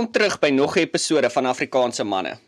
Welkom 0.00 0.20
terug 0.20 0.38
by 0.38 0.48
nog 0.48 0.76
'n 0.76 0.78
episode 0.78 1.30
van 1.30 1.46
Afrikaanse 1.46 2.04
manne. 2.04 2.38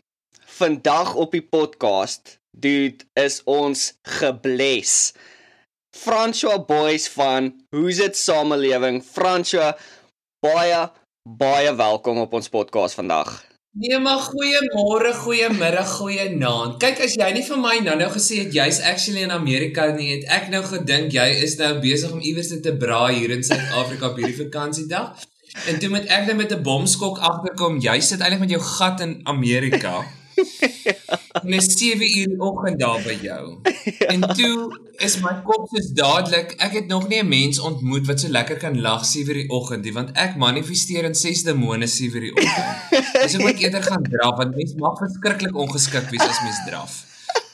Vandag 0.45 1.15
op 1.15 1.31
die 1.31 1.41
podcast, 1.41 2.39
dude, 2.57 3.05
is 3.13 3.41
ons 3.43 3.93
gebless. 4.01 5.13
François 5.97 6.65
Boys 6.65 7.07
van 7.09 7.65
Who's 7.69 7.99
It 7.99 8.17
Samelewing. 8.17 9.03
François, 9.03 9.77
baie 10.39 10.91
baie 11.29 11.75
welkom 11.75 12.17
op 12.17 12.33
ons 12.33 12.49
podcast 12.49 12.93
vandag. 12.93 13.45
Nee 13.77 13.99
maar 13.99 14.19
goeiemôre, 14.19 15.13
goeiemiddag, 15.13 15.89
goeienaand. 15.89 16.79
Kyk 16.79 16.99
as 17.05 17.13
jy 17.13 17.31
nie 17.33 17.45
vir 17.45 17.59
my 17.59 17.77
nou-nou 17.77 18.09
gesê 18.17 18.35
het 18.45 18.53
jy's 18.53 18.81
actually 18.81 19.21
in 19.21 19.31
Amerika 19.31 19.85
nie, 19.91 20.09
het 20.15 20.25
ek 20.25 20.49
nou 20.49 20.63
gedink 20.63 21.11
jy 21.11 21.29
is 21.43 21.57
nou 21.57 21.79
besig 21.79 22.11
om 22.11 22.19
iewers 22.19 22.49
te 22.61 22.73
braai 22.77 23.13
hier 23.13 23.29
in 23.29 23.43
Suid-Afrika 23.43 24.09
op 24.09 24.17
hierdie 24.17 24.41
vakansiedag. 24.45 25.32
En 25.53 25.79
toe 25.79 25.89
moet 25.89 26.05
ek 26.09 26.25
net 26.25 26.35
met 26.35 26.51
'n 26.51 26.63
bomskok 26.65 27.17
agterkom. 27.17 27.79
Jy 27.79 27.99
sit 27.99 28.19
eintlik 28.19 28.39
met 28.39 28.49
jou 28.49 28.61
gat 28.61 28.99
in 28.99 29.19
Amerika. 29.23 30.03
En 31.43 31.49
dit 31.49 31.61
is 31.61 31.77
7 31.77 32.17
uur 32.19 32.27
die 32.27 32.39
oggend 32.39 32.79
daar 32.79 33.01
by 33.01 33.17
jou. 33.21 33.57
En 34.07 34.21
toe 34.37 34.79
is 35.01 35.17
my 35.21 35.33
kop 35.45 35.65
soos 35.71 35.89
dadelik, 35.97 36.53
ek 36.57 36.73
het 36.77 36.87
nog 36.87 37.07
nie 37.07 37.21
'n 37.21 37.27
mens 37.27 37.59
ontmoet 37.59 38.05
wat 38.07 38.19
so 38.19 38.29
lekker 38.29 38.57
kan 38.57 38.81
lag 38.81 39.05
7 39.05 39.29
uur 39.29 39.41
die 39.41 39.49
oggend 39.49 39.83
nie, 39.83 39.93
want 39.93 40.11
ek 40.13 40.35
manifesteer 40.35 41.03
in 41.03 41.15
6 41.15 41.43
demone 41.43 41.87
7 41.87 42.15
uur 42.15 42.21
die 42.21 42.35
oggend. 42.35 43.13
Dis 43.23 43.33
ek 43.33 43.41
moet 43.41 43.59
eerder 43.59 43.83
gaan 43.83 44.03
draf 44.03 44.37
want 44.37 44.55
mens 44.55 44.73
mag 44.73 44.97
verskriklik 44.97 45.55
ongeskik 45.55 46.09
wees 46.09 46.27
as 46.27 46.41
mens 46.43 46.61
draf. 46.67 46.93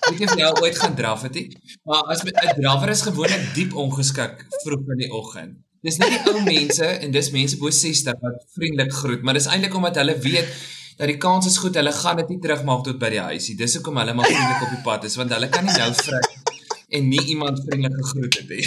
Weet 0.10 0.20
jy 0.20 0.26
of 0.26 0.38
jy 0.38 0.52
ooit 0.62 0.78
gaan 0.78 0.96
draf 0.96 1.22
het 1.22 1.34
nie? 1.34 1.58
Maar 1.84 2.04
as 2.04 2.24
'n 2.24 2.62
draffer 2.62 2.90
is 2.90 3.02
gewoonlik 3.02 3.54
diep 3.54 3.74
ongeskik 3.74 4.46
vroeg 4.64 4.88
in 4.88 4.98
die 4.98 5.12
oggend. 5.12 5.69
Dis 5.80 5.96
nie 5.96 6.10
die 6.12 6.20
ou 6.28 6.42
mense 6.44 6.84
en 6.84 7.14
dis 7.16 7.30
mense 7.32 7.58
bo 7.60 7.72
60 7.72 8.18
wat 8.20 8.42
vriendelik 8.58 8.92
groet, 8.92 9.22
maar 9.24 9.38
dis 9.38 9.48
eintlik 9.48 9.76
omdat 9.80 10.02
hulle 10.02 10.16
weet 10.20 10.50
dat 11.00 11.08
die 11.08 11.16
kans 11.24 11.48
is 11.48 11.56
goed 11.64 11.78
hulle 11.80 11.94
gaan 11.96 12.20
dit 12.20 12.34
nie 12.34 12.40
terugmaak 12.44 12.82
tot 12.84 12.98
by 13.00 13.14
die 13.14 13.22
huisie. 13.24 13.56
Dis 13.56 13.78
hoekom 13.78 14.00
hulle 14.02 14.16
maar 14.18 14.28
vriendelik 14.28 14.66
op 14.66 14.74
die 14.76 14.84
pad 14.84 15.08
is 15.08 15.16
want 15.20 15.32
hulle 15.32 15.48
kan 15.54 15.64
nie 15.64 15.76
nou 15.78 15.94
vry 16.02 16.20
en 17.00 17.08
nie 17.14 17.22
iemand 17.32 17.62
vriendelik 17.64 17.96
gegroet 18.02 18.40
het 18.42 18.50
nie. 18.52 18.66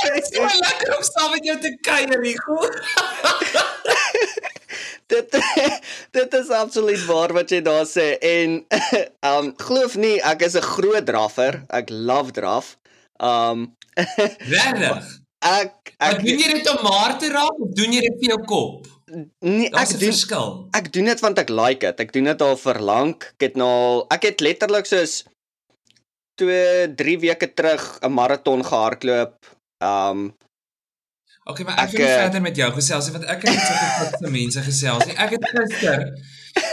Dit 0.00 0.18
is 0.20 0.28
so 0.34 0.44
lekker 0.44 0.92
om 0.98 1.04
saam 1.06 1.32
met 1.32 1.44
jou 1.48 1.56
te 1.62 1.72
kuier, 1.86 2.20
Rico. 2.20 2.56
dit 5.10 5.38
dit 6.18 6.36
is 6.40 6.52
absoluut 6.54 7.04
waar 7.08 7.32
wat 7.34 7.50
jy 7.50 7.62
daar 7.64 7.88
sê 7.88 8.12
en 8.20 8.60
um 9.32 9.50
glo 9.56 9.88
of 9.88 9.96
nie 9.96 10.18
ek 10.32 10.44
is 10.46 10.56
'n 10.60 10.68
groot 10.74 11.06
draffer 11.06 11.62
ek 11.80 11.88
love 11.90 12.36
draf 12.36 12.76
Um 13.20 13.76
regtig. 13.96 15.10
Ek 15.40 15.94
ek 15.96 16.18
doen 16.20 16.36
jy 16.36 16.48
dit 16.52 16.66
om 16.68 16.82
maar 16.84 17.14
te 17.16 17.30
raak 17.32 17.60
of 17.64 17.70
doen 17.72 17.94
jy 17.96 18.00
dit 18.04 18.16
vir 18.20 18.34
jou 18.34 18.40
kop? 18.44 18.88
Nee, 19.40 19.70
ek 19.72 19.94
doen 19.94 20.12
verskil. 20.12 20.50
Ek 20.76 20.90
doen 20.92 21.08
dit 21.08 21.22
want 21.24 21.40
ek 21.40 21.48
like 21.48 21.80
dit. 21.80 22.02
Ek 22.04 22.12
doen 22.12 22.28
dit 22.28 22.44
al 22.44 22.58
vir 22.60 22.80
lank. 22.84 23.24
Ek 23.38 23.46
het 23.48 23.56
nou 23.56 23.68
al 23.68 24.04
ek 24.12 24.26
het 24.28 24.44
letterlik 24.44 24.90
soos 24.90 25.22
2 26.40 26.92
3 27.00 27.16
weke 27.24 27.48
terug 27.56 27.86
'n 28.04 28.12
maraton 28.12 28.64
gehardloop. 28.68 29.48
Um 29.80 30.30
Okay, 31.50 31.64
maar 31.64 31.78
ek 31.82 31.96
wil 31.96 32.06
uh, 32.06 32.16
verder 32.20 32.42
met 32.44 32.56
jou 32.56 32.68
gesels 32.76 33.08
want 33.10 33.24
ek 33.24 33.42
het 33.48 33.56
geklik 33.58 34.16
se 34.20 34.30
mense 34.30 34.62
gesels. 34.62 35.06
Ek 35.16 35.32
het 35.34 35.46
gister 35.56 36.04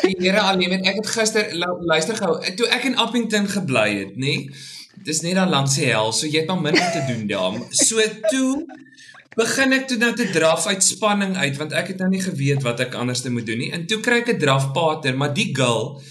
die 0.03 0.15
Here 0.19 0.43
alleen 0.43 0.69
met 0.75 0.89
ek 0.91 0.99
het 0.99 1.07
gister 1.07 1.53
luister 1.87 2.19
gou 2.19 2.35
toe 2.59 2.67
ek 2.75 2.83
in 2.91 2.97
Appington 2.99 3.47
gebly 3.47 3.87
het, 4.03 4.19
nê? 4.19 4.35
Nee, 4.35 4.75
dis 5.05 5.21
net 5.21 5.35
dan 5.35 5.49
langs 5.49 5.75
die 5.75 5.87
hel, 5.89 6.11
so 6.11 6.27
jy 6.27 6.43
het 6.43 6.51
maar 6.51 6.61
minder 6.61 6.91
te 6.93 7.03
doen 7.07 7.27
daar. 7.27 7.57
So 7.71 8.03
toe 8.29 8.65
begin 9.37 9.75
ek 9.77 9.85
toe 9.89 9.97
nou 10.01 10.13
te 10.17 10.25
draf 10.33 10.65
uit 10.65 10.83
spanning 10.83 11.35
uit 11.37 11.57
want 11.59 11.75
ek 11.77 11.91
het 11.93 11.99
nou 12.01 12.09
nie 12.09 12.21
geweet 12.23 12.63
wat 12.65 12.81
ek 12.87 12.97
anders 12.97 13.21
te 13.21 13.33
moet 13.33 13.45
doen 13.45 13.61
nie. 13.61 13.71
En 13.75 13.85
toe 13.89 13.99
kry 14.01 14.23
ek 14.23 14.33
'n 14.33 14.41
drafpater, 14.41 15.17
maar 15.17 15.33
die 15.33 15.51
girl 15.55 16.01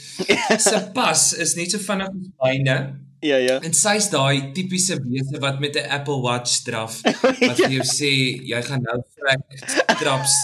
se 0.58 0.78
pas 0.98 1.32
is 1.34 1.56
net 1.56 1.70
so 1.70 1.78
vinnig 1.78 2.08
as 2.08 2.30
myne. 2.42 2.76
Ja 3.20 3.36
ja. 3.36 3.58
En 3.64 3.72
sy's 3.74 4.10
daai 4.12 4.52
tipiese 4.54 5.00
wese 5.02 5.40
wat 5.40 5.58
met 5.60 5.74
'n 5.76 5.90
Apple 5.90 6.20
Watch 6.22 6.62
draf 6.62 7.00
wat 7.02 7.56
vir 7.56 7.72
jou 7.78 7.86
sê 8.00 8.12
jy 8.52 8.62
gaan 8.62 8.82
nou 8.82 9.00
trek 9.16 9.98
traps 9.98 10.36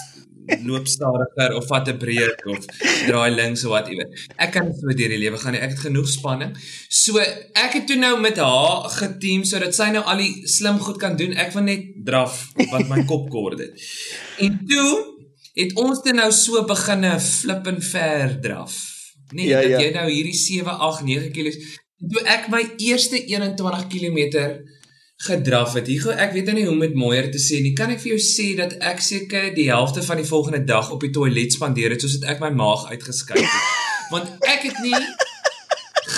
loop 0.67 0.89
stadiger 0.89 1.57
of 1.57 1.67
vat 1.67 1.89
'n 1.89 1.99
breek 1.99 2.47
of 2.47 2.65
draai 3.09 3.31
links 3.31 3.65
of 3.65 3.71
wat 3.71 3.89
iewers. 3.89 4.27
Ek 4.37 4.53
kan 4.53 4.73
so 4.75 4.87
deur 4.87 5.13
die 5.15 5.19
lewe 5.19 5.39
gaan 5.39 5.53
nie. 5.53 5.61
Ek 5.61 5.75
het 5.75 5.85
genoeg 5.87 6.09
spanning. 6.09 6.57
So 6.89 7.19
ek 7.19 7.73
het 7.79 7.87
toe 7.87 7.97
nou 7.97 8.21
met 8.21 8.37
haar 8.37 8.89
geteam 8.99 9.45
sodat 9.45 9.75
sy 9.75 9.91
nou 9.91 10.05
al 10.05 10.19
die 10.19 10.47
slim 10.49 10.79
goed 10.79 10.99
kan 10.99 11.17
doen. 11.17 11.33
Ek 11.35 11.53
wil 11.53 11.63
net 11.63 11.85
draf 12.05 12.53
wat 12.71 12.89
my 12.89 13.05
kop 13.05 13.31
kort 13.31 13.59
het. 13.59 13.73
En 14.39 14.59
toe 14.67 14.91
het 15.55 15.77
ons 15.77 16.03
dit 16.03 16.15
nou 16.15 16.31
so 16.33 16.65
beginne 16.65 17.21
flip 17.21 17.67
en 17.67 17.83
ver 17.83 18.41
draf. 18.41 18.75
Nee, 19.33 19.47
ja, 19.49 19.61
dat 19.61 19.71
ja. 19.71 19.79
jy 19.81 19.93
nou 19.93 20.11
hierdie 20.11 20.37
7, 20.37 20.79
8, 20.79 21.05
9 21.05 21.31
km 21.33 21.81
toe 22.11 22.23
ek 22.27 22.49
my 22.51 22.63
eerste 22.83 23.19
21 23.31 23.87
km 23.93 24.19
gedraf 25.23 25.77
het. 25.79 25.87
Hugo, 25.87 26.11
ek 26.11 26.35
weet 26.35 26.49
nou 26.51 26.57
nie 26.57 26.65
hoe 26.67 26.75
om 26.75 26.83
dit 26.83 26.97
mooier 26.99 27.29
te 27.31 27.41
sê 27.43 27.61
nie. 27.63 27.75
Kan 27.79 27.93
ek 27.95 28.03
vir 28.03 28.15
jou 28.15 28.23
sê 28.23 28.49
dat 28.59 28.75
ek 28.83 29.03
seker 29.05 29.53
die 29.55 29.69
helfte 29.71 30.03
van 30.03 30.19
die 30.19 30.27
volgende 30.27 30.65
dag 30.67 30.91
op 30.95 31.05
die 31.05 31.13
toilet 31.15 31.55
spandeer 31.55 31.95
het 31.95 32.03
soos 32.03 32.19
dit 32.19 32.27
ek 32.31 32.43
my 32.43 32.51
maag 32.57 32.89
uitgeskei 32.91 33.39
het. 33.39 33.71
Want 34.15 34.35
ek 34.51 34.67
het 34.71 34.83
nie 34.83 34.99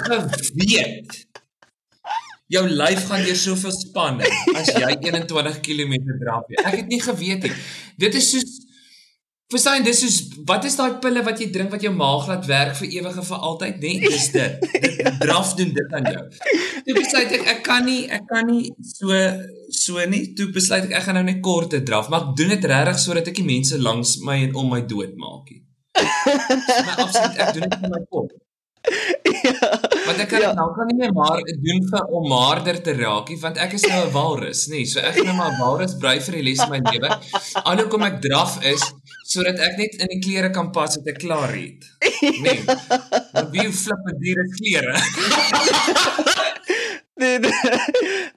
geweet 0.05 1.21
jou 2.55 2.65
lyf 2.69 3.07
gaan 3.09 3.25
deur 3.25 3.39
soveel 3.39 3.73
spanning 3.77 4.57
as 4.57 4.71
jy 4.73 4.97
21 5.11 5.61
km 5.65 5.95
draf. 6.21 6.49
Ek 6.65 6.81
het 6.83 6.93
nie 6.93 7.01
geweet 7.03 7.49
nie. 7.49 7.55
Dit 8.01 8.17
is 8.19 8.31
soos 8.35 8.64
Verstaan, 9.53 9.83
dis 9.85 10.03
is 10.03 10.15
wat 10.49 10.65
is 10.65 10.77
daai 10.79 10.95
pille 11.05 11.21
wat 11.25 11.41
jy 11.41 11.51
drink 11.53 11.73
wat 11.75 11.83
jou 11.85 11.91
maag 11.93 12.29
laat 12.31 12.47
werk 12.49 12.77
vir 12.79 12.95
ewig 12.97 13.19
en 13.21 13.27
vir 13.29 13.43
altyd, 13.49 13.75
né? 13.83 13.91
Nee, 14.01 14.13
dis 14.15 14.31
dit. 14.33 14.63
Dit 14.73 15.19
draf 15.25 15.51
doen 15.59 15.75
dit 15.77 15.93
aan 15.99 16.09
jou. 16.09 16.23
Toe 16.87 16.95
besluit 16.97 17.35
ek 17.39 17.51
ek 17.53 17.61
kan 17.67 17.85
nie 17.85 17.99
ek 18.09 18.25
kan 18.31 18.49
nie 18.49 18.71
so 18.89 19.19
so 19.69 20.07
nie. 20.09 20.23
Toe 20.39 20.49
besluit 20.55 20.89
ek 20.89 20.97
ek 20.97 21.05
gaan 21.09 21.21
nou 21.21 21.27
net 21.29 21.43
kort 21.45 21.75
te 21.77 21.83
draf, 21.85 22.09
maar 22.09 22.25
ek 22.25 22.39
doen 22.41 22.55
dit 22.57 22.65
regtig 22.73 23.03
sodat 23.03 23.29
ek 23.29 23.43
die 23.43 23.51
mense 23.51 23.81
langs 23.85 24.17
my 24.25 24.39
en 24.47 24.57
om 24.63 24.73
my 24.73 24.81
dood 24.95 25.13
maak 25.21 25.53
nie. 25.53 25.61
Maar 26.01 27.05
absoluut 27.05 27.45
ek 27.45 27.55
doen 27.59 27.69
dit 27.69 27.79
vir 27.85 27.95
my 27.99 28.03
kop. 28.09 28.33
Ja. 29.45 29.53
Want 30.05 30.19
ek 30.21 30.29
kan 30.29 30.43
ja. 30.43 30.51
nou 30.57 30.67
kan 30.77 30.89
nie 30.91 30.97
meer 30.99 31.13
maar 31.17 31.41
doen 31.41 31.87
vir 31.89 32.11
om 32.17 32.33
harder 32.33 32.77
te 32.85 32.93
raak 32.99 33.31
nie 33.33 33.39
want 33.41 33.57
ek 33.65 33.77
is 33.79 33.85
nou 33.89 34.01
'n 34.03 34.13
walrus, 34.13 34.67
nê. 34.69 34.83
Nee, 34.83 34.91
so 34.93 35.01
ek 35.01 35.17
gaan 35.17 35.31
nou 35.31 35.37
maar 35.39 35.57
walrus 35.61 35.97
bly 36.01 36.19
vir 36.27 36.37
die 36.39 36.45
les 36.49 36.61
van 36.61 36.73
my 36.75 36.81
lewe. 36.91 37.09
Alhoewel 37.63 37.89
kom 37.93 38.05
ek 38.09 38.21
draf 38.25 38.59
is 38.73 38.85
sodat 39.25 39.61
ek 39.65 39.79
net 39.81 39.97
in 40.05 40.11
die 40.13 40.21
klere 40.23 40.51
kan 40.53 40.69
pas 40.75 40.99
wat 40.99 41.11
ek 41.15 41.23
klaar 41.25 41.53
het. 41.57 41.89
Nee. 42.45 42.61
Maar 42.65 43.51
wie 43.53 43.69
flip 43.73 44.01
met 44.09 44.21
diere 44.21 44.47
klere? 44.57 44.95
Nee, 47.15 47.39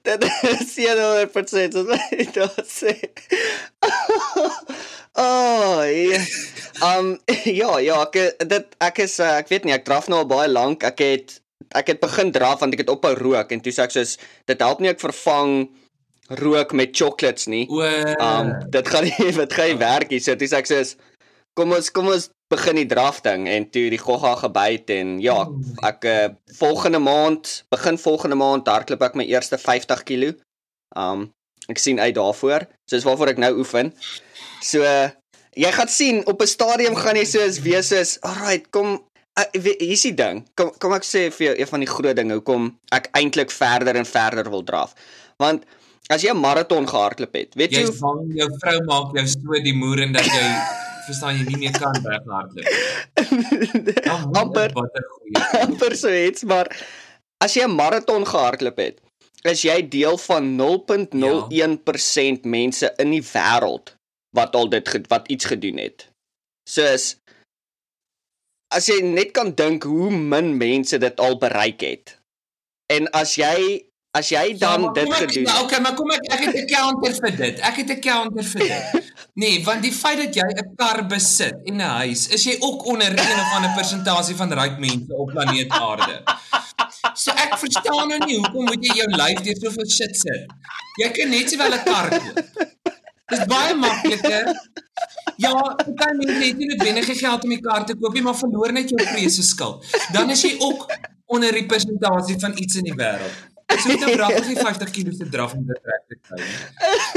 dit 0.06 0.26
is 0.52 0.76
ja 0.78 0.94
nou 0.94 1.10
'n 1.18 1.32
persent 1.34 1.74
so 1.74 1.84
dit 1.84 2.70
sê. 2.70 2.94
Oh, 5.18 5.82
ja. 5.82 6.22
Um 6.86 7.18
ja, 7.44 7.80
ja, 7.82 7.96
ek 8.06 8.38
dit 8.38 8.76
ek 8.78 9.00
is 9.02 9.18
uh, 9.18 9.42
ek 9.42 9.50
weet 9.50 9.66
nie, 9.66 9.74
ek 9.74 9.88
draf 9.88 10.06
nou 10.14 10.20
al 10.22 10.30
baie 10.30 10.50
lank. 10.52 10.86
Ek 10.86 11.02
het 11.02 11.40
ek 11.74 11.90
het 11.90 12.00
begin 12.00 12.30
draf 12.32 12.62
want 12.62 12.78
ek 12.78 12.86
het 12.86 12.92
ophou 12.94 13.16
rook 13.18 13.52
en 13.52 13.64
toe 13.66 13.74
sê 13.74 13.88
ek 13.88 13.96
soos 13.96 14.14
dit 14.46 14.62
help 14.62 14.80
nie 14.80 14.94
ek 14.94 15.02
vervang 15.02 15.66
rook 16.28 16.74
met 16.74 16.96
chocolates 16.96 17.48
nie. 17.48 17.66
O, 17.70 17.84
um 18.24 18.54
dit 18.70 18.88
gaan 18.88 19.08
nie 19.08 19.32
wat 19.40 19.54
gaan 19.54 19.72
nie 19.72 19.80
werk 19.82 20.12
nie. 20.12 20.20
So 20.24 20.36
dis 20.36 20.56
ek 20.56 20.70
sê 20.70 20.82
kom 21.58 21.74
ons 21.74 21.90
kom 21.94 22.10
ons 22.12 22.30
begin 22.52 22.80
die 22.80 22.88
drafting 22.88 23.48
en 23.52 23.66
toe 23.72 23.88
die 23.92 24.00
gogga 24.00 24.36
gebyt 24.40 24.92
en 24.96 25.18
ja, 25.20 25.42
ek 25.84 26.06
uh, 26.08 26.28
volgende 26.62 27.02
maand, 27.04 27.50
begin 27.74 27.98
volgende 28.00 28.38
maand 28.40 28.70
hardloop 28.72 29.04
ek 29.04 29.18
my 29.20 29.26
eerste 29.28 29.60
50 29.60 30.06
kg. 30.08 30.36
Um 30.96 31.30
ek 31.68 31.82
sien 31.84 32.00
uit 32.00 32.16
daarvoor. 32.16 32.68
So 32.88 32.96
dis 32.96 33.08
waarvoor 33.08 33.34
ek 33.34 33.42
nou 33.44 33.58
oefen. 33.60 33.92
So 34.64 34.86
uh, 34.88 35.10
jy 35.58 35.72
gaan 35.76 35.92
sien 35.92 36.22
op 36.28 36.42
'n 36.42 36.48
stadium 36.48 36.96
gaan 36.96 37.20
jy 37.20 37.26
soos 37.28 37.60
wees 37.66 37.92
soos, 37.92 38.18
"Alright, 38.24 38.72
kom 38.72 39.02
uh, 39.38 39.46
hier's 39.80 40.06
die 40.06 40.16
ding. 40.18 40.44
Kom 40.58 40.72
kom 40.82 40.96
ek 40.98 41.06
sê 41.08 41.28
vir 41.34 41.50
jou 41.50 41.56
een 41.60 41.70
van 41.72 41.84
die 41.84 41.90
groot 41.92 42.18
dinge 42.18 42.38
hoekom 42.40 42.70
ek 42.96 43.10
eintlik 43.18 43.54
verder 43.54 44.00
en 44.00 44.08
verder 44.08 44.50
wil 44.54 44.64
draf. 44.64 44.96
Want 45.42 45.66
As 46.08 46.24
jy 46.24 46.32
'n 46.32 46.40
maraton 46.40 46.88
gehardloop 46.88 47.34
het, 47.36 47.56
weet 47.60 47.72
jy, 47.76 47.84
jy 47.84 47.94
vang 48.00 48.22
jou 48.40 48.50
vrou 48.62 48.78
maak 48.88 49.16
jou 49.18 49.26
so 49.28 49.60
die 49.64 49.76
moer 49.76 50.00
en 50.06 50.14
dat 50.16 50.26
jy 50.26 50.46
verstaan 51.08 51.36
jy 51.40 51.46
nie 51.50 51.60
meer 51.66 51.76
kan 51.76 51.96
weghardloop. 52.04 52.72
amper 54.42 54.72
amper 55.64 55.96
so 56.00 56.12
iets, 56.12 56.44
maar 56.48 56.72
as 57.44 57.56
jy 57.60 57.68
'n 57.68 57.76
maraton 57.76 58.24
gehardloop 58.26 58.80
het, 58.80 59.04
is 59.44 59.62
jy 59.68 59.82
deel 59.88 60.18
van 60.18 60.56
0.01% 60.56 61.52
ja. 61.52 61.68
mense 62.44 62.94
in 62.98 63.12
die 63.12 63.24
wêreld 63.24 63.96
wat 64.36 64.56
al 64.56 64.70
dit 64.70 64.88
wat 65.08 65.28
iets 65.28 65.46
gedoen 65.46 65.78
het. 65.78 66.08
Soos 66.70 67.16
as 68.76 68.88
jy 68.92 69.00
net 69.04 69.32
kan 69.32 69.54
dink 69.56 69.84
hoe 69.88 70.12
min 70.12 70.58
mense 70.58 70.98
dit 71.00 71.20
al 71.20 71.38
bereik 71.40 71.82
het. 71.82 72.18
En 72.92 73.08
as 73.16 73.36
jy 73.40 73.87
as 74.18 74.30
jy 74.34 74.58
dan 74.58 74.82
ja, 74.82 74.92
dit 74.92 75.14
gedoen 75.14 75.44
het. 75.46 75.52
Ja, 75.52 75.62
okay, 75.62 75.80
maar 75.84 75.94
kom 75.98 76.12
ek 76.16 76.26
ek 76.36 76.44
het 76.46 76.56
'n 76.62 76.68
counter 76.72 77.14
vir 77.22 77.36
dit. 77.44 77.60
Ek 77.70 77.76
het 77.82 77.90
'n 77.96 78.00
counter 78.02 78.44
vir 78.44 78.62
dit. 78.68 79.14
Nee, 79.34 79.64
want 79.64 79.82
die 79.86 79.94
feit 79.94 80.18
dat 80.18 80.34
jy 80.36 80.48
'n 80.48 80.76
kar 80.76 81.06
besit 81.08 81.56
en 81.70 81.76
'n 81.76 81.92
huis, 82.02 82.28
is 82.28 82.44
jy 82.44 82.56
ook 82.60 82.86
onder 82.86 83.12
een 83.12 83.40
of 83.44 83.54
ander 83.56 83.74
persentasie 83.76 84.36
van 84.36 84.54
ryk 84.54 84.80
mense 84.80 85.14
op 85.14 85.30
planeet 85.32 85.70
Aarde. 85.70 86.24
So 87.14 87.32
ek 87.32 87.58
verstaan 87.58 88.08
nou 88.08 88.20
nie 88.26 88.38
hoekom 88.38 88.66
moet 88.66 88.86
jy 88.86 88.96
jou 89.02 89.10
lyf 89.22 89.40
deur 89.46 89.58
soveel 89.62 89.90
shit 89.90 90.16
sit. 90.18 90.46
Jy 91.02 91.10
kan 91.12 91.30
net 91.30 91.50
sowel 91.50 91.74
'n 91.74 91.84
kar 91.84 92.10
koop. 92.10 92.38
Dis 93.28 93.46
baie 93.46 93.76
makliker. 93.76 94.46
Ja, 95.38 95.52
party 95.52 96.16
mense 96.18 96.46
het 96.46 96.58
nie 96.58 96.68
noodwendig 96.68 97.20
geld 97.20 97.44
om 97.44 97.52
'n 97.52 97.62
kar 97.62 97.86
te 97.86 97.96
koop 97.96 98.14
nie, 98.14 98.22
maar 98.22 98.36
verloor 98.36 98.72
net 98.72 98.90
jou 98.90 99.02
vrese 99.04 99.44
skuld. 99.44 99.86
Dan 100.12 100.30
is 100.30 100.42
jy 100.42 100.56
ook 100.60 100.88
onder 101.26 101.52
representasie 101.52 102.40
van 102.40 102.58
iets 102.58 102.76
in 102.76 102.84
die 102.84 102.96
wêreld. 102.96 103.57
So 103.68 103.92
dit 103.92 104.06
braaf 104.16 104.48
nie 104.48 104.56
50 104.56 104.92
kg 104.96 105.14
se 105.18 105.28
draf 105.32 105.54
om 105.58 105.66
dit 105.68 105.90
reg 105.92 106.04
te 106.08 106.18
kry 106.22 106.40
nie. 106.40 106.60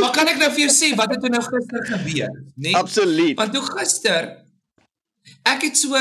Maar 0.03 0.11
kan 0.17 0.31
ek 0.33 0.41
nou 0.41 0.51
vir 0.51 0.65
jou 0.65 0.73
sê 0.75 0.91
wat 0.99 1.15
het 1.15 1.29
nou 1.31 1.43
gister 1.47 1.87
gebeur, 1.93 2.35
né? 2.59 2.75
Absoluut. 2.81 3.37
Want 3.39 3.55
toe 3.55 3.63
gister 3.71 4.29
ek 5.47 5.69
het 5.69 5.79
so 5.79 6.01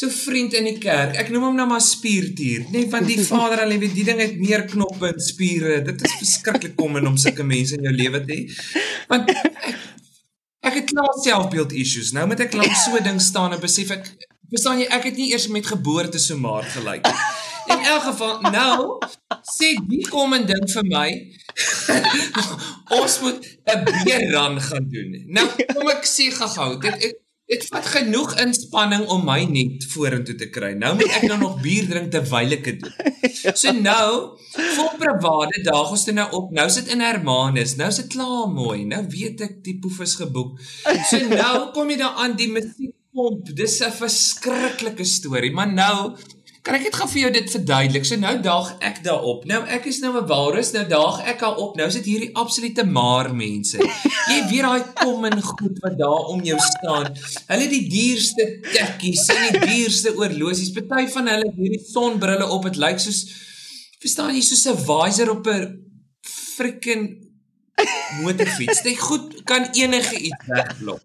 so 0.00 0.08
vriend 0.14 0.54
in 0.56 0.64
die 0.70 0.78
kerk. 0.80 1.16
Ek 1.20 1.28
noem 1.34 1.50
hom 1.50 1.58
nou 1.58 1.66
maar 1.68 1.82
spiertier, 1.84 2.64
net 2.72 2.88
want 2.92 3.08
die 3.10 3.18
Vader 3.20 3.64
al 3.66 3.74
weet 3.82 3.92
die 3.98 4.06
ding 4.06 4.22
het 4.22 4.38
meer 4.40 4.64
knoppe 4.70 5.10
en 5.10 5.20
spiere. 5.20 5.80
Dit 5.84 6.00
is 6.06 6.16
verskriklik 6.22 6.76
kom 6.78 6.96
in 6.96 7.10
om 7.10 7.18
sulke 7.20 7.44
mense 7.44 7.76
in 7.76 7.84
jou 7.88 7.94
lewe 7.98 8.22
te 8.24 8.38
hê. 8.38 8.82
Want 9.10 9.28
ek, 9.34 9.76
ek 10.70 10.78
het 10.80 10.92
klaar 10.94 11.12
selfbeeld 11.20 11.74
issues. 11.76 12.14
Nou 12.16 12.24
moet 12.30 12.46
ek 12.46 12.56
lank 12.56 12.76
so 12.80 13.02
ding 13.04 13.20
staan 13.20 13.56
en 13.56 13.60
besef 13.62 13.92
ek 13.98 14.08
verstaan 14.50 14.80
jy 14.80 14.88
ek 14.88 15.10
het 15.10 15.20
nie 15.20 15.30
eers 15.34 15.50
met 15.52 15.68
geboorte 15.68 16.22
so 16.22 16.38
maar 16.40 16.64
gelyk. 16.78 17.10
In 17.70 17.84
elk 17.92 18.06
geval 18.08 18.40
nou 18.48 18.78
sê 19.56 19.74
die 19.88 20.04
kom 20.08 20.34
en 20.36 20.46
ding 20.46 20.66
vir 20.74 20.86
my 20.90 21.08
ons 23.00 23.20
moet 23.22 23.50
'n 23.74 23.84
beerrun 23.86 24.60
gaan 24.68 24.86
doen. 24.94 25.18
Nou 25.38 25.46
kom 25.74 25.90
ek 25.96 26.06
sê 26.06 26.30
gou-gou. 26.34 26.78
Dit 26.80 27.10
ek 27.10 27.18
Dit 27.50 27.64
vat 27.66 27.86
genoeg 27.90 28.36
inspanning 28.44 29.08
om 29.10 29.24
my 29.26 29.40
net 29.50 29.82
vorentoe 29.90 30.36
te 30.38 30.46
kry. 30.54 30.68
Nou 30.78 30.92
moet 30.94 31.16
ek 31.18 31.24
nou 31.26 31.38
nog 31.40 31.56
bier 31.64 31.88
drink 31.90 32.12
terwyl 32.14 32.54
ek 32.54 32.68
dit 32.68 32.84
doen. 32.84 33.08
So 33.58 33.72
nou, 33.74 34.38
vol 34.76 34.92
private 35.00 35.64
daag 35.66 35.90
ons 35.96 36.04
dit 36.06 36.14
nou 36.14 36.28
op. 36.38 36.52
Nou 36.54 36.68
sit 36.70 36.92
in 36.94 37.02
Hermanus. 37.02 37.74
Nou 37.80 37.90
sit 37.94 38.06
klaar 38.14 38.46
mooi. 38.54 38.84
Nou 38.86 39.02
weet 39.10 39.42
ek 39.48 39.58
die 39.66 39.80
poef 39.82 39.98
is 40.06 40.14
geboek. 40.20 40.62
So 41.10 41.18
nou 41.26 41.72
kom 41.74 41.90
jy 41.90 41.98
daar 42.04 42.22
aan 42.22 42.38
die 42.38 42.52
musiekpomp. 42.54 43.50
Dis 43.58 43.80
'n 43.82 43.98
verskriklike 43.98 45.04
storie, 45.04 45.50
maar 45.50 45.72
nou 45.74 46.14
Kan 46.60 46.76
ek 46.76 46.82
net 46.90 46.96
gou 46.98 47.06
vir 47.08 47.20
jou 47.22 47.30
dit 47.32 47.52
verduidelik? 47.54 48.04
So 48.04 48.20
nou 48.20 48.34
daag 48.44 48.74
ek 48.84 48.98
daarop. 49.04 49.46
Nou 49.48 49.60
ek 49.76 49.86
is 49.88 50.00
nou 50.02 50.12
'n 50.18 50.26
walrus, 50.28 50.72
nou 50.74 50.84
daag 50.84 51.22
ek 51.32 51.42
al 51.42 51.54
op. 51.56 51.76
Nou 51.76 51.88
sit 51.90 52.04
hierdie 52.04 52.34
absolute 52.36 52.84
maar 52.84 53.32
mense. 53.34 53.78
Jy 54.28 54.40
weet 54.50 54.64
daai 54.68 54.84
kom 55.00 55.24
en 55.24 55.40
goed 55.40 55.78
wat 55.80 55.96
daar 55.96 56.28
om 56.34 56.42
jou 56.44 56.58
staan. 56.60 57.16
Hulle 57.48 57.68
die 57.68 57.88
duurste 57.88 58.60
tekkies, 58.72 59.24
en 59.28 59.52
die 59.52 59.60
duurste 59.72 60.12
oorlosies. 60.16 60.72
Party 60.76 61.08
van 61.08 61.32
hulle 61.32 61.48
het 61.48 61.56
hierdie 61.56 61.84
sonbrille 61.92 62.46
op. 62.46 62.68
Dit 62.68 62.76
lyk 62.76 63.00
soos 63.00 63.24
verstaan 64.00 64.34
jy 64.34 64.44
soos 64.44 64.66
'n 64.68 64.76
visor 64.76 65.30
op 65.30 65.46
'n 65.46 65.80
freaking 66.20 67.24
motorfiets. 68.20 68.82
Dit 68.82 68.98
goed 68.98 69.44
kan 69.44 69.64
enige 69.72 70.16
iets 70.16 70.44
wegblok. 70.46 71.00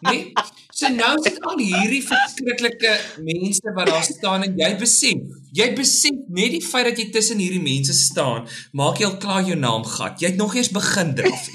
Nee? 0.00 0.32
So 0.78 0.86
nou 0.94 1.16
sit 1.24 1.40
al 1.42 1.58
hierdie 1.58 2.04
verskriklike 2.06 2.90
mense 3.26 3.72
wat 3.74 3.88
daar 3.90 4.04
staan 4.06 4.44
en 4.46 4.52
jy 4.60 4.68
besef, 4.78 5.38
jy 5.58 5.66
besef 5.74 6.20
net 6.30 6.52
die 6.54 6.62
feit 6.62 6.86
dat 6.86 7.00
jy 7.00 7.08
tussen 7.14 7.40
hierdie 7.42 7.62
mense 7.64 7.96
staan, 7.98 8.46
maak 8.78 9.00
jy 9.02 9.08
al 9.08 9.16
klaar 9.18 9.48
jou 9.48 9.56
naam 9.58 9.82
gat. 9.90 10.22
Jy 10.22 10.30
het 10.30 10.38
nog 10.38 10.54
eers 10.54 10.70
begin 10.74 11.16
draf. 11.18 11.48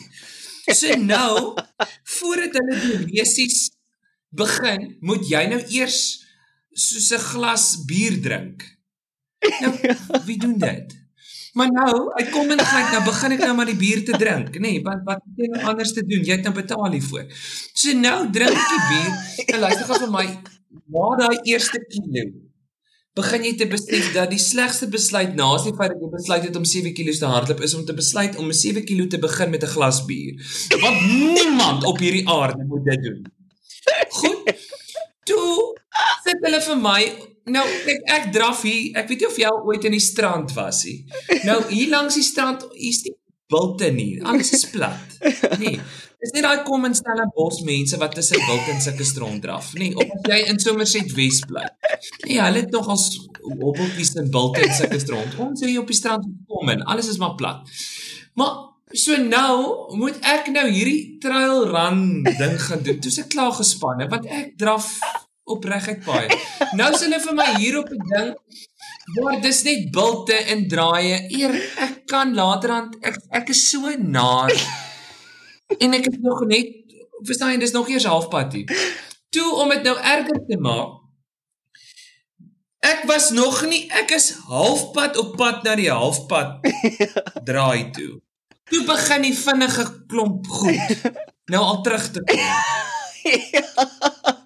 So 0.64 0.96
nou, 0.96 1.56
voordat 2.18 2.54
hulle 2.56 2.76
die 2.80 3.18
resies 3.20 3.66
begin, 4.32 4.94
moet 5.04 5.28
jy 5.28 5.42
nou 5.52 5.60
eers 5.76 5.98
soos 6.72 7.12
'n 7.12 7.20
glas 7.20 7.66
bier 7.88 8.16
drink. 8.24 8.64
Nou, 9.60 9.74
wie 10.28 10.38
doen 10.40 10.56
dit? 10.60 11.03
Maar 11.54 11.70
nou, 11.70 11.96
ek 12.18 12.32
kom 12.34 12.50
in 12.50 12.62
gelyk 12.62 12.94
nou 12.96 13.02
begin 13.06 13.36
ek 13.36 13.44
nou 13.46 13.56
maar 13.58 13.70
die 13.70 13.78
bier 13.78 14.00
te 14.06 14.18
drink, 14.18 14.56
nê, 14.58 14.72
nee, 14.72 14.80
want 14.86 15.04
wat 15.06 15.20
het 15.22 15.44
jy 15.44 15.50
nou 15.54 15.66
anders 15.74 15.92
te 15.94 16.02
doen? 16.02 16.24
Jy 16.26 16.40
het 16.40 16.48
nou 16.48 16.54
betaal 16.56 16.88
hiervoor. 16.96 17.28
So 17.78 17.94
nou 17.94 18.18
drink 18.34 18.58
ek 18.58 18.72
die 18.72 18.88
bier. 18.90 19.12
En 19.54 19.62
luister 19.68 19.86
gou 19.90 20.00
vir 20.06 20.16
my, 20.16 20.26
na 20.96 21.12
daai 21.20 21.38
eerste 21.54 21.84
kilo 21.92 22.26
begin 23.14 23.44
jy 23.46 23.52
te 23.58 23.68
besef 23.70 24.08
dat 24.16 24.32
die 24.34 24.42
slegste 24.42 24.88
besluit 24.90 25.36
na 25.38 25.52
as 25.54 25.68
die 25.68 25.74
feit 25.78 25.92
dat 25.94 26.02
jy 26.02 26.10
besluit 26.10 26.48
het 26.48 26.56
om 26.58 26.64
7 26.66 26.96
kg 26.98 27.14
te 27.20 27.30
hardloop 27.30 27.62
is 27.68 27.76
om 27.78 27.84
te 27.86 27.94
besluit 27.94 28.38
om 28.42 28.48
'n 28.50 28.58
7 28.58 28.86
kg 28.88 29.06
te 29.10 29.20
begin 29.22 29.52
met 29.54 29.64
'n 29.64 29.74
glas 29.76 30.00
bier. 30.06 30.34
Want 30.82 30.98
niemand 31.06 31.86
op 31.86 32.00
hierdie 32.00 32.28
aarde 32.28 32.66
moet 32.66 32.86
dit 32.86 33.04
doen. 33.04 33.22
Goed. 34.10 34.42
Toe 35.30 35.78
sit 36.24 36.42
hulle 36.42 36.62
vir 36.62 36.78
my 36.78 37.02
Nou 37.46 37.64
ek 37.92 38.08
ek 38.18 38.30
draf 38.36 38.62
hier. 38.68 38.94
Ek 39.00 39.10
weet 39.12 39.26
nie 39.26 39.28
of 39.28 39.42
jy 39.42 39.52
ooit 39.52 39.90
in 39.90 39.98
die 39.98 40.04
strand 40.04 40.54
was 40.56 40.84
nie. 40.88 41.04
Nou 41.48 41.60
hier 41.70 41.92
langs 41.92 42.16
die 42.20 42.26
strand, 42.26 42.64
hier's 42.78 43.04
die 43.04 43.16
bilte 43.52 43.92
nie. 43.92 44.22
Alles 44.24 44.54
is 44.56 44.66
plat. 44.72 45.20
Nee. 45.60 45.78
Dis 46.24 46.32
nie 46.32 46.42
daai 46.46 46.64
kom 46.64 46.86
in 46.88 46.94
stelle 46.96 47.26
bos 47.36 47.58
mense 47.68 47.98
wat 48.00 48.14
tussen 48.16 48.40
wild 48.48 48.70
en 48.72 48.78
sulke 48.84 49.04
strand 49.04 49.44
draf 49.44 49.74
nie. 49.76 49.90
Of 49.92 50.08
as 50.16 50.30
jy 50.32 50.38
in 50.54 50.60
Somerset 50.64 51.12
Wes 51.18 51.42
bly. 51.50 51.66
Nee, 52.24 52.40
hulle 52.40 52.62
het 52.62 52.72
nog 52.72 52.88
als 52.94 53.10
hobbeltjies 53.42 54.14
in 54.22 54.30
bilte 54.32 54.64
en 54.64 54.72
sulke 54.78 55.02
strand. 55.04 55.36
Ons 55.44 55.66
hier 55.66 55.82
op 55.82 55.92
die 55.92 55.98
strand 56.00 56.30
kom 56.48 56.72
en 56.72 56.86
alles 56.88 57.12
is 57.12 57.20
maar 57.20 57.36
plat. 57.36 57.68
Maar 58.40 58.56
so 58.96 59.18
nou 59.20 59.98
moet 60.00 60.22
ek 60.32 60.48
nou 60.56 60.64
hierdie 60.70 61.18
trail 61.20 61.68
run 61.74 62.24
ding 62.24 62.56
gaan 62.70 62.88
doen. 62.88 63.04
Toe's 63.04 63.20
ek 63.26 63.34
klaar 63.36 63.52
gespanne 63.60 64.08
want 64.08 64.32
ek 64.32 64.56
draf 64.64 64.94
opregheid 65.44 66.04
paai. 66.06 66.28
Nou 66.78 66.90
is 66.94 67.04
hulle 67.04 67.20
vir 67.24 67.36
my 67.38 67.50
hier 67.58 67.78
op 67.80 67.90
'n 67.92 68.08
ding 68.12 68.32
waar 69.16 69.42
dis 69.42 69.64
net 69.64 69.92
bilte 69.92 70.34
en 70.34 70.68
draaie. 70.68 71.26
Eer 71.30 71.54
ek 71.78 72.06
kan 72.08 72.34
laterand 72.34 72.96
ek 73.02 73.18
ek 73.30 73.50
is 73.50 73.70
so 73.70 73.96
naar. 73.98 74.52
En 75.80 75.94
ek 75.94 76.08
is 76.08 76.18
nog 76.22 76.46
net 76.48 76.68
verstaan 77.24 77.52
jy 77.52 77.60
dis 77.60 77.72
nog 77.72 77.90
eers 77.90 78.06
halfpad 78.06 78.54
hier. 78.54 78.68
Toe 79.30 79.56
om 79.56 79.70
dit 79.70 79.84
nou 79.84 79.98
erger 79.98 80.46
te 80.48 80.58
maak. 80.58 81.02
Ek 82.80 83.04
was 83.08 83.32
nog 83.32 83.66
nie 83.66 83.88
ek 83.92 84.12
is 84.12 84.32
halfpad 84.48 85.18
op 85.18 85.38
pad 85.38 85.64
na 85.64 85.76
die 85.76 85.92
halfpad 85.92 86.60
draai 87.48 87.92
toe. 87.92 88.22
Toe 88.64 88.84
begin 88.86 89.22
die 89.22 89.38
vinnige 89.38 90.06
klomp 90.08 90.48
goed 90.48 91.04
nou 91.52 91.64
al 91.64 91.84
terug 91.84 92.12
te 92.12 92.24
kom. 92.24 92.40
Ja 92.40 94.42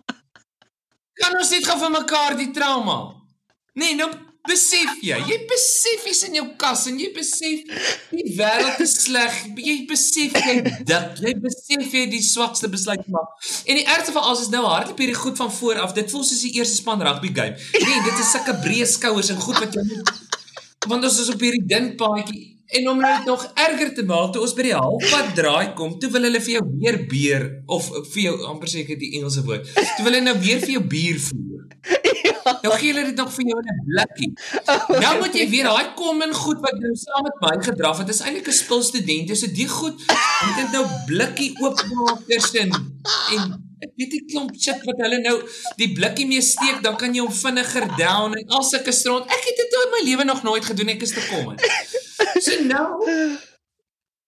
kan 1.21 1.35
ons 1.39 1.51
net 1.53 1.67
gou 1.67 1.77
vir 1.81 1.93
mekaar 1.93 2.37
die 2.39 2.51
trauma. 2.55 2.97
Nee, 3.77 3.95
nou 3.97 4.09
besef 4.47 5.01
jy, 5.03 5.17
jy 5.27 5.37
besef 5.49 6.05
jy's 6.07 6.21
in 6.29 6.37
jou 6.37 6.45
kas 6.61 6.85
en 6.87 6.99
jy 7.01 7.09
besef 7.15 7.81
die 8.13 8.35
wêreld 8.37 8.79
is 8.85 8.93
sleg. 9.03 9.35
Jy 9.59 9.75
besef 9.89 10.37
jy 10.39 10.55
dit, 10.63 11.23
jy 11.25 11.33
besef 11.43 11.97
jy 11.99 12.05
die 12.13 12.23
swakste 12.23 12.71
besluit 12.71 13.03
maak. 13.11 13.33
En 13.67 13.79
die 13.79 13.85
ergste 13.85 14.15
van 14.15 14.29
alles 14.29 14.45
is 14.47 14.53
nou 14.53 14.63
hardloop 14.65 15.03
hierdie 15.03 15.19
goed 15.19 15.37
van 15.39 15.51
voor 15.59 15.83
af. 15.83 15.97
Dit 15.97 16.13
voel 16.13 16.23
soos 16.23 16.45
die 16.47 16.55
eerste 16.61 16.79
span 16.79 17.03
rugby 17.03 17.33
game. 17.35 17.59
Nee, 17.75 18.05
dit 18.07 18.23
is 18.23 18.31
sulke 18.31 18.55
breë 18.63 18.87
skouers 18.87 19.33
en 19.35 19.43
goed 19.43 19.59
wat 19.65 19.75
jy 19.75 19.85
moet 19.91 20.15
want 20.87 21.03
ons 21.03 21.19
is 21.19 21.31
op 21.33 21.41
hierdie 21.43 21.65
dun 21.67 21.91
paadjie 21.99 22.56
En 22.67 22.89
om 22.89 23.01
dit 23.01 23.25
nog 23.25 23.51
erger 23.53 23.93
te 23.93 24.03
maak, 24.03 24.33
toe 24.33 24.41
ons 24.43 24.53
by 24.57 24.65
die 24.67 24.75
halfpad 24.75 25.29
draai 25.37 25.73
kom, 25.77 25.93
toe 25.99 26.09
wil 26.11 26.27
hulle 26.27 26.41
vir 26.43 26.57
jou 26.57 26.63
weer 26.73 26.97
beer 27.07 27.45
of 27.65 27.87
vir 28.11 28.21
jou 28.25 28.33
amper 28.49 28.71
seker 28.71 28.99
die 28.99 29.13
Engelse 29.19 29.43
woord. 29.47 29.69
Toe 29.73 30.03
wil 30.03 30.11
hulle 30.11 30.25
nou 30.25 30.35
weer 30.41 30.59
vir 30.65 30.73
jou 30.75 30.83
bier 30.95 31.21
voer. 31.29 31.67
Ja. 32.17 32.33
Nou 32.63 32.73
gee 32.79 32.91
hulle 32.93 33.05
dit 33.09 33.17
nog 33.19 33.31
vir 33.35 33.45
jou 33.49 33.57
in 33.59 33.67
'n 33.71 33.81
blikkie. 33.87 34.29
Oh, 34.71 34.99
nou 35.03 35.13
moet 35.19 35.35
jy 35.35 35.45
weer 35.49 35.67
daai 35.67 35.93
kom 35.99 36.21
en 36.21 36.33
goed 36.33 36.59
wat 36.63 36.79
nou 36.79 36.95
saam 36.95 37.23
met 37.27 37.37
my 37.43 37.53
gedraf 37.63 37.97
het. 37.97 38.07
Dit 38.07 38.15
is 38.15 38.21
eintlik 38.21 38.47
'n 38.47 38.57
spul 38.63 38.83
studente, 38.83 39.35
so 39.35 39.47
die 39.51 39.67
goed 39.67 39.97
moet 40.45 40.57
dit 40.61 40.71
nou 40.71 40.85
blikkie 41.07 41.51
oopmaak 41.59 42.27
tussen 42.27 42.71
en 43.35 43.65
Ek 43.77 43.91
weet 43.93 44.11
nie 44.11 44.25
klomp 44.25 44.55
shit 44.57 44.79
wat 44.89 44.97
hulle 45.05 45.19
nou 45.21 45.35
die 45.77 45.91
blikkie 45.93 46.25
mee 46.25 46.41
steek, 46.41 46.81
dan 46.81 46.95
kan 46.97 47.13
jy 47.13 47.21
hom 47.21 47.33
vinniger 47.33 47.85
down 47.99 48.33
en 48.33 48.55
al 48.57 48.63
sulke 48.65 48.91
stront. 48.91 49.29
Ek 49.29 49.43
het 49.49 49.59
dit 49.61 49.77
in 49.83 49.91
my 49.93 50.01
lewe 50.09 50.23
nog 50.25 50.41
nooit 50.43 50.65
gedoen, 50.65 50.89
ek 50.95 51.05
is 51.05 51.13
te 51.13 51.21
kom. 51.29 51.53
So 52.41 52.63
nou 52.63 53.37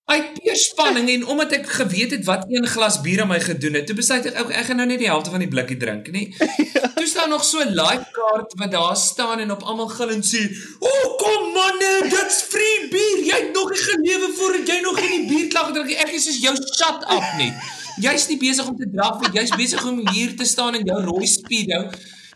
uit 0.09 0.29
peer 0.33 0.55
spanning 0.57 1.09
en 1.13 1.25
omdat 1.29 1.51
ek 1.59 1.67
geweet 1.69 2.13
het 2.15 2.23
wat 2.25 2.47
een 2.49 2.65
glas 2.67 2.97
bier 3.05 3.21
aan 3.21 3.29
my 3.29 3.37
gedoen 3.43 3.77
het, 3.77 3.85
toe 3.85 3.95
besluit 3.97 4.25
ek 4.25 4.39
ek, 4.41 4.53
ek 4.61 4.67
gaan 4.69 4.79
nou 4.81 4.87
net 4.89 5.01
die 5.03 5.09
helfte 5.09 5.29
van 5.33 5.43
die 5.43 5.49
blikkie 5.51 5.77
drink, 5.77 6.09
nê. 6.13 6.23
Toe 6.97 7.05
staan 7.07 7.29
nog 7.29 7.45
so 7.45 7.61
'n 7.61 7.75
live 7.77 8.07
card 8.15 8.55
wat 8.57 8.71
daar 8.73 8.97
staan 8.97 9.43
en 9.43 9.53
op 9.53 9.61
almal 9.63 9.91
gil 9.93 10.09
en 10.09 10.23
sê, 10.25 10.41
"O, 10.79 10.89
oh, 10.89 11.05
kom 11.21 11.53
manne, 11.53 12.09
dit's 12.09 12.41
free 12.41 12.87
bier. 12.89 13.19
Jy 13.29 13.37
het 13.43 13.53
nog 13.53 13.69
nie 13.69 13.83
gelewe 13.91 14.29
voordat 14.37 14.67
jy 14.67 14.79
nog 14.81 15.01
nie 15.01 15.27
bier 15.29 15.47
klaar 15.47 15.65
gedrink 15.69 15.89
het. 15.89 16.07
Ek 16.07 16.13
is 16.17 16.25
soos 16.25 16.41
jou 16.41 16.55
shut 16.55 17.01
up 17.17 17.27
net." 17.37 17.53
Jy's 17.99 18.27
nie 18.27 18.37
besig 18.37 18.67
om 18.67 18.77
te 18.77 18.89
draf 18.89 19.19
nie. 19.21 19.39
Jy's 19.39 19.55
besig 19.55 19.85
om 19.85 20.07
hier 20.09 20.35
te 20.37 20.45
staan 20.45 20.75
in 20.75 20.85
jou 20.85 21.01
rooi 21.03 21.27
speedo 21.27 21.89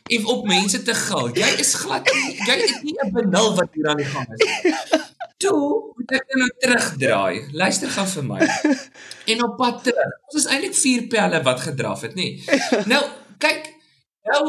en 0.03 0.25
op 0.25 0.45
mense 0.45 0.83
te 0.83 0.93
gil. 0.93 1.29
Jy 1.33 1.50
is 1.60 1.74
glad 1.74 2.05
nie, 2.13 2.36
jy 2.36 2.57
het 2.62 2.83
nie 2.83 2.95
'n 3.01 3.12
benul 3.12 3.55
wat 3.55 3.69
hier 3.74 3.88
aan 3.88 3.98
die 3.98 4.05
gang 4.05 4.27
is. 4.36 5.01
toe 5.43 5.93
moet 5.97 6.15
ek 6.17 6.33
nou 6.39 6.50
terugdraai. 6.63 7.53
Luister 7.57 7.91
gou 7.93 8.05
vir 8.15 8.27
my. 8.31 8.41
En 9.31 9.43
op 9.45 9.55
pad 9.59 9.83
terug. 9.85 10.17
Ons 10.27 10.41
is 10.41 10.50
eintlik 10.51 10.75
vier 10.75 11.05
pelle 11.12 11.39
wat 11.45 11.63
gedraf 11.63 12.03
het, 12.07 12.17
nê. 12.19 12.35
Nou, 12.91 13.01
kyk, 13.43 13.69
nou 14.27 14.43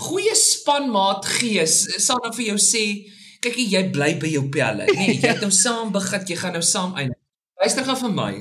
goeie 0.00 0.34
spanmaat 0.36 1.24
gees 1.38 1.82
sal 2.04 2.20
nou 2.20 2.32
vir 2.36 2.50
jou 2.50 2.58
sê, 2.60 2.84
kyk 3.40 3.56
jy 3.62 3.86
bly 3.94 4.10
by 4.20 4.34
jou 4.34 4.44
pelle, 4.52 4.88
nê. 4.92 5.14
Jy 5.14 5.24
het 5.24 5.44
nou 5.44 5.52
saam 5.64 5.92
begin, 5.94 6.26
jy 6.28 6.38
gaan 6.40 6.56
nou 6.58 6.64
saam 6.64 6.96
eindig. 6.96 7.18
Luister 7.60 7.88
gou 7.88 7.96
vir 8.04 8.14
my. 8.16 8.32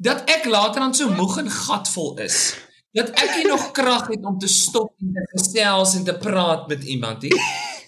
Dat 0.00 0.28
ek 0.28 0.44
later 0.52 0.84
dan 0.84 0.96
so 0.96 1.08
moeg 1.16 1.38
en 1.40 1.52
gatvol 1.52 2.16
is 2.24 2.52
dat 2.96 3.10
ek 3.20 3.34
nie 3.36 3.48
nog 3.48 3.70
krag 3.76 4.06
het 4.08 4.24
om 4.24 4.38
te 4.40 4.48
stop 4.48 4.94
en 5.04 5.12
te 5.12 5.24
gesels 5.34 5.96
en 5.98 6.04
te 6.04 6.14
praat 6.16 6.64
met 6.70 6.84
iemand 6.84 7.26
nie 7.26 7.32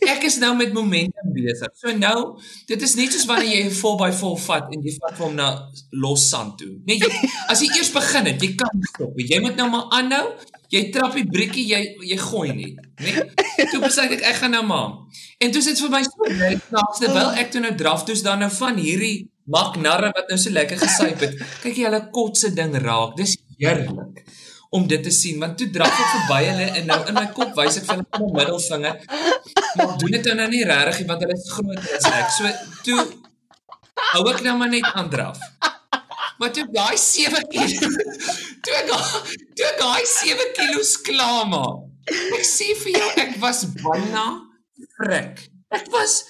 ek 0.07 0.27
is 0.29 0.39
nou 0.43 0.53
met 0.57 0.73
momentum 0.73 1.33
besig. 1.35 1.73
So 1.81 1.93
nou, 1.97 2.39
dit 2.69 2.83
is 2.83 2.95
net 2.99 3.15
soos 3.15 3.27
wanneer 3.29 3.51
jy 3.51 3.63
'n 3.69 3.75
vol 3.81 3.97
by 4.01 4.11
vol 4.13 4.37
vat 4.47 4.69
en 4.75 4.83
jy 4.85 4.95
vat 4.99 5.19
hom 5.19 5.35
na 5.35 5.49
los 5.93 6.29
sand 6.29 6.59
toe. 6.59 6.75
Nee, 6.87 6.99
jy 6.99 7.11
as 7.49 7.63
jy 7.63 7.71
eers 7.77 7.93
begin 7.93 8.31
het, 8.31 8.43
jy 8.43 8.55
kan 8.55 8.83
stop. 8.93 9.15
Jy 9.17 9.41
moet 9.41 9.57
nou 9.57 9.69
maar 9.71 9.89
aanhou. 9.91 10.35
Jy 10.69 10.91
trap 10.93 11.15
die 11.15 11.25
briekie, 11.25 11.65
jy 11.67 11.97
jy 12.05 12.19
gooi 12.21 12.53
net, 12.53 12.77
né? 13.01 13.13
Toe 13.71 13.81
besluit 13.81 14.13
ek 14.13 14.23
ek 14.23 14.37
gaan 14.43 14.53
nou 14.53 14.65
maar. 14.67 14.91
En 15.41 15.51
toe 15.51 15.63
sit 15.63 15.81
vir 15.81 15.91
my 15.91 16.03
so 16.03 16.29
net 16.29 16.63
snaaks 16.69 16.99
terwyl 17.01 17.31
ek 17.41 17.51
toe 17.51 17.61
nou 17.61 17.75
draf 17.75 18.05
toets 18.05 18.23
dan 18.23 18.39
nou 18.45 18.51
van 18.51 18.77
hierdie 18.77 19.29
maknarre 19.49 20.13
wat 20.13 20.29
nou 20.29 20.39
so 20.39 20.51
lekker 20.51 20.79
gesuip 20.79 21.25
het. 21.25 21.39
Kyk 21.63 21.77
jy 21.77 21.89
hulle 21.89 22.03
kotse 22.13 22.53
ding 22.55 22.77
raak. 22.85 23.17
Dis 23.17 23.39
heerlik 23.59 24.25
om 24.71 24.87
dit 24.89 25.03
te 25.03 25.13
sien 25.15 25.39
want 25.41 25.57
toe 25.59 25.71
draf 25.73 26.01
ek 26.05 26.11
verby 26.15 26.41
hulle 26.51 26.67
en 26.81 26.91
nou 26.91 26.99
in 27.09 27.17
my 27.17 27.27
kop 27.37 27.55
wys 27.57 27.79
ek 27.81 27.87
vir 27.89 28.01
hulle 28.01 28.07
my 28.19 28.33
middelvinger 28.41 28.97
maar 29.79 29.95
doen 30.03 30.17
dit 30.17 30.29
nou 30.41 30.49
nie 30.53 30.65
regtig 30.69 31.07
want 31.09 31.25
hulle 31.25 31.37
is 31.39 31.51
groter 31.55 31.97
as 31.99 32.09
ek. 32.13 32.29
So 32.37 32.53
toe 32.85 32.99
hou 34.13 34.25
ek 34.33 34.43
nou 34.47 34.57
maar 34.61 34.73
net 34.73 34.89
aan 34.93 35.11
draf. 35.13 35.41
Maar 36.39 36.53
toe 36.55 36.67
daai 36.73 36.97
7 37.03 37.45
kg 37.53 37.79
toe 38.65 38.75
ek 38.81 38.91
toe 38.93 39.69
ek 39.73 39.81
daai 39.81 40.05
7 40.15 40.51
kg 40.59 40.83
klaar 41.09 41.47
maak 41.51 41.87
ek 42.39 42.45
sê 42.47 42.69
vir 42.83 43.01
jou 43.01 43.09
ek 43.25 43.35
was 43.43 43.65
byna 43.81 44.27
frik 45.01 45.43
ek 45.79 45.89
was 45.95 46.21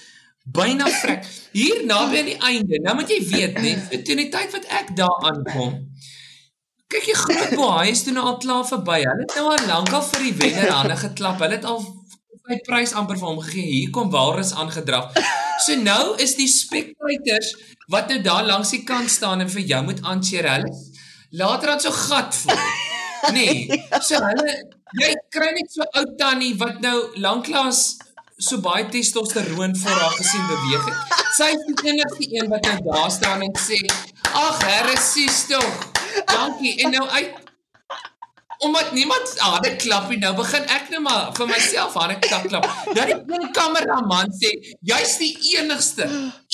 byna 0.59 0.89
frik 1.03 1.27
hier 1.53 1.85
naby 1.91 2.23
aan 2.23 2.31
die 2.31 2.39
einde 2.51 2.81
nou 2.87 2.97
moet 2.99 3.13
jy 3.13 3.21
weet 3.33 3.61
net 3.65 3.93
teen 4.09 4.23
die 4.25 4.31
tyd 4.33 4.55
wat 4.57 4.69
ek 4.81 4.95
daar 4.99 5.29
aankom 5.31 5.77
Kyk 6.89 7.05
jy 7.05 7.15
groot 7.21 7.51
baie 7.61 7.91
is 7.93 8.01
toe 8.05 8.15
nou 8.17 8.23
al 8.31 8.39
klaar 8.41 8.63
verby. 8.65 9.03
Hulle 9.05 9.25
het 9.27 9.35
nou 9.37 9.51
al 9.53 9.67
lankal 9.69 10.05
vir 10.07 10.23
die 10.25 10.37
wenner 10.39 10.71
hande 10.73 10.95
geklap. 10.97 11.43
Hulle 11.45 11.59
het 11.59 11.67
al 11.69 11.83
sy 12.49 12.57
prys 12.65 12.95
amper 12.97 13.19
vir 13.21 13.29
hom 13.29 13.43
gegee. 13.45 13.65
Hier 13.75 13.91
kom 13.93 14.09
Walrus 14.15 14.55
aangedraf. 14.57 15.19
So 15.67 15.77
nou 15.77 16.15
is 16.25 16.33
die 16.39 16.49
spectators 16.49 17.51
wat 17.93 18.09
nou 18.09 18.23
daar 18.25 18.47
langs 18.49 18.73
die 18.73 18.87
kant 18.89 19.13
staan 19.13 19.45
en 19.45 19.53
vir 19.53 19.67
jou 19.69 19.83
moet 19.85 20.01
aancheer. 20.01 20.49
Hulle 20.55 20.73
later 21.43 21.75
dan 21.75 21.85
so 21.85 21.93
gat 21.93 22.41
vol. 22.41 22.65
Nee. 23.37 23.67
So 24.01 24.23
hulle 24.25 24.57
jy 25.03 25.13
kry 25.35 25.51
net 25.59 25.69
so 25.75 25.85
ou 25.93 26.07
tannie 26.17 26.55
wat 26.63 26.81
nou 26.81 26.97
lanklaas 27.21 27.83
so 28.39 28.63
baie 28.65 28.89
testosteroon 28.89 29.77
voor 29.83 30.01
haar 30.07 30.17
gesien 30.17 30.49
beweeg 30.55 30.89
het. 30.89 31.21
Sy 31.37 31.53
is 31.53 31.69
die 31.69 31.93
enigste 31.93 32.33
een 32.39 32.49
wat 32.49 32.65
nou 32.71 32.81
daar 32.89 33.13
staan 33.13 33.45
en 33.45 33.55
sê: 33.61 33.83
"Ag, 34.33 34.65
herre, 34.65 34.97
sies 34.97 35.45
tog." 35.53 35.98
Dankie. 36.25 36.75
En 36.85 36.91
nou 36.91 37.09
uit 37.09 37.47
omdat 38.59 38.93
niemand 38.93 39.35
hande 39.37 39.77
klap 39.77 40.09
nie, 40.09 40.19
nou 40.19 40.33
begin 40.35 40.65
ek 40.75 40.89
nou 40.91 41.01
maar 41.05 41.29
vir 41.37 41.47
myself 41.47 41.95
hande 41.95 42.17
klap. 42.19 42.49
Dat 42.97 43.07
die 43.07 43.37
een 43.37 43.53
kameraman 43.55 44.33
sê, 44.35 44.51
jy's 44.83 45.15
die 45.21 45.31
enigste, 45.55 46.09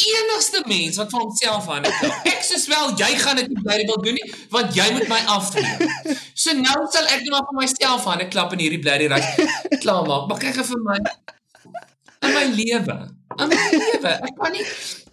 enigste 0.05 0.61
mens 0.69 1.01
wat 1.01 1.15
vir 1.15 1.23
homself 1.23 1.71
hande 1.73 1.93
klap. 2.01 2.29
Ek 2.29 2.45
sê 2.45 2.61
wel, 2.69 2.93
jy 3.01 3.11
gaan 3.23 3.41
dit 3.41 3.49
nie 3.49 3.65
bly 3.65 3.79
wil 3.89 4.03
doen 4.05 4.21
nie, 4.21 4.35
want 4.53 4.77
jy 4.77 4.91
moet 4.93 5.09
my 5.09 5.23
afneem. 5.39 5.89
So 6.37 6.53
nou 6.61 6.85
sal 6.93 7.09
ek 7.09 7.25
nou 7.25 7.39
maar 7.39 7.49
vir 7.49 7.61
myself 7.63 8.05
hande 8.11 8.29
klap 8.29 8.53
in 8.53 8.67
hierdie 8.67 8.83
blerrie 8.85 9.09
ry. 9.09 9.23
Klaar 9.81 10.05
maak. 10.05 10.29
Maar 10.29 10.45
kyk 10.45 10.61
vir 10.61 10.85
my 10.85 11.01
in 11.01 12.37
my 12.37 12.45
lewe. 12.53 12.99
In 13.37 13.49
my 13.51 13.69
lewe. 13.73 14.13
Ek 14.29 14.37
kan 14.39 14.53
nie 14.55 14.65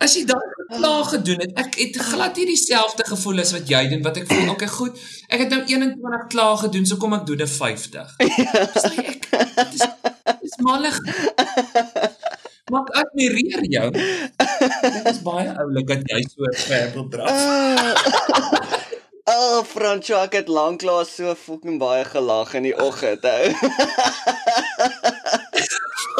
as 0.01 0.15
jy 0.17 0.23
daai 0.29 0.49
klaar 0.75 1.05
gedoen 1.09 1.43
het. 1.45 1.53
Ek 1.63 1.77
het 1.79 1.97
glad 2.11 2.37
nie 2.39 2.47
dieselfde 2.51 3.05
gevoel 3.07 3.43
as 3.43 3.53
wat 3.55 3.69
jy 3.69 3.81
doen 3.93 4.03
wat 4.05 4.21
ek 4.21 4.29
voel. 4.31 4.51
Okay, 4.55 4.69
goed. 4.71 5.01
Ek 5.29 5.45
het 5.45 5.53
nou 5.53 5.61
21 5.69 6.27
klaar 6.33 6.57
gedoen, 6.63 6.85
so 6.89 6.99
kom 7.01 7.17
ek 7.17 7.25
doen 7.29 7.41
'n 7.41 7.51
50. 7.55 8.15
Sê 8.85 8.95
ek. 9.13 9.29
Dit 9.31 9.73
is 9.79 9.85
dis 10.41 10.57
malig. 10.65 10.97
Maar 12.71 12.81
ek 12.87 12.93
admireer 13.03 13.65
jou. 13.67 13.87
Dit 13.91 15.05
is 15.11 15.21
baie 15.25 15.49
oulik 15.63 15.87
dat 15.87 16.07
jy 16.13 16.21
so 16.29 16.51
ver 16.67 16.91
wil 16.95 17.07
draf. 17.09 17.31
Oh, 19.31 19.63
Francois, 19.63 20.25
ek 20.25 20.33
het 20.33 20.49
lanklaas 20.49 21.13
so 21.15 21.35
fucking 21.37 21.77
baie 21.79 22.03
gelag 22.09 22.55
in 22.57 22.65
die 22.67 22.73
oggend, 22.75 23.23
ou. 23.23 23.45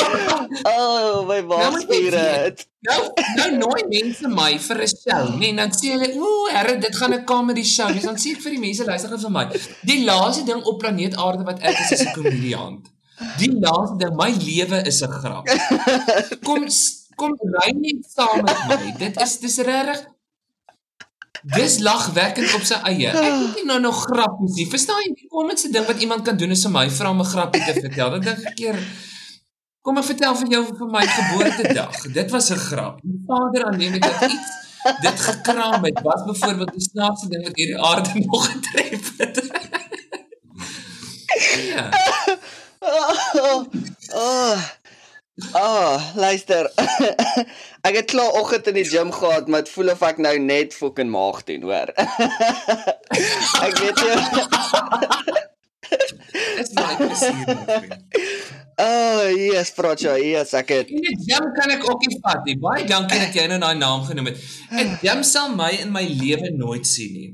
oh, 0.71 1.25
my 1.27 1.39
baasspiere. 1.49 2.53
Nou, 2.87 2.99
nou 3.37 3.49
nooi 3.57 3.81
mense 3.89 4.31
my 4.31 4.51
vir 4.67 4.81
'n 4.85 4.91
show, 4.93 5.23
nee, 5.39 5.53
dan 5.55 5.73
sê 5.77 5.91
hulle, 5.93 6.09
"Ooh, 6.17 6.47
herre, 6.55 6.77
dit 6.85 6.95
gaan 6.95 7.13
'n 7.13 7.25
comedy 7.25 7.63
show 7.63 7.89
wees." 7.93 8.07
Dan 8.09 8.17
sê 8.17 8.35
ek 8.35 8.41
vir 8.45 8.55
die 8.57 8.63
mense, 8.67 8.85
luister 8.85 9.17
vir 9.25 9.33
my. 9.37 9.45
Die 9.83 9.99
laaste 10.05 10.45
ding 10.45 10.63
op 10.63 10.79
planeet 10.79 11.15
Aarde 11.15 11.43
wat 11.43 11.59
ek 11.59 11.79
is, 11.79 11.91
is 11.91 12.05
'n 12.07 12.13
komediant. 12.13 12.89
Die 13.37 13.51
laaste 13.51 13.97
ding, 13.97 14.15
my 14.15 14.31
lewe 14.31 14.81
is 14.85 15.01
'n 15.01 15.11
grap. 15.19 15.45
Kom 16.47 16.67
kom 17.15 17.37
ry 17.37 17.69
net 17.77 18.05
saam 18.15 18.41
met 18.41 18.59
my. 18.67 18.95
Dit 18.97 19.21
is 19.21 19.37
dis 19.39 19.57
regtig 19.57 20.01
Dis 21.41 21.79
lagwekkend 21.81 22.53
op 22.53 22.65
sy 22.69 22.77
eie. 22.85 23.09
Ek 23.09 23.37
moet 23.39 23.55
nie 23.57 23.65
nou 23.65 23.79
nog 23.81 24.03
grappies 24.05 24.59
nie. 24.59 24.67
Verstaan 24.69 24.99
jy? 25.01 25.13
Die 25.23 25.29
kommense 25.31 25.71
ding 25.73 25.87
wat 25.87 26.03
iemand 26.05 26.21
kan 26.27 26.37
doen 26.37 26.53
is 26.53 26.65
om 26.69 26.75
my 26.77 26.85
vra 26.93 27.09
om 27.09 27.23
'n 27.23 27.31
grappie 27.31 27.63
te 27.65 27.73
vertel. 27.79 28.11
Dan 28.11 28.21
dink 28.21 28.45
ek 28.45 28.55
keer 28.55 28.77
Kom 29.81 29.97
ek 29.97 30.05
vertel 30.11 30.35
vir 30.37 30.51
jou 30.53 30.63
vir 30.77 30.89
my 30.93 31.05
geboortedag. 31.09 32.01
Dit 32.13 32.31
was 32.31 32.49
'n 32.53 32.59
grap. 32.69 32.99
My 33.03 33.17
vader 33.27 33.65
aanneem 33.65 33.91
dit 33.91 34.05
iets 34.05 34.59
dit 35.01 35.19
gekraam 35.19 35.83
het. 35.83 36.01
Was 36.01 36.23
byvoorbeeld 36.25 36.71
die 36.71 36.81
snaakste 36.81 37.27
ding 37.27 37.43
wat 37.43 37.55
hierdie 37.55 37.81
aarde 37.81 38.19
nog 38.25 38.51
getref 38.51 39.11
het. 39.17 39.41
ja. 41.73 41.89
Oh. 42.79 43.65
oh. 44.25 44.57
Oh, 45.53 46.15
luister. 46.15 46.71
ek 47.87 47.95
het 47.95 48.05
klaar 48.05 48.31
oggend 48.31 48.67
in 48.67 48.73
die 48.77 48.85
gym 48.85 49.11
gehad, 49.11 49.47
maar 49.47 49.63
dit 49.63 49.73
voel 49.73 49.89
of 49.89 50.01
ek 50.05 50.17
nou 50.21 50.37
net 50.39 50.73
fucking 50.77 51.09
maag 51.09 51.43
doen, 51.43 51.61
hoor. 51.65 51.89
ek 53.65 53.77
weet 53.81 54.03
jy. 54.05 55.49
Dis 56.57 56.73
my 56.77 56.95
plesier. 56.99 57.97
Oh, 58.81 59.27
yes, 59.29 59.69
Fracha, 59.75 60.15
yes, 60.17 60.53
ek 60.57 60.71
het. 60.73 60.89
Die 60.89 61.17
gym 61.27 61.51
kan 61.57 61.73
ek 61.75 61.83
ook 61.85 62.05
nie 62.07 62.17
vat 62.23 62.47
nie. 62.47 62.55
Baie 62.61 62.85
dankie 62.89 63.19
dat 63.21 63.35
jy 63.35 63.43
nou 63.51 63.59
daai 63.61 63.77
naam 63.77 64.05
genoem 64.07 64.31
het. 64.31 64.41
Ek 64.71 64.95
gym 65.03 65.21
sal 65.27 65.51
my 65.53 65.69
in 65.83 65.91
my 65.93 66.01
lewe 66.07 66.49
nooit 66.55 66.87
sien 66.89 67.13
nie. 67.13 67.29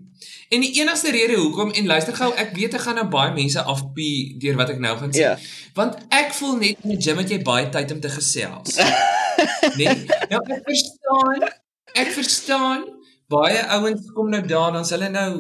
En 0.50 0.64
die 0.64 0.72
enigste 0.80 1.12
rede 1.12 1.36
hoekom 1.36 1.72
en 1.76 1.88
luister 1.88 2.16
gou, 2.16 2.30
ek 2.40 2.54
weet 2.56 2.76
ek 2.80 2.84
gaan 2.86 3.00
nou 3.00 3.08
baie 3.12 3.34
mense 3.36 3.64
afpie 3.68 4.38
deur 4.42 4.56
wat 4.60 4.74
ek 4.74 4.82
nou 4.84 4.94
gaan 5.00 5.12
sê. 5.12 5.24
Yeah. 5.24 5.40
Ja. 5.40 5.72
Want 5.78 5.98
ek 6.16 6.36
voel 6.40 6.56
net 6.62 6.84
in 6.84 6.96
die 6.96 7.00
gym 7.04 7.20
het 7.22 7.32
jy 7.32 7.40
baie 7.48 7.68
tyd 7.72 7.92
om 7.96 8.00
te 8.04 8.12
gesels. 8.12 8.80
nee, 9.80 9.92
nou 10.32 10.42
ek 10.42 10.64
verstaan. 10.68 11.48
Ek 11.96 12.14
verstaan. 12.16 12.88
Baie 13.28 13.60
ouens 13.76 14.08
kom 14.16 14.32
nou 14.32 14.40
daar 14.48 14.72
dan 14.78 14.88
hulle 14.88 15.10
nou 15.12 15.32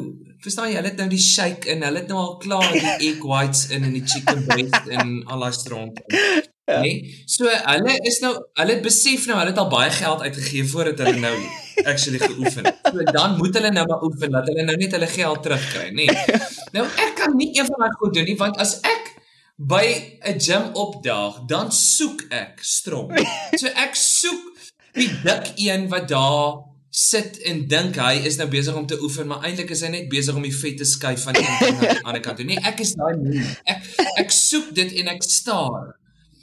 verstaan 0.48 0.72
jy, 0.72 0.77
hulle 0.80 0.92
het 0.92 1.00
nou 1.01 1.10
die 1.12 1.22
shake 1.22 1.70
in, 1.74 1.86
hulle 1.86 2.04
het 2.04 2.12
nou 2.12 2.20
al 2.24 2.36
klaar 2.44 2.68
die 2.74 3.12
egg 3.12 3.24
whites 3.27 3.68
in 3.70 3.88
en 3.88 3.96
die 3.96 4.06
chicken 4.06 4.46
breast 4.48 4.92
en 5.00 5.18
al 5.27 5.46
daai 5.46 5.56
stront. 5.56 6.01
Ja. 6.68 6.82
Nee. 6.84 7.24
So 7.32 7.48
hulle 7.48 7.94
is 8.10 8.18
nou 8.20 8.34
hulle 8.60 8.74
het 8.75 8.82
besef 8.84 9.27
nou 9.30 9.38
hulle 9.39 9.54
het 9.54 9.60
al 9.62 9.70
baie 9.72 9.92
geld 9.96 10.24
uitgegee 10.25 10.66
voordat 10.68 11.00
hulle 11.00 11.22
nou 11.22 11.36
actually 11.88 12.20
geoefen 12.20 12.68
het. 12.68 12.82
So 12.92 13.06
dan 13.16 13.38
moet 13.39 13.56
hulle 13.56 13.72
nou 13.72 13.86
maar 13.88 14.04
oefen 14.04 14.36
dat 14.36 14.50
hulle 14.51 14.66
nou 14.68 14.75
net 14.82 14.98
hulle 14.98 15.08
geld 15.08 15.44
terugkry, 15.46 15.86
nê. 15.96 16.10
Nee. 16.10 16.42
Nou 16.75 16.84
ek 16.84 17.16
kan 17.22 17.38
nie 17.39 17.54
een 17.56 17.70
van 17.70 17.86
daai 17.86 17.96
goed 18.01 18.18
doen 18.20 18.27
nie 18.27 18.36
want 18.42 18.60
as 18.60 18.80
ek 18.84 19.13
by 19.58 19.86
'n 20.27 20.39
gym 20.44 20.66
opdaag, 20.74 21.39
dan 21.48 21.72
soek 21.72 22.27
ek 22.30 22.60
strom. 22.62 23.16
So 23.56 23.68
ek 23.68 23.96
soek 23.96 24.44
die 24.94 25.10
dik 25.24 25.54
een 25.56 25.88
wat 25.89 26.12
daar 26.12 26.68
sit 26.89 27.38
en 27.50 27.63
dink 27.67 27.98
hy 28.00 28.13
is 28.27 28.38
nou 28.39 28.48
besig 28.50 28.75
om 28.75 28.88
te 28.88 28.98
oefen, 29.03 29.27
maar 29.27 29.46
eintlik 29.46 29.72
is 29.75 29.84
hy 29.86 29.91
net 29.94 30.10
besig 30.12 30.36
om 30.36 30.46
die 30.46 30.56
vet 30.56 30.77
te 30.79 30.88
skuif 30.88 31.25
van 31.27 31.36
een 31.36 31.48
kant 31.48 31.82
na 31.82 31.94
die 31.94 32.03
ander 32.03 32.24
kant 32.25 32.39
toe. 32.39 32.48
Nee, 32.48 32.63
ek 32.65 32.82
is 32.86 32.96
daai 32.98 33.15
nie. 33.20 33.44
Ek 33.67 33.88
ek 34.24 34.34
soek 34.34 34.74
dit 34.77 34.98
en 35.01 35.13
ek 35.13 35.25
staar. 35.27 35.94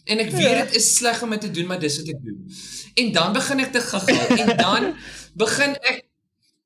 En 0.05 0.21
ek 0.21 0.35
weet 0.37 0.59
dit 0.67 0.81
is 0.81 0.89
sleg 0.99 1.23
om 1.25 1.33
dit 1.33 1.47
te 1.47 1.51
doen, 1.51 1.69
maar 1.71 1.81
dis 1.81 1.97
wat 2.01 2.11
ek 2.13 2.25
doen. 2.25 2.41
En 3.01 3.13
dan 3.13 3.33
begin 3.37 3.65
ek 3.65 3.73
te 3.73 3.85
gaga 3.85 4.27
en 4.37 4.57
dan 4.61 4.91
begin 5.41 5.79
ek 5.81 6.05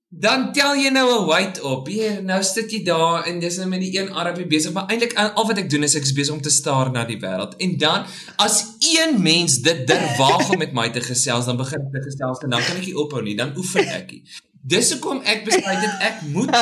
dan 0.09 0.53
tel 0.57 0.73
jy 0.81 0.89
nou 0.89 1.05
'n 1.05 1.27
weight 1.27 1.61
op. 1.61 1.87
Hier, 1.87 2.23
nou 2.23 2.43
sit 2.43 2.71
jy 2.73 2.83
daar 2.85 3.27
en 3.27 3.39
dis 3.39 3.57
nou 3.57 3.69
met 3.69 3.81
die 3.81 3.99
een 3.99 4.13
armpie 4.13 4.47
besig, 4.47 4.73
maar 4.73 4.87
eintlik 4.89 5.15
al 5.15 5.47
wat 5.47 5.59
ek 5.59 5.71
doen 5.71 5.83
is 5.83 5.95
ek 5.95 6.03
is 6.03 6.13
besig 6.13 6.35
om 6.35 6.41
te 6.41 6.51
staar 6.51 6.91
na 6.91 7.05
die 7.05 7.21
wêreld. 7.21 7.57
En 7.57 7.77
dan 7.77 8.07
as 8.37 8.65
een 8.79 9.23
mens 9.23 9.59
dit 9.59 9.87
durwaag 9.87 10.51
om 10.51 10.59
met 10.59 10.73
my 10.73 10.91
te 10.91 11.01
gesels, 11.01 11.45
dan 11.45 11.57
begin 11.57 11.81
ek 11.81 11.93
te 11.93 12.03
gesels 12.03 12.39
en 12.39 12.51
dan 12.51 12.63
kan 12.63 12.77
ek 12.77 12.87
nie 12.87 12.97
ophou 12.97 13.23
nie, 13.23 13.37
dan 13.37 13.57
oefen 13.57 13.89
ek. 13.89 14.13
Dis 14.63 14.93
hoekom 14.93 15.21
ek 15.23 15.45
besluit 15.45 15.79
het 15.79 16.01
ek 16.01 16.23
moet 16.23 16.57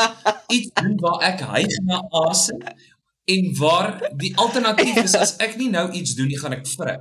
iets 0.49 0.71
doen 0.75 0.97
waar 0.97 1.23
ek 1.23 1.41
hyg 1.41 1.79
na 1.85 2.03
asem 2.11 2.59
en 3.25 3.57
waar 3.59 4.11
die 4.15 4.37
alternatief 4.37 4.97
is 5.05 5.15
as 5.15 5.37
ek 5.37 5.57
nie 5.57 5.71
nou 5.71 5.91
iets 5.91 6.15
doen 6.15 6.27
nie, 6.27 6.39
gaan 6.39 6.53
ek 6.53 6.67
vrek. 6.67 7.01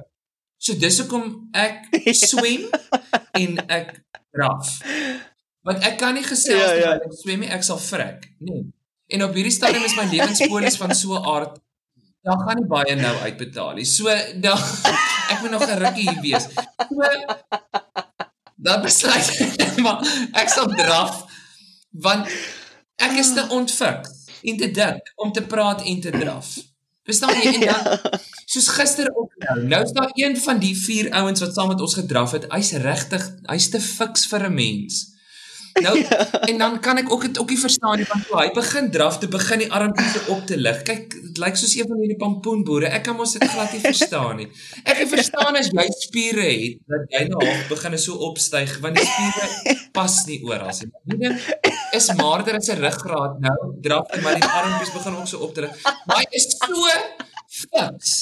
So 0.58 0.74
dis 0.74 1.00
hoekom 1.00 1.50
ek 1.54 1.90
swem 2.14 2.70
en 3.34 3.58
ek 3.68 4.06
draf. 4.32 4.82
Want 5.66 5.84
ek 5.88 5.98
kan 5.98 6.14
nie 6.14 6.26
gesels 6.26 6.62
ja, 6.62 6.74
ja. 6.78 6.90
terwyl 6.94 7.10
ek 7.10 7.20
swem 7.20 7.46
nie, 7.46 7.50
ek 7.50 7.64
sal 7.66 7.80
vrek. 7.82 8.28
Nee. 8.46 8.68
En 9.16 9.24
op 9.26 9.38
hierdie 9.38 9.54
stadium 9.54 9.86
is 9.86 9.96
my 9.98 10.06
lewenspolis 10.10 10.78
van 10.82 10.94
so 10.98 11.18
'n 11.18 11.26
aard 11.26 11.62
dan 12.26 12.42
gaan 12.42 12.58
nie 12.58 12.70
baie 12.70 12.96
nou 12.98 13.14
uitbetaal 13.22 13.76
nie. 13.78 13.86
So 13.86 14.10
dan 14.42 14.58
ek 15.32 15.42
moet 15.42 15.54
nog 15.54 15.66
'n 15.70 15.78
rukkie 15.78 16.10
hier 16.10 16.22
wees. 16.22 16.48
So 16.90 17.04
dan 18.56 18.82
besluit 18.82 19.82
maar 19.86 20.02
ek 20.34 20.50
sal 20.50 20.72
draf 20.74 21.26
want 21.92 22.30
ek 22.98 23.18
is 23.22 23.34
te 23.34 23.46
ontfik 23.50 24.10
en 24.42 24.58
te 24.58 24.72
dik 24.72 25.14
om 25.16 25.32
te 25.32 25.44
praat 25.46 25.84
en 25.86 26.02
te 26.02 26.10
draf. 26.10 26.56
Verstaan 27.06 27.38
jy? 27.38 27.54
En 27.54 27.66
dan 27.70 28.00
soos 28.54 28.68
gister 28.74 29.12
ook 29.14 29.34
nou. 29.38 29.58
Nou 29.70 29.84
is 29.84 29.94
daar 29.94 30.10
een 30.14 30.38
van 30.42 30.60
die 30.60 30.74
vier 30.78 31.12
ouens 31.12 31.40
wat 31.40 31.54
saam 31.54 31.68
met 31.68 31.82
ons 31.82 31.94
gedraf 31.94 32.32
het. 32.32 32.50
Hy's 32.50 32.72
regtig, 32.82 33.28
hy's 33.46 33.70
te 33.70 33.82
fiks 33.82 34.26
vir 34.32 34.50
'n 34.50 34.54
mens. 34.54 35.15
Nou 35.84 36.06
en 36.50 36.58
dan 36.58 36.80
kan 36.80 36.98
ek 36.98 37.12
ook 37.12 37.22
dit 37.22 37.40
ook 37.40 37.50
nie 37.50 37.60
verstaan 37.60 37.98
nie 38.00 38.06
want 38.08 38.30
hy 38.32 38.46
begin 38.56 38.86
draf 38.92 39.18
te 39.20 39.28
begin 39.28 39.60
die 39.66 39.72
armpies 39.72 40.16
op 40.32 40.46
te 40.48 40.58
lig. 40.58 40.82
Kyk, 40.88 41.16
dit 41.16 41.42
lyk 41.44 41.60
soos 41.60 41.74
een 41.76 41.90
van 41.90 42.00
hierdie 42.00 42.18
pampoenboere. 42.22 42.92
Ek 42.96 43.04
kan 43.08 43.18
mos 43.20 43.36
dit 43.36 43.44
glad 43.52 43.74
nie 43.76 43.82
verstaan 43.84 44.40
nie. 44.40 44.48
Ek 44.84 45.02
kan 45.02 45.10
verstaan 45.12 45.60
as 45.60 45.72
jy 45.74 45.88
spiere 46.00 46.48
het 46.48 46.80
dat 46.94 47.18
jy 47.18 47.26
nou 47.32 47.42
half 47.44 47.68
begin 47.74 47.98
so 48.06 48.16
opstyg 48.30 48.78
want 48.86 49.00
die 49.00 49.08
spiere 49.10 49.78
pas 49.96 50.16
nie 50.30 50.40
oral 50.48 50.72
nie. 50.80 50.92
Die 51.12 51.20
ding 51.26 51.36
is 52.00 52.10
maarder 52.22 52.60
as 52.62 52.72
'n 52.72 52.80
ruggraat 52.80 53.40
nou. 53.44 53.60
Draf 53.84 54.16
en 54.16 54.24
maar 54.24 54.40
die 54.40 54.54
armpies 54.62 54.96
begin 54.96 55.20
ook 55.20 55.28
so 55.28 55.44
op 55.44 55.54
te 55.54 55.68
lig. 55.68 55.76
Maar 56.08 56.24
hy 56.24 56.28
is 56.32 56.48
so 56.56 56.88
fiks. 57.48 58.16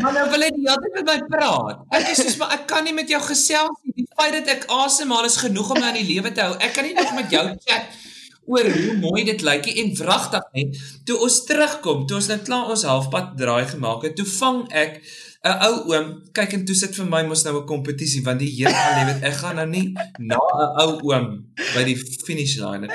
Maar 0.00 0.12
nou 0.16 0.26
wil 0.32 0.44
jy 0.44 0.50
die 0.56 0.66
hele 0.66 0.82
tyd 0.84 0.94
met 0.98 1.08
my 1.08 1.16
praat. 1.30 1.82
Ek 1.96 2.12
is 2.12 2.22
soos 2.24 2.36
maar 2.40 2.54
ek 2.56 2.66
kan 2.70 2.86
nie 2.86 2.94
met 2.96 3.10
jou 3.10 3.20
gesels 3.24 3.80
nie. 3.84 3.96
Die 4.02 4.08
feit 4.16 4.36
dat 4.38 4.52
ek 4.54 4.68
asemhaal 4.72 5.28
is 5.28 5.40
genoeg 5.42 5.72
om 5.74 5.82
aan 5.82 5.98
die 5.98 6.06
lewe 6.08 6.32
te 6.32 6.46
hou. 6.46 6.54
Ek 6.60 6.72
kan 6.76 6.88
nie 6.88 6.96
nog 6.96 7.12
met 7.16 7.32
jou 7.34 7.44
chat 7.66 7.98
oor 8.50 8.66
hoe 8.66 8.94
mooi 8.98 9.24
dit 9.28 9.42
lyk 9.46 9.68
en 9.82 9.90
wragtig 10.00 10.46
net. 10.56 10.78
Toe 11.06 11.18
ons 11.26 11.36
terugkom, 11.46 12.06
toe 12.08 12.18
ons 12.18 12.30
nou 12.32 12.38
klaar 12.46 12.72
ons 12.72 12.86
halfpad 12.88 13.34
draai 13.38 13.66
gemaak 13.70 14.08
het, 14.08 14.16
toe 14.18 14.26
vang 14.38 14.64
ek 14.84 15.02
'n 15.40 15.54
ou 15.64 15.76
oom, 15.92 16.08
kyk 16.36 16.52
en 16.52 16.64
toe 16.68 16.74
sit 16.76 16.96
vir 16.98 17.06
my 17.08 17.22
mos 17.28 17.44
nou 17.44 17.54
'n 17.60 17.66
kompetisie 17.68 18.20
want 18.24 18.40
die 18.40 18.50
Here 18.56 18.74
al 18.76 19.06
weet 19.08 19.22
ek 19.24 19.36
gaan 19.40 19.56
nou 19.56 19.66
nie 19.66 19.94
na 20.18 20.36
'n 20.36 20.72
ou 20.84 20.92
oom 21.12 21.28
by 21.74 21.84
die 21.84 21.96
finish 21.96 22.58
line 22.58 22.88
en 22.88 22.90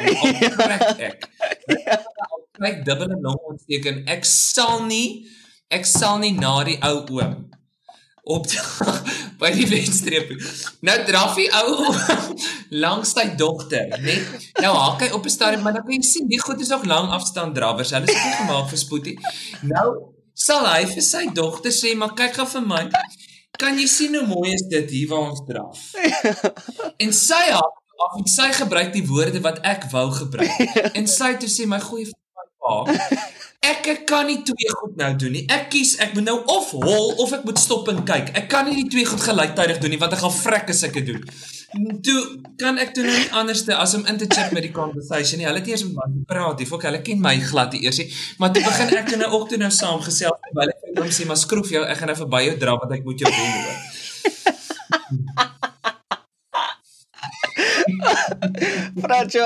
trek 0.58 1.00
ek. 1.10 1.26
Ek 2.62 2.86
dubbele 2.86 3.18
long 3.22 3.40
ontteken. 3.50 4.06
Ek 4.08 4.24
sal 4.26 4.86
nie 4.86 5.26
ek 5.74 5.86
sal 5.86 6.20
nie 6.22 6.34
na 6.38 6.64
die 6.64 6.78
ou 6.86 7.02
oom 7.18 7.46
op 8.26 8.48
by 9.42 9.52
die 9.54 9.68
wedstrep. 9.70 10.32
Nou 10.86 10.96
draf 11.06 11.36
die 11.38 11.48
ou 11.60 11.94
langs 12.84 13.14
sy 13.14 13.28
dogter, 13.38 13.92
net. 14.02 14.50
Nou 14.64 14.74
haak 14.74 15.06
hy 15.06 15.12
op 15.14 15.26
'n 15.26 15.34
stadium, 15.34 15.62
maar 15.62 15.78
dan 15.78 15.86
kan 15.86 15.94
jy 15.94 16.02
sien 16.02 16.28
die 16.28 16.42
goed 16.42 16.62
is 16.62 16.74
nog 16.74 16.86
lang 16.90 17.12
afstand 17.14 17.56
drawers. 17.56 17.94
Hulle 17.94 18.10
is 18.10 18.24
nie 18.24 18.36
gemaak 18.42 18.70
vir 18.70 18.82
spoedie. 18.82 19.18
Nou 19.62 20.16
sal 20.34 20.66
hy 20.68 20.84
vir 20.90 21.06
sy 21.06 21.30
dogter 21.34 21.72
sê, 21.72 21.96
"Maar 21.96 22.14
kyk 22.14 22.34
gou 22.34 22.48
vir 22.48 22.62
my. 22.62 22.90
Kan 23.58 23.78
jy 23.78 23.88
sien 23.88 24.16
hoe 24.16 24.28
mooi 24.28 24.54
is 24.54 24.66
dit 24.70 24.90
hier 24.90 25.08
waar 25.08 25.30
ons 25.30 25.46
draf?" 25.48 25.80
En 27.04 27.14
sy 27.14 27.46
haak 27.52 27.76
af 28.06 28.18
en 28.18 28.28
sy 28.28 28.52
gebruik 28.52 28.94
die 28.94 29.08
woorde 29.08 29.42
wat 29.42 29.60
ek 29.64 29.86
wou 29.92 30.12
gebruik. 30.12 30.60
En 30.94 31.08
sy 31.08 31.32
het 31.32 31.44
gesê, 31.44 31.68
"My 31.68 31.80
goeie 31.80 32.10
pa, 32.60 32.84
Ek 33.66 33.88
ek 33.90 34.02
kan 34.10 34.28
nie 34.30 34.42
twee 34.46 34.72
goed 34.78 34.96
nou 35.00 35.10
doen 35.18 35.34
nie. 35.34 35.44
Ek 35.50 35.68
kies 35.74 35.96
ek 36.04 36.14
moet 36.18 36.28
nou 36.28 36.38
of 36.54 36.70
hol 36.76 37.08
of 37.24 37.34
ek 37.34 37.46
moet 37.48 37.60
stop 37.62 37.90
en 37.90 38.04
kyk. 38.06 38.30
Ek 38.38 38.48
kan 38.52 38.68
nie 38.70 38.78
die 38.84 38.90
twee 38.94 39.08
goed 39.10 39.24
gelyktydig 39.26 39.80
doen 39.82 39.96
nie 39.96 40.02
want 40.02 40.14
ek 40.14 40.22
gaan 40.22 40.36
vrek 40.36 40.70
as 40.74 40.84
ek 40.86 41.00
dit 41.00 41.08
doen. 41.14 41.24
Toe 42.06 42.20
kan 42.62 42.78
ek 42.80 42.94
doen 42.96 43.10
nou 43.10 43.16
nie 43.18 43.32
anderste 43.42 43.74
as 43.76 43.96
om 43.98 44.06
in 44.12 44.20
te 44.22 44.28
chip 44.30 44.54
met 44.56 44.64
die 44.68 44.74
conversation 44.76 45.42
nie. 45.42 45.48
Hulle 45.50 45.64
het 45.64 45.72
eers 45.72 45.86
met 45.88 45.98
my 45.98 46.08
gepraat. 46.14 46.60
Die 46.62 46.70
fok 46.70 46.86
hulle 46.88 47.02
ken 47.06 47.20
my 47.24 47.36
glad 47.50 47.74
die 47.74 47.82
eers 47.88 48.00
nie. 48.04 48.10
Maar 48.42 48.54
toe 48.56 48.64
begin 48.68 48.96
ek 49.02 49.12
nou 49.24 49.32
ook 49.40 49.50
toe 49.52 49.60
nou 49.62 49.74
saam 49.74 50.00
gesels 50.06 50.40
terwyl 50.46 50.70
ek 50.76 50.80
vir 50.92 51.04
hom 51.04 51.14
sê 51.18 51.24
maar 51.30 51.42
skroef 51.42 51.74
jou 51.74 51.84
ek 51.84 51.98
gaan 52.02 52.14
nou 52.14 52.20
verby 52.22 52.46
jou 52.52 52.58
dra 52.62 52.78
want 52.82 52.96
ek 53.00 53.06
moet 53.08 53.26
jou 53.26 53.32
wen 53.34 53.52
hoor. 53.60 53.78
Fransjo, 59.02 59.46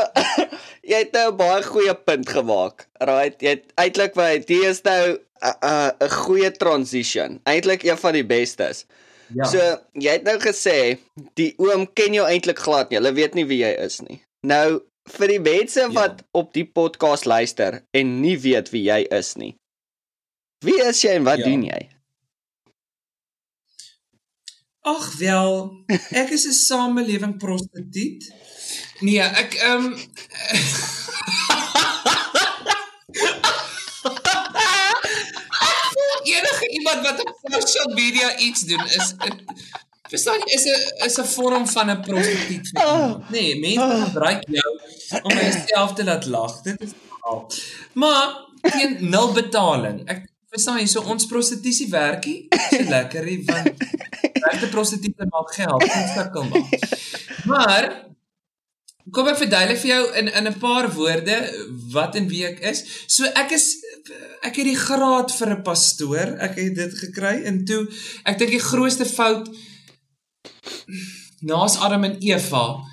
jy 0.90 1.04
het 1.06 1.12
nou 1.14 1.32
'n 1.32 1.38
baie 1.38 1.64
goeie 1.64 1.96
punt 1.96 2.30
gemaak. 2.30 2.88
Right, 3.00 3.42
jy 3.42 3.50
het 3.58 3.66
eintlik 3.76 4.14
by 4.18 4.40
die 4.46 4.64
is 4.66 4.82
nou 4.84 5.20
'n 5.42 5.92
'n 6.02 6.10
goeie 6.10 6.52
transition. 6.52 7.40
Eintlik 7.44 7.84
een 7.84 7.98
van 7.98 8.14
die 8.14 8.26
bestes. 8.26 8.86
Ja. 9.34 9.46
So, 9.46 9.60
jy 9.94 10.12
het 10.18 10.24
nou 10.24 10.40
gesê 10.42 10.98
die 11.34 11.54
oom 11.58 11.86
ken 11.94 12.14
jou 12.14 12.26
eintlik 12.28 12.60
glad 12.60 12.90
nie. 12.90 12.98
Hulle 12.98 13.14
weet 13.14 13.34
nie 13.34 13.46
wie 13.46 13.62
jy 13.62 13.76
is 13.86 14.00
nie. 14.02 14.22
Nou 14.42 14.82
vir 15.10 15.28
die 15.28 15.40
mense 15.40 15.80
ja. 15.80 15.92
wat 15.94 16.24
op 16.32 16.54
die 16.54 16.66
podcast 16.66 17.26
luister 17.26 17.82
en 17.92 18.22
nie 18.22 18.38
weet 18.40 18.70
wie 18.70 18.84
jy 18.84 19.06
is 19.10 19.36
nie. 19.36 19.56
Wie 20.66 20.82
is 20.84 21.02
jy 21.02 21.10
en 21.20 21.24
wat 21.24 21.38
ja. 21.38 21.46
doen 21.46 21.64
jy? 21.64 21.90
Ag 24.90 25.06
wel, 25.22 25.54
ek 26.22 26.30
is 26.38 26.46
'n 26.50 26.58
samelewing 26.58 27.38
prostituut. 27.38 28.32
Nee, 29.00 29.22
ek 29.22 29.54
ehm 29.54 29.86
um, 29.86 29.94
enige 36.24 36.70
iemand 36.70 37.02
wat 37.08 37.20
op 37.20 37.38
social 37.42 37.94
media 37.94 38.38
iets 38.38 38.62
doen 38.62 38.86
is 38.86 39.14
verstaan 40.10 40.42
jy 40.46 40.54
is 40.58 40.66
'n 40.66 41.06
is 41.06 41.18
'n 41.22 41.28
vorm 41.36 41.68
van 41.68 41.90
'n 41.92 42.02
prostituut. 42.02 42.70
Oh. 42.74 43.30
Nee, 43.30 43.60
mense 43.60 43.96
oh. 43.96 44.04
gebruik 44.04 44.44
jou 44.58 44.72
om 45.22 45.32
jouself 45.38 45.94
te 45.94 46.04
laat 46.04 46.26
lag. 46.26 46.62
Dit 46.62 46.82
is 46.82 46.92
al. 47.22 47.52
Maar 47.94 48.26
teen 48.62 48.98
nul 49.10 49.32
betaling. 49.32 50.08
Ek 50.10 50.30
verstaan 50.50 50.80
jy 50.82 50.88
so 50.90 51.06
ons 51.06 51.28
prostitusie 51.30 51.90
werkie 51.92 52.48
so 52.70 52.84
lekker 52.90 53.26
hier 53.30 53.46
want 53.48 53.84
regte 54.50 54.70
prostituie 54.72 55.30
maak 55.30 55.54
geld, 55.54 55.84
nie 55.84 56.14
sukkel 56.14 56.48
maar. 56.50 56.70
Maar 57.50 57.90
Kom 59.10 59.26
ek 59.32 59.40
verduidelik 59.40 59.80
vir 59.82 59.90
jou 59.90 60.02
in 60.22 60.28
in 60.38 60.48
'n 60.48 60.60
paar 60.62 60.88
woorde 60.94 61.38
wat 61.94 62.16
en 62.16 62.28
wie 62.30 62.44
ek 62.46 62.60
is. 62.60 62.84
So 63.08 63.26
ek 63.26 63.52
is 63.58 63.66
ek 64.46 64.56
het 64.56 64.68
die 64.70 64.76
graad 64.76 65.32
vir 65.34 65.50
'n 65.56 65.64
pastoor. 65.64 66.38
Ek 66.38 66.56
het 66.56 66.76
dit 66.76 66.94
gekry 66.94 67.42
en 67.44 67.66
toe 67.66 67.88
ek 68.26 68.38
dink 68.38 68.52
die 68.52 68.68
grootste 68.72 69.06
fout 69.06 69.50
naas 71.42 71.80
Adam 71.80 72.04
en 72.04 72.18
Eva 72.20 72.89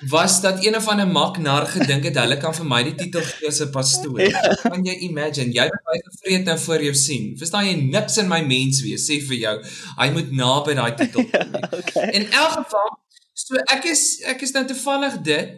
was 0.00 0.40
dat 0.40 0.64
een 0.64 0.76
of 0.76 0.86
ander 0.88 1.08
maknar 1.08 1.66
gedink 1.66 2.04
het 2.04 2.18
hulle 2.20 2.36
kan 2.38 2.54
vir 2.54 2.66
my 2.66 2.82
die 2.82 2.94
titel 2.94 3.20
gee 3.20 3.48
as 3.48 3.60
'n 3.60 3.70
pastoor. 3.70 4.20
Ja. 4.20 4.54
Kan 4.62 4.84
jy 4.84 4.94
imagine? 5.08 5.52
Jy 5.52 5.62
het 5.62 5.82
my 5.90 5.98
gevreet 6.04 6.44
nou 6.44 6.58
voor 6.58 6.82
jou 6.82 6.94
sien. 6.94 7.36
Verstaan 7.38 7.66
jy 7.66 7.74
niks 7.74 8.16
in 8.16 8.28
my 8.28 8.40
mens 8.40 8.82
wees 8.82 9.10
sê 9.10 9.20
vir 9.20 9.36
jou. 9.36 9.56
Hy 9.98 10.10
moet 10.10 10.30
naby 10.30 10.74
daai 10.74 10.94
titel 10.94 11.24
kom. 11.24 11.52
Ja, 11.52 11.68
okay. 11.78 12.10
In 12.10 12.30
elk 12.30 12.52
geval 12.62 12.98
So 13.38 13.54
ek 13.70 13.86
is 13.86 14.20
ek 14.26 14.42
is 14.42 14.52
nou 14.52 14.64
toevallig 14.66 15.20
dit, 15.22 15.50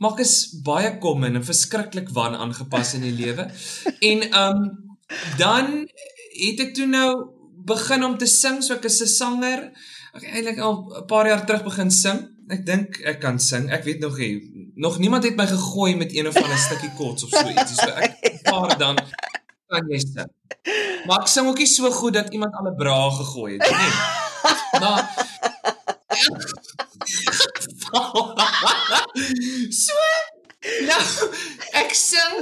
maar 0.00 0.14
ek 0.16 0.22
is 0.24 0.62
baie 0.64 0.94
kom 1.02 1.24
en 1.24 1.42
verskriklik 1.44 2.08
wan 2.16 2.34
aangepas 2.34 2.94
in 2.96 3.04
die 3.04 3.12
lewe. 3.12 3.50
En 4.00 4.24
um 4.40 4.62
dan 5.36 5.84
het 6.36 6.62
ek 6.64 6.72
toe 6.74 6.86
nou 6.88 7.10
begin 7.66 8.04
om 8.04 8.16
te 8.18 8.28
sing, 8.30 8.62
so 8.62 8.74
ek 8.74 8.88
is 8.88 9.02
'n 9.02 9.12
sanger. 9.12 9.60
Ek 10.16 10.24
eintlik 10.24 10.58
al 10.58 10.76
'n 11.02 11.06
paar 11.06 11.28
jaar 11.28 11.44
terug 11.44 11.64
begin 11.64 11.90
sing. 11.90 12.35
Ek 12.46 12.62
dink 12.66 13.00
ek 13.02 13.20
kan 13.20 13.38
sing. 13.42 13.70
Ek 13.74 13.84
weet 13.84 14.00
nog 14.04 14.18
nie. 14.18 14.70
Nog 14.74 14.98
niemand 15.02 15.24
het 15.26 15.36
my 15.36 15.46
gegooi 15.50 15.96
met 15.96 16.14
een 16.14 16.28
of 16.30 16.36
ander 16.38 16.58
stukkie 16.58 16.92
kots 16.98 17.24
of 17.26 17.30
so 17.34 17.48
iets. 17.48 17.74
So 17.74 17.90
ek 17.90 18.42
paar 18.46 18.78
dan 18.78 18.96
kan 19.66 19.90
jy 19.90 19.98
sing. 19.98 20.30
Maar 21.06 21.20
ek 21.24 21.28
sing 21.30 21.46
ook 21.50 21.58
nie 21.58 21.70
so 21.70 21.90
goed 21.90 22.14
dat 22.14 22.32
iemand 22.34 22.54
al 22.54 22.70
'n 22.70 22.76
braa 22.78 23.10
gegooi 23.10 23.58
het 23.58 23.70
nie. 23.70 23.92
Maar 24.80 25.02
so 29.84 29.94
nou 30.86 31.02
ek 31.82 31.90
sing 31.94 32.34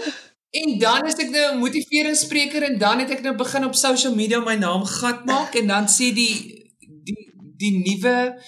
en 0.55 0.79
dan 0.79 1.07
is 1.09 1.19
ek 1.19 1.31
nou 1.31 1.55
'n 1.55 1.63
motiveringsspreker 1.65 2.63
en 2.63 2.79
dan 2.79 2.99
het 2.99 3.11
ek 3.11 3.23
nou 3.23 3.37
begin 3.37 3.65
op 3.65 3.75
social 3.75 4.15
media 4.15 4.41
my 4.41 4.55
naam 4.55 4.85
gat 4.85 5.25
maak 5.25 5.55
en 5.55 5.67
dan 5.67 5.89
sê 5.89 6.13
die 6.13 6.65
die 6.81 7.33
die 7.57 7.75
nuwe 7.85 8.41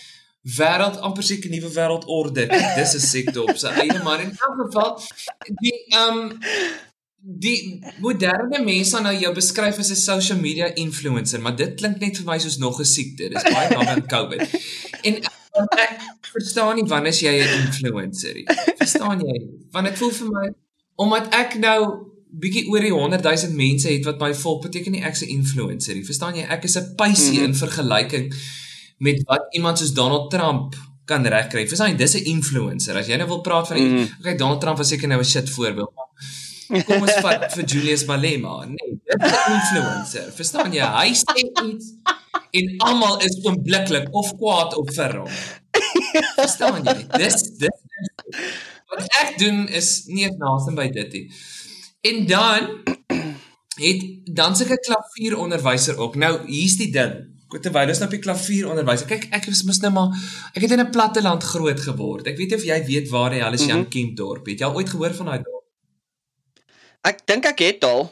wêreld 0.55 1.01
amper 1.01 1.23
seker 1.27 1.51
nuwe 1.51 1.71
wêreldorde. 1.75 2.47
Dis 2.77 2.95
'n 2.95 3.01
sekte 3.01 3.43
op 3.43 3.57
sy 3.59 3.73
eie 3.83 4.03
maar 4.03 4.21
in 4.21 4.31
elk 4.31 4.59
geval 4.65 5.01
die 5.63 5.79
ehm 5.89 6.19
um, 6.19 6.33
die 7.27 7.83
moderne 7.99 8.61
mense 8.63 9.01
nou 9.03 9.15
jou 9.19 9.33
beskryf 9.35 9.79
as 9.83 9.91
'n 9.91 9.97
social 9.97 10.39
media 10.39 10.67
influencer, 10.75 11.41
maar 11.41 11.57
dit 11.57 11.75
klink 11.75 11.99
net 11.99 12.17
vir 12.17 12.27
my 12.27 12.39
soos 12.39 12.59
nog 12.59 12.79
'n 12.81 12.85
siekte. 12.85 13.29
Dis 13.29 13.43
baie 13.43 13.69
naby 13.69 13.87
aan 13.87 14.07
COVID. 14.07 14.43
En 15.03 15.15
ek 15.85 15.99
verstaan 16.33 16.75
nie 16.75 16.85
wanneer 16.85 17.13
jy 17.13 17.35
'n 17.43 17.67
influencer 17.67 18.37
is. 18.37 18.47
Verstaan 18.77 19.21
jy? 19.21 19.47
Want 19.71 19.87
dit 19.87 19.99
voel 19.99 20.11
vir 20.11 20.29
my 20.31 20.55
omdat 20.95 21.35
ek 21.35 21.59
nou 21.59 21.81
bietjie 22.31 22.69
oor 22.69 22.81
die 22.81 22.93
100 22.93 23.23
000 23.23 23.53
mense 23.53 23.89
het 23.89 24.05
wat 24.05 24.21
my 24.21 24.35
volg, 24.35 24.63
beteken 24.63 24.93
nie 24.93 25.03
ek's 25.03 25.23
'n 25.23 25.29
influencer 25.29 25.95
nie. 25.95 26.05
Verstaan 26.05 26.35
jy? 26.35 26.43
Ek 26.43 26.65
is 26.65 26.77
'n 26.77 26.95
pysie 26.95 27.33
mm 27.33 27.37
-hmm. 27.39 27.45
in 27.45 27.55
vergelyking 27.55 28.35
met 28.99 29.23
wat 29.25 29.47
iemand 29.51 29.79
soos 29.79 29.93
Donald 29.93 30.31
Trump 30.31 30.75
kan 31.05 31.27
regkry. 31.27 31.67
Verstaan 31.69 31.95
jy? 31.95 31.97
Dis 31.97 32.15
'n 32.15 32.25
influencer. 32.25 32.97
As 32.97 33.07
jy 33.07 33.17
nou 33.17 33.29
wil 33.29 33.41
praat 33.41 33.69
van, 33.69 33.77
mm 33.77 33.97
-hmm. 33.97 34.09
okay, 34.19 34.37
Donald 34.37 34.61
Trump 34.61 34.77
was 34.77 34.89
seker 34.89 35.09
nou 35.09 35.21
'n 35.21 35.25
shit 35.25 35.51
voorbeeld. 35.51 35.93
Kom 36.87 37.01
ons 37.01 37.19
vat 37.23 37.47
vir 37.57 37.65
Julius 37.65 38.05
Malema. 38.05 38.65
Nee, 38.65 38.99
dit 39.05 39.23
is 39.23 39.33
'n 39.33 39.53
influencer. 39.53 40.33
Verstaan 40.33 40.73
jy? 40.73 40.83
Hy 40.83 41.15
sê 41.15 41.37
iets 41.65 41.93
en 42.51 42.75
almal 42.79 43.21
is 43.21 43.39
oombliklik 43.45 44.09
of 44.15 44.33
kwaad 44.37 44.75
op 44.77 44.91
vir 44.95 45.17
hom. 45.17 45.31
Verstaan 46.35 46.83
jy? 46.85 47.07
Dis 47.19 47.43
dis 47.61 47.79
wat 48.91 49.07
ek 49.23 49.39
doen 49.39 49.69
is 49.69 50.07
nie 50.07 50.29
naaste 50.39 50.75
by 50.75 50.89
dit 50.91 51.13
nie. 51.13 51.27
En 52.01 52.27
dan 52.27 52.83
het 53.77 54.03
dan 54.25 54.57
seker 54.57 54.79
klavieronderwyser 54.79 55.99
ook. 55.99 56.15
Nou 56.15 56.47
hier's 56.47 56.77
die 56.77 56.91
ding. 56.93 57.36
Terwyl 57.47 57.93
ons 57.93 58.01
nou 58.03 58.09
op 58.09 58.15
die 58.15 58.23
klavieronderwyser. 58.25 59.07
Kyk, 59.07 59.29
ek 59.37 59.47
is 59.53 59.63
mos 59.69 59.79
nou 59.85 59.93
maar 59.95 60.15
ek 60.53 60.65
het 60.65 60.73
in 60.75 60.83
'n 60.83 60.91
platte 60.91 61.23
land 61.23 61.43
groot 61.43 61.81
geword. 61.81 62.27
Ek 62.27 62.37
weet 62.37 62.51
nie 62.51 62.59
of 62.59 62.65
jy 62.65 62.79
weet 62.85 63.09
waar 63.09 63.33
hy 63.33 63.41
alles 63.41 63.65
Jan 63.65 63.79
mm 63.79 63.83
-hmm. 63.83 63.91
Kempdorp 63.91 64.47
het. 64.47 64.59
Jy 64.59 64.67
al 64.67 64.75
ooit 64.75 64.89
gehoor 64.89 65.15
van 65.15 65.27
daai 65.27 65.43
dorp? 65.43 65.65
Ek 67.07 67.27
dink 67.27 67.45
ek 67.47 67.59
het 67.59 67.85
al. 67.85 68.11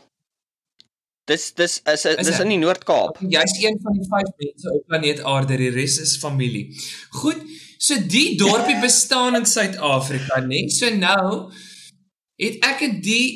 Dis 1.25 1.55
dis 1.57 1.81
is 1.93 2.05
is 2.05 2.27
dis 2.27 2.41
in 2.41 2.51
die 2.53 2.61
Noord-Kaap. 2.61 3.19
Jy's 3.33 3.57
een 3.63 3.79
van 3.83 3.95
die 3.97 4.07
5 4.09 4.33
mense 4.37 4.73
op 4.73 4.83
planeet 4.87 5.23
Aarde, 5.25 5.57
die 5.57 5.71
res 5.71 5.97
is 5.99 6.19
familie. 6.21 6.67
Goed, 7.11 7.41
so 7.79 7.97
die 7.97 8.37
dorpie 8.37 8.77
bestaan 8.81 9.39
in 9.39 9.47
Suid-Afrika, 9.47 10.43
né? 10.45 10.69
So 10.69 10.91
nou 10.95 11.51
het 12.37 12.61
ek 12.69 12.85
in 12.89 13.01
die 13.01 13.27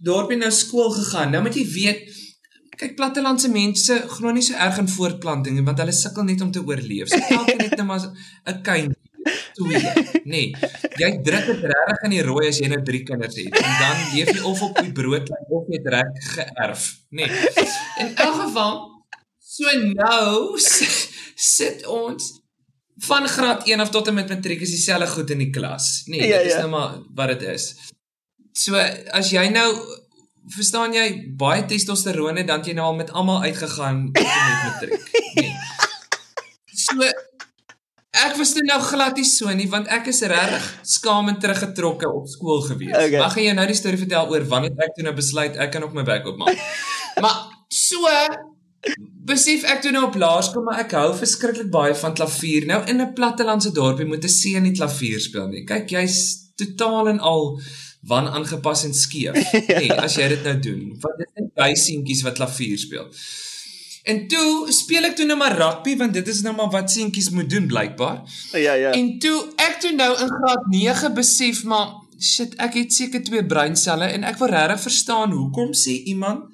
dorpie 0.00 0.38
nou 0.40 0.50
skool 0.50 0.90
gegaan. 0.96 1.34
Nou 1.34 1.42
moet 1.44 1.58
jy 1.58 1.66
weet, 1.74 2.08
kyk 2.78 2.94
plattelandse 2.98 3.50
mense 3.50 3.94
glo 4.14 4.32
nie 4.32 4.44
so 4.46 4.54
erg 4.54 4.78
in 4.82 4.88
voortplanting 4.88 5.58
want 5.66 5.82
hulle 5.82 5.94
sukkel 5.96 6.26
net 6.28 6.44
om 6.44 6.52
te 6.54 6.62
oorleef. 6.62 7.10
So 7.10 7.20
elke 7.38 7.56
net 7.58 7.76
net 7.76 7.86
maar 7.86 8.06
'n 8.06 8.62
kind 8.62 8.96
twee, 9.58 9.80
nê. 10.24 10.30
Nee, 10.32 10.46
jy 11.00 11.10
druk 11.24 11.46
dit 11.50 11.64
regtig 11.72 12.04
in 12.08 12.14
die 12.16 12.24
rooi 12.26 12.46
as 12.48 12.60
jy 12.62 12.70
nou 12.72 12.80
drie 12.86 13.02
kinders 13.08 13.38
het 13.38 13.58
en 13.60 13.74
dan 13.82 14.02
leef 14.14 14.32
jy 14.32 14.42
of 14.50 14.62
op 14.68 14.80
die 14.80 14.94
brood 14.94 15.30
of 15.48 15.68
jy 15.68 15.80
het 15.80 15.90
reg 15.94 16.28
geërf, 16.34 16.86
nê. 17.10 17.26
Nee. 17.26 17.68
In 18.04 18.12
elk 18.14 18.40
geval 18.44 18.76
so 19.38 19.74
nou 19.92 20.58
sit 20.58 21.86
ons 21.86 22.34
van 23.08 23.28
graad 23.30 23.66
1 23.68 23.80
af 23.80 23.92
tot 23.94 24.10
en 24.10 24.18
met 24.18 24.30
matriek 24.32 24.62
is 24.66 24.74
dieselfde 24.74 25.06
goed 25.12 25.30
in 25.34 25.44
die 25.46 25.52
klas. 25.54 26.02
Nee, 26.06 26.26
ja, 26.26 26.42
dit 26.42 26.52
is 26.52 26.58
ja. 26.58 26.66
nou 26.66 26.70
maar 26.74 26.98
wat 27.14 27.34
dit 27.34 27.48
is. 27.54 27.70
So 28.58 28.78
as 29.14 29.30
jy 29.34 29.46
nou 29.54 29.70
verstaan 30.54 30.94
jy 30.96 31.06
baie 31.38 31.64
testosterone 31.68 32.44
dan 32.48 32.64
jy 32.64 32.74
nou 32.78 32.90
al 32.90 32.98
met 32.98 33.10
almal 33.12 33.42
uitgegaan 33.46 34.08
met 34.12 34.28
matriek. 34.64 35.10
Nee. 35.34 35.54
So 36.72 37.04
ek 38.18 38.36
was 38.38 38.54
dit 38.56 38.64
nou 38.66 38.78
glad 38.82 39.18
nie 39.20 39.26
so 39.28 39.52
nie 39.54 39.68
want 39.70 39.90
ek 39.92 40.08
is 40.12 40.22
regtig 40.30 40.68
skaam 40.96 41.28
en 41.30 41.38
teruggetrokke 41.42 42.08
op 42.10 42.28
skool 42.30 42.62
gewees. 42.66 42.94
Okay. 42.96 43.20
Mag 43.20 43.36
jy 43.36 43.52
nou 43.56 43.66
die 43.68 43.78
storie 43.78 44.00
vertel 44.00 44.30
oor 44.32 44.46
wanneer 44.48 44.86
ek 44.86 44.96
toe 44.96 45.06
nou 45.06 45.14
besluit 45.16 45.58
ek 45.60 45.74
kan 45.74 45.84
op 45.86 45.96
my 45.96 46.06
bek 46.08 46.26
opmaak. 46.32 46.62
maar 47.22 47.44
so 47.72 48.08
besef 49.28 49.66
ek 49.68 49.82
toe 49.84 49.92
nou 49.92 50.06
op 50.08 50.16
laerskool 50.16 50.64
maar 50.64 50.80
ek 50.84 50.94
hou 50.96 51.10
verskriklik 51.18 51.70
baie 51.74 51.94
van 51.98 52.16
klavier. 52.16 52.66
Nou 52.70 52.80
in 52.86 53.02
'n 53.02 53.14
plattelandse 53.14 53.74
dorpie 53.74 54.08
moet 54.08 54.24
'n 54.24 54.36
seun 54.40 54.62
nie 54.62 54.76
klavier 54.76 55.20
speel 55.20 55.48
nie. 55.48 55.64
Kyk, 55.64 55.90
jy's 55.90 56.48
totaal 56.56 57.08
en 57.14 57.20
al 57.20 57.60
wan 58.08 58.28
aangepas 58.28 58.84
en 58.88 58.94
skeef. 58.94 59.36
ja. 59.52 59.78
Nee, 59.78 59.92
as 59.92 60.16
jy 60.18 60.28
dit 60.34 60.48
nou 60.48 60.56
doen. 60.64 60.96
Want 61.02 61.20
dit 61.22 61.44
is 61.44 61.52
baie 61.58 61.76
seentjies 61.76 62.24
wat 62.26 62.40
klavier 62.40 62.78
speel. 62.80 63.06
En 64.08 64.22
toe 64.30 64.72
speel 64.72 65.04
ek 65.10 65.18
toe 65.18 65.26
nou 65.28 65.36
maar 65.36 65.56
rugby 65.58 65.96
want 66.00 66.14
dit 66.16 66.28
is 66.32 66.40
nou 66.46 66.54
maar 66.56 66.70
wat 66.72 66.90
seentjies 66.92 67.28
moet 67.36 67.50
doen 67.50 67.66
blykbaar. 67.68 68.22
Ja 68.56 68.76
ja. 68.80 68.92
En 68.96 69.18
toe 69.20 69.36
ek 69.60 69.80
toe 69.84 69.92
nou 69.96 70.10
in 70.16 70.32
graad 70.32 70.68
9 70.72 71.14
besef 71.18 71.64
maar 71.68 71.90
shit, 72.18 72.56
ek 72.56 72.78
het 72.80 72.94
seker 72.94 73.22
twee 73.22 73.44
breinselle 73.46 74.08
en 74.14 74.24
ek 74.26 74.40
wil 74.40 74.50
regtig 74.54 74.86
verstaan 74.88 75.34
hoekom 75.36 75.74
sê 75.76 75.98
iemand 76.12 76.48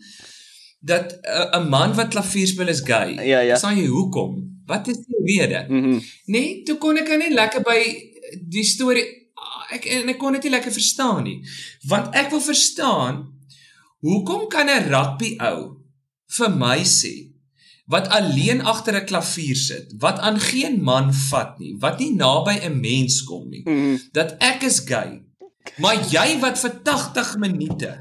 dat 0.85 1.15
'n 1.23 1.63
uh, 1.63 1.69
man 1.69 1.95
wat 1.95 2.11
klavier 2.13 2.47
speel 2.47 2.69
is 2.69 2.83
gay. 2.85 3.15
Ja 3.23 3.41
ja. 3.41 3.57
Sê 3.57 3.71
jy 3.77 3.87
hoekom? 3.87 4.43
Wat 4.67 4.89
is 4.89 4.99
die 5.07 5.23
rede? 5.25 5.67
Mm 5.69 6.03
nee, 6.27 6.63
toe 6.63 6.77
kon 6.79 6.97
ek 6.97 7.09
net 7.09 7.33
lekker 7.33 7.63
by 7.63 7.81
die 8.41 8.65
storie 8.65 9.24
ek 9.71 9.87
en 9.87 10.09
ek 10.09 10.19
kon 10.19 10.33
dit 10.33 10.43
nie 10.43 10.55
lekker 10.57 10.73
verstaan 10.73 11.25
nie. 11.25 11.39
Want 11.89 12.15
ek 12.15 12.31
wil 12.31 12.41
verstaan 12.41 13.23
hoekom 14.05 14.49
kan 14.49 14.69
'n 14.69 14.89
rugby 14.91 15.37
ou 15.41 15.81
vir 16.37 16.51
my 16.51 16.81
sê 16.85 17.33
wat 17.87 18.09
alleen 18.09 18.65
agter 18.65 18.97
'n 18.97 19.07
klavier 19.07 19.57
sit, 19.57 19.93
wat 19.99 20.19
aan 20.19 20.41
geen 20.41 20.83
man 20.83 21.13
vat 21.13 21.59
nie, 21.59 21.77
wat 21.79 21.99
nie 21.99 22.15
naby 22.17 22.61
'n 22.65 22.81
mens 22.81 23.23
kom 23.23 23.49
nie, 23.49 23.63
mm 23.65 23.77
-hmm. 23.77 24.01
dat 24.13 24.37
ek 24.41 24.63
is 24.63 24.79
gay. 24.79 25.23
Maar 25.79 25.97
jy 26.11 26.39
wat 26.41 26.59
vir 26.59 26.73
80 26.83 27.37
minute 27.37 28.01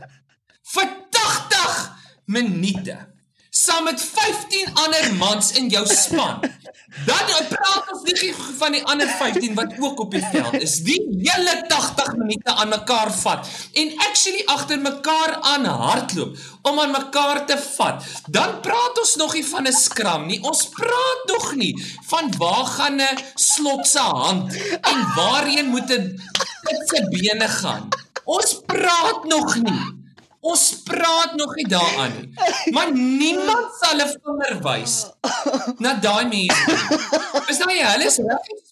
vir 0.74 0.88
80 1.10 1.96
minute 2.26 3.13
saam 3.54 3.84
met 3.86 4.02
15 4.02 4.74
ander 4.74 5.14
mans 5.22 5.52
in 5.62 5.70
jou 5.70 5.86
span 5.86 6.42
Dan 7.06 7.48
praat 7.50 7.90
ons 7.90 8.04
nie 8.06 8.32
van 8.60 8.76
die 8.76 8.82
ander 8.86 9.10
15 9.18 9.56
wat 9.58 9.72
ook 9.82 10.04
op 10.06 10.12
die 10.14 10.22
veld 10.32 10.60
is. 10.62 10.76
Die 10.86 11.00
hele 11.26 11.56
80 11.68 12.12
minute 12.20 12.54
aan 12.54 12.70
mekaar 12.70 13.10
vat 13.18 13.50
en 13.82 13.94
actually 14.06 14.44
agter 14.54 14.80
mekaar 14.82 15.34
aan 15.54 15.66
hardloop 15.66 16.38
om 16.70 16.80
aan 16.80 16.94
mekaar 16.94 17.46
te 17.50 17.58
vat. 17.58 18.06
Dan 18.30 18.60
praat 18.62 19.02
ons 19.02 19.16
nog 19.22 19.34
nie 19.34 19.46
van 19.46 19.68
'n 19.68 19.74
skram 19.74 20.28
nie. 20.30 20.40
Ons 20.44 20.70
praat 20.70 21.22
nog 21.34 21.56
nie 21.56 21.74
van 22.06 22.30
waar 22.38 22.66
gaan 22.66 23.02
'n 23.02 23.18
slot 23.36 23.88
se 23.88 24.00
hand 24.00 24.54
en 24.82 25.00
waarheen 25.16 25.74
moet 25.74 25.90
'n 25.90 26.22
se 26.86 27.08
bene 27.10 27.48
gaan. 27.48 27.90
Ons 28.24 28.62
praat 28.66 29.24
nog 29.24 29.56
nie. 29.56 30.03
Ons 30.44 30.84
praat 30.84 31.38
nog 31.40 31.54
nie 31.56 31.64
daaraan 31.72 32.12
nie. 32.20 32.28
Maar 32.76 32.92
niemand 32.92 33.72
sal 33.80 33.96
'n 34.04 34.10
vinger 34.12 34.56
wys 34.66 34.96
na 35.84 35.92
daai 36.06 36.26
mense. 36.28 36.64
Is 37.52 37.60
nou 37.62 37.72
jy 37.72 37.86
hulle 37.94 38.08
is 38.12 38.20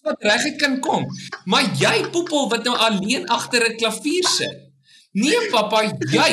wat 0.04 0.20
reg 0.20 0.44
kan 0.60 0.74
kom. 0.80 1.06
Maar 1.44 1.64
jy 1.84 1.96
poepel 2.12 2.48
wat 2.52 2.64
nou 2.64 2.76
alleen 2.76 3.28
agter 3.28 3.62
'n 3.68 3.76
klavier 3.80 4.26
sit. 4.28 4.56
Nee 5.12 5.48
pappa, 5.48 5.82
jy 6.18 6.32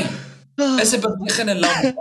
is 0.83 0.91
'n 0.93 0.99
bewegende 0.99 1.55
lamp. 1.55 1.95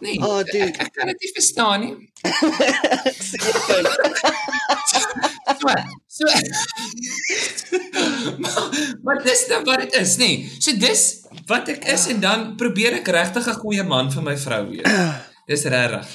Nee, 0.00 0.20
oh, 0.20 0.40
ek, 0.44 0.76
ek 0.76 0.92
kan 0.92 1.06
dit 1.08 1.20
nie 1.20 1.32
verstaan 1.32 1.80
nie. 1.80 2.10
so, 6.06 6.18
so, 6.18 7.78
maar, 8.42 8.68
maar 9.02 9.22
dis 9.22 9.46
dan 9.48 9.64
wat 9.64 9.78
dit 9.84 9.94
is, 10.00 10.16
nê. 10.20 10.26
Nee. 10.26 10.52
So 10.58 10.76
dis 10.80 11.02
wat 11.46 11.68
ek 11.68 11.84
is 11.94 12.06
en 12.12 12.20
dan 12.20 12.46
probeer 12.60 13.00
ek 13.00 13.08
regtig 13.08 13.48
'n 13.48 13.60
goeie 13.62 13.84
man 13.84 14.12
vir 14.12 14.22
my 14.22 14.36
vrou 14.36 14.62
wees. 14.70 14.86
Dis 15.50 15.62
regtig. 15.70 16.06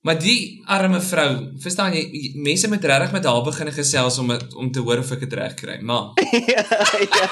Maar 0.00 0.18
die 0.22 0.62
arme 0.64 1.00
vrou, 1.04 1.52
verstaan 1.60 1.92
jy, 1.92 2.32
mense 2.40 2.68
moet 2.68 2.84
regtig 2.84 3.12
met 3.12 3.26
haar 3.28 3.42
begin 3.44 3.68
gesels 3.72 4.16
om 4.18 4.30
om 4.56 4.70
te 4.72 4.80
hoor 4.80 5.02
of 5.02 5.10
ek 5.12 5.26
dit 5.26 5.34
reg 5.36 5.54
kry, 5.58 5.80
maar. 5.82 6.14
ja, 6.52 6.64
ja. 7.04 7.26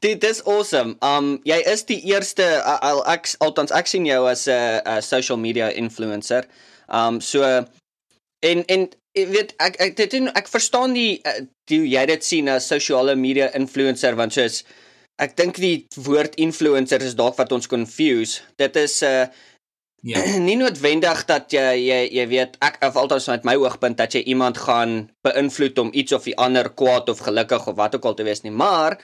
Dit 0.00 0.24
is 0.24 0.42
awesome. 0.44 0.96
Um 1.00 1.38
jy 1.44 1.58
is 1.68 1.84
die 1.88 2.00
eerste 2.08 2.44
al 2.64 3.02
ek 3.08 3.28
althans 3.44 3.72
ek 3.76 3.88
sien 3.88 4.06
jou 4.08 4.24
as 4.28 4.46
'n 4.48 5.00
social 5.04 5.38
media 5.38 5.68
influencer. 5.72 6.48
Um 6.88 7.20
so 7.20 7.44
en 7.44 8.64
en 8.64 8.88
ek 9.14 9.28
weet 9.28 9.54
ek 9.58 9.80
ek 9.80 9.96
dit 9.96 10.14
ek 10.34 10.48
verstaan 10.48 10.94
die 10.94 11.20
die 11.70 11.82
jy 11.90 12.06
dit 12.06 12.24
sien 12.24 12.48
as 12.48 12.68
sosiale 12.68 13.16
media 13.16 13.50
influencer 13.54 14.14
want 14.16 14.32
soos 14.32 14.64
ek 15.20 15.36
dink 15.36 15.56
die 15.60 15.86
woord 15.96 16.34
influencer 16.40 17.02
is 17.02 17.14
dalk 17.14 17.36
wat 17.36 17.52
ons 17.52 17.68
confuse. 17.68 18.40
Dit 18.56 18.76
is 18.76 19.02
'n 19.02 19.06
uh, 19.06 19.26
Ja. 20.02 20.20
Nie 20.48 20.56
noodwendig 20.56 21.24
dat 21.28 21.52
jy 21.52 21.76
jy 21.84 21.98
jy 22.16 22.26
weet 22.30 22.56
ek 22.64 22.78
of 22.86 22.96
altyd 22.96 23.26
met 23.28 23.44
my 23.44 23.56
oogpunt 23.60 23.98
dat 24.00 24.14
jy 24.16 24.22
iemand 24.32 24.56
gaan 24.58 25.10
beïnvloed 25.26 25.78
om 25.82 25.90
iets 25.92 26.12
of 26.16 26.24
die 26.24 26.36
ander 26.40 26.70
kwaad 26.72 27.10
of 27.12 27.20
gelukkig 27.26 27.66
of 27.68 27.76
wat 27.76 27.94
ook 27.98 28.08
al 28.08 28.16
te 28.16 28.24
wees 28.24 28.40
nie, 28.42 28.52
maar 28.52 29.00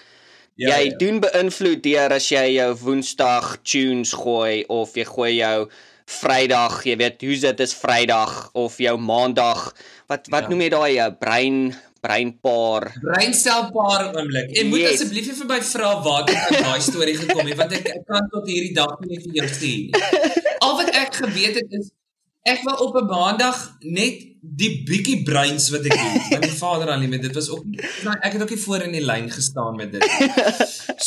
Ja, 0.57 0.79
jy 0.79 0.87
ja. 0.89 0.97
doen 0.97 1.21
beïnvloed 1.21 1.83
deur 1.85 2.15
as 2.17 2.31
jy 2.33 2.55
jou 2.55 2.71
Woensdag 2.81 3.59
tunes 3.61 4.15
gooi 4.17 4.65
of 4.73 4.95
jy 4.97 5.05
gooi 5.05 5.35
jou 5.37 5.69
Vrydag, 6.07 6.85
jy 6.87 6.95
weet, 6.97 7.21
hoe 7.27 7.37
dit 7.43 7.61
is 7.61 7.75
Vrydag 7.75 8.33
of 8.55 8.79
jou 8.79 8.95
Maandag. 8.97 9.75
Wat 10.07 10.29
wat 10.31 10.47
ja. 10.47 10.49
noem 10.53 10.63
jy 10.63 10.71
daai 10.71 10.95
uh, 11.03 11.11
brein 11.19 11.61
breinpaar? 12.07 12.93
Breinselpaar 13.03 14.13
oomblik. 14.13 14.53
En 14.61 14.71
moet 14.71 14.85
yes. 14.85 15.01
asseblief 15.01 15.33
vir 15.41 15.49
my 15.51 15.59
vra 15.67 15.91
waar 16.05 16.25
dit 16.29 16.55
in 16.55 16.67
daai 16.69 16.83
storie 16.85 17.17
gekom 17.19 17.51
het 17.51 17.59
want 17.59 17.77
ek, 17.81 17.89
ek 17.97 18.07
kan 18.07 18.29
tot 18.31 18.47
hierdie 18.51 18.75
dag 18.77 18.95
nie 19.09 19.21
vir 19.25 19.39
jou 19.41 19.49
nie. 19.65 19.79
Al 20.63 20.77
wat 20.79 20.93
ek 21.03 21.23
geweet 21.25 21.59
het 21.59 21.79
is 21.81 21.91
ek 22.47 22.63
wou 22.63 22.77
op 22.87 22.99
'n 23.01 23.11
maandag 23.11 23.59
net 23.83 24.23
die 24.41 24.73
bietjie 24.87 25.25
breins 25.27 25.67
wat 25.75 25.89
ek 25.91 25.99
het. 25.99 26.45
My 26.45 26.53
vader 26.63 26.93
al 26.95 27.07
met 27.11 27.27
dit 27.27 27.35
was 27.35 27.51
ook 27.51 27.65
ek 28.23 28.33
het 28.33 28.43
ook 28.43 28.55
nie 28.55 28.65
voor 28.67 28.87
in 28.87 28.95
die 28.95 29.07
lyn 29.07 29.31
gestaan 29.31 29.75
met 29.77 29.93
dit. 29.93 30.07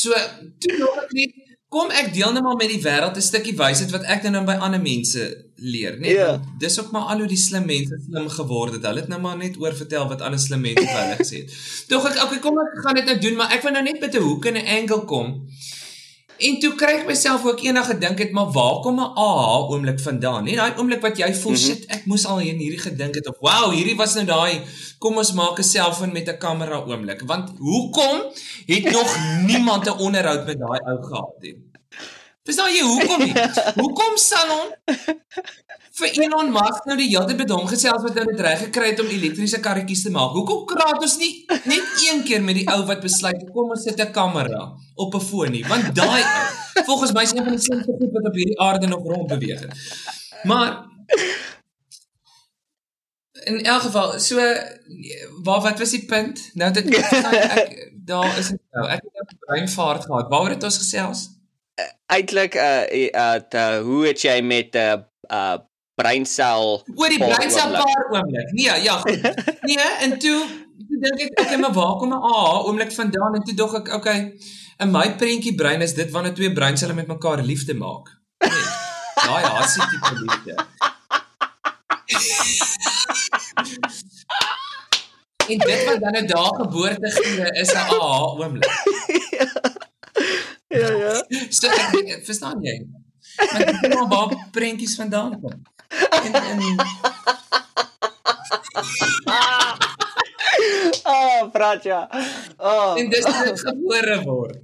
So 0.02 0.12
toe 0.60 0.76
nog 0.78 1.00
ek 1.06 1.16
net 1.16 1.49
kom 1.70 1.92
ek 1.94 2.10
deel 2.14 2.32
nou 2.34 2.42
maar 2.44 2.58
met 2.58 2.72
die 2.72 2.82
wêreld 2.82 3.18
'n 3.18 3.22
stukkie 3.22 3.56
wysheid 3.58 3.92
wat 3.94 4.04
ek 4.04 4.24
nou 4.34 4.44
by 4.46 4.58
ander 4.58 4.82
mense 4.82 5.22
leer, 5.56 5.98
net 6.00 6.12
yeah. 6.12 6.34
Ja. 6.34 6.42
dis 6.60 6.80
ook 6.80 6.92
maar 6.92 7.12
al 7.14 7.20
hoe 7.24 7.28
die 7.28 7.38
slim 7.38 7.66
mense 7.66 8.00
slim 8.06 8.30
geword 8.30 8.74
het. 8.74 8.86
Hulle 8.86 9.04
het 9.04 9.12
nou 9.12 9.20
maar 9.22 9.38
net 9.38 9.58
oor 9.60 9.76
vertel 9.76 10.08
wat 10.08 10.22
ander 10.22 10.40
slim 10.40 10.62
mense 10.62 10.86
vir 10.86 11.02
hulle 11.02 11.18
gesê 11.20 11.44
het. 11.44 11.58
Tog 11.92 12.08
ek 12.10 12.24
okay, 12.24 12.40
kom 12.40 12.58
ek 12.58 12.80
gaan 12.86 12.96
dit 12.96 13.06
nou 13.06 13.18
doen, 13.20 13.36
maar 13.36 13.54
ek 13.54 13.62
wil 13.68 13.76
nou 13.78 13.84
net 13.84 14.00
met 14.00 14.16
'n 14.16 14.26
hoek 14.28 14.46
en 14.46 14.58
'n 14.58 14.68
angle 14.78 15.06
kom. 15.06 15.28
En 16.39 16.60
toe 16.60 16.71
kry 16.80 16.91
ek 17.02 17.08
myself 17.08 17.43
ook 17.43 17.62
eendag 17.65 17.89
gedink 17.91 18.21
het, 18.23 18.32
maar 18.32 18.52
waar 18.56 18.80
kom 18.84 18.99
'n 18.99 19.12
aha 19.25 19.56
oomblik 19.71 19.99
vandaan? 19.99 20.43
Nie 20.43 20.56
daai 20.56 20.78
oomblik 20.78 21.02
wat 21.02 21.17
jy 21.17 21.34
voel, 21.34 21.52
mm 21.52 21.58
-hmm. 21.58 21.65
shit, 21.65 21.86
ek 21.86 22.06
moes 22.06 22.25
al 22.25 22.39
hier 22.39 22.56
hierdie 22.56 22.80
gedink 22.80 23.15
het 23.15 23.28
of 23.28 23.38
wow, 23.39 23.71
hierdie 23.71 23.95
was 23.95 24.13
nou 24.15 24.25
daai 24.25 24.62
kom 24.99 25.17
ons 25.17 25.34
maak 25.34 25.60
'n 25.60 25.63
selfoon 25.63 26.12
met 26.12 26.28
'n 26.28 26.38
kamera 26.38 26.84
oomblik. 26.88 27.21
Want 27.25 27.52
hoekom 27.58 28.17
het 28.65 28.91
nog 28.91 29.10
niemand 29.52 29.88
'n 29.88 29.99
onderhoud 29.99 30.45
met 30.45 30.58
daai 30.60 30.80
ou 30.89 31.04
gehad 31.04 31.36
nie? 31.41 31.56
Verstaan 32.43 32.73
jy 32.73 32.82
hoekom 32.82 33.19
nie? 33.23 33.34
Hoekom 33.82 34.17
Salon 34.17 34.67
vir 36.00 36.24
Elon 36.24 36.52
Musk 36.54 36.88
nou 36.88 36.96
die 37.00 37.08
hele 37.12 37.26
tyd 37.30 37.40
met 37.42 37.52
hom 37.54 37.68
gesels 37.70 38.04
wat 38.06 38.18
hy 38.20 38.26
net 38.30 38.44
reg 38.46 38.62
gekry 38.66 38.92
het 38.92 39.02
om 39.04 39.10
elektriese 39.12 39.60
karretjies 39.64 40.06
te 40.06 40.12
maak? 40.16 40.36
Hoekom 40.38 40.66
praat 40.70 41.02
ons 41.06 41.18
nie 41.22 41.32
net 41.50 42.04
een 42.06 42.24
keer 42.28 42.44
met 42.46 42.60
die 42.60 42.68
ou 42.72 42.82
wat 42.90 43.04
besluit 43.04 43.44
kom 43.54 43.74
ons 43.76 43.84
sit 43.88 44.00
'n 44.00 44.12
kamera 44.16 44.62
op 44.96 45.16
'n 45.16 45.26
foon 45.30 45.52
nie? 45.52 45.66
Want 45.68 45.96
daai 45.96 46.24
volgens 46.90 47.14
my 47.14 47.24
is 47.24 47.34
een 47.34 47.44
van 47.44 47.56
die 47.58 47.66
slimste 47.68 47.98
goed 48.00 48.12
wat 48.18 48.30
op 48.32 48.36
hierdie 48.36 48.60
aarde 48.60 48.88
nog 48.88 49.04
rond 49.04 49.28
beweeg 49.28 49.60
het. 49.60 49.74
Maar 50.44 50.86
in 53.46 53.64
elk 53.64 53.82
geval, 53.82 54.20
so 54.20 54.36
waar 55.44 55.62
wat 55.62 55.80
was 55.80 55.90
die 55.90 56.06
punt? 56.06 56.50
Nou 56.54 56.72
dit 56.72 56.96
ek 56.96 57.92
daar 58.12 58.38
is 58.38 58.48
dit 58.48 58.62
nou. 58.72 58.88
Ek 58.88 59.02
het 59.04 59.34
'n 59.34 59.38
breinvaart 59.40 60.06
gehad. 60.06 60.30
Waaroor 60.30 60.50
het 60.50 60.64
ons 60.64 60.78
gesels? 60.78 61.40
eintlik 62.10 62.56
uh 62.56 62.84
uh 63.54 63.80
hoe 63.82 64.06
het 64.08 64.22
jy 64.22 64.42
met 64.42 64.76
'n 64.76 64.78
uh, 64.78 64.98
uh 65.32 65.58
breinsel 66.00 66.80
oor 66.96 67.14
die 67.14 67.20
breinsel 67.22 67.76
paar 67.76 68.08
oomblik. 68.16 68.50
Nee, 68.58 68.80
ja, 68.86 68.96
goed. 69.04 69.28
Nee, 69.68 69.90
en 70.08 70.16
toe 70.24 70.40
toe 70.90 71.00
dink 71.04 71.20
ek 71.26 71.44
okay, 71.44 71.58
maar 71.62 71.76
waar 71.76 71.96
kom 72.02 72.12
'n 72.16 72.24
A 72.32 72.34
oomblik 72.68 72.92
vandaan 72.96 73.36
en 73.40 73.44
toe 73.44 73.56
dog 73.62 73.76
ek 73.82 73.88
okay, 74.00 74.20
in 74.80 74.92
my 74.92 75.08
prentjie 75.22 75.56
brein 75.56 75.82
is 75.82 75.94
dit 75.94 76.12
wanneer 76.12 76.34
twee 76.34 76.54
breinselle 76.54 76.94
met 76.94 77.08
mekaar 77.08 77.44
liefde 77.52 77.74
maak. 77.74 78.08
Nee, 78.40 78.66
daai 79.26 79.44
hasie 79.44 79.84
tipe 79.92 80.14
liefde. 80.24 80.54
en 85.50 85.58
dit 85.58 85.86
wat 85.86 86.00
dan 86.06 86.16
'n 86.22 86.28
dag 86.28 86.56
geboorte 86.62 87.10
gee 87.18 87.52
is 87.62 87.72
'n 87.74 87.78
A 87.78 87.80
oomblik. 88.40 88.74
Ja, 90.70 90.90
ja. 91.04 91.14
So 91.58 91.68
ek 91.68 92.26
verstaan 92.26 92.62
jy. 92.62 92.88
Maar 93.52 93.62
ek 93.62 93.80
weet 93.82 93.94
maar 93.94 94.08
waar 94.08 94.48
prentjies 94.52 94.96
vandaan 94.96 95.40
kom. 95.42 95.62
Ah, 101.04 101.41
oh, 101.43 101.49
Fracha. 101.54 102.10
Oh. 102.58 102.93
En 102.97 103.10
dis 103.10 103.25
net 103.25 103.60
gebore 103.60 104.21
word. 104.23 104.58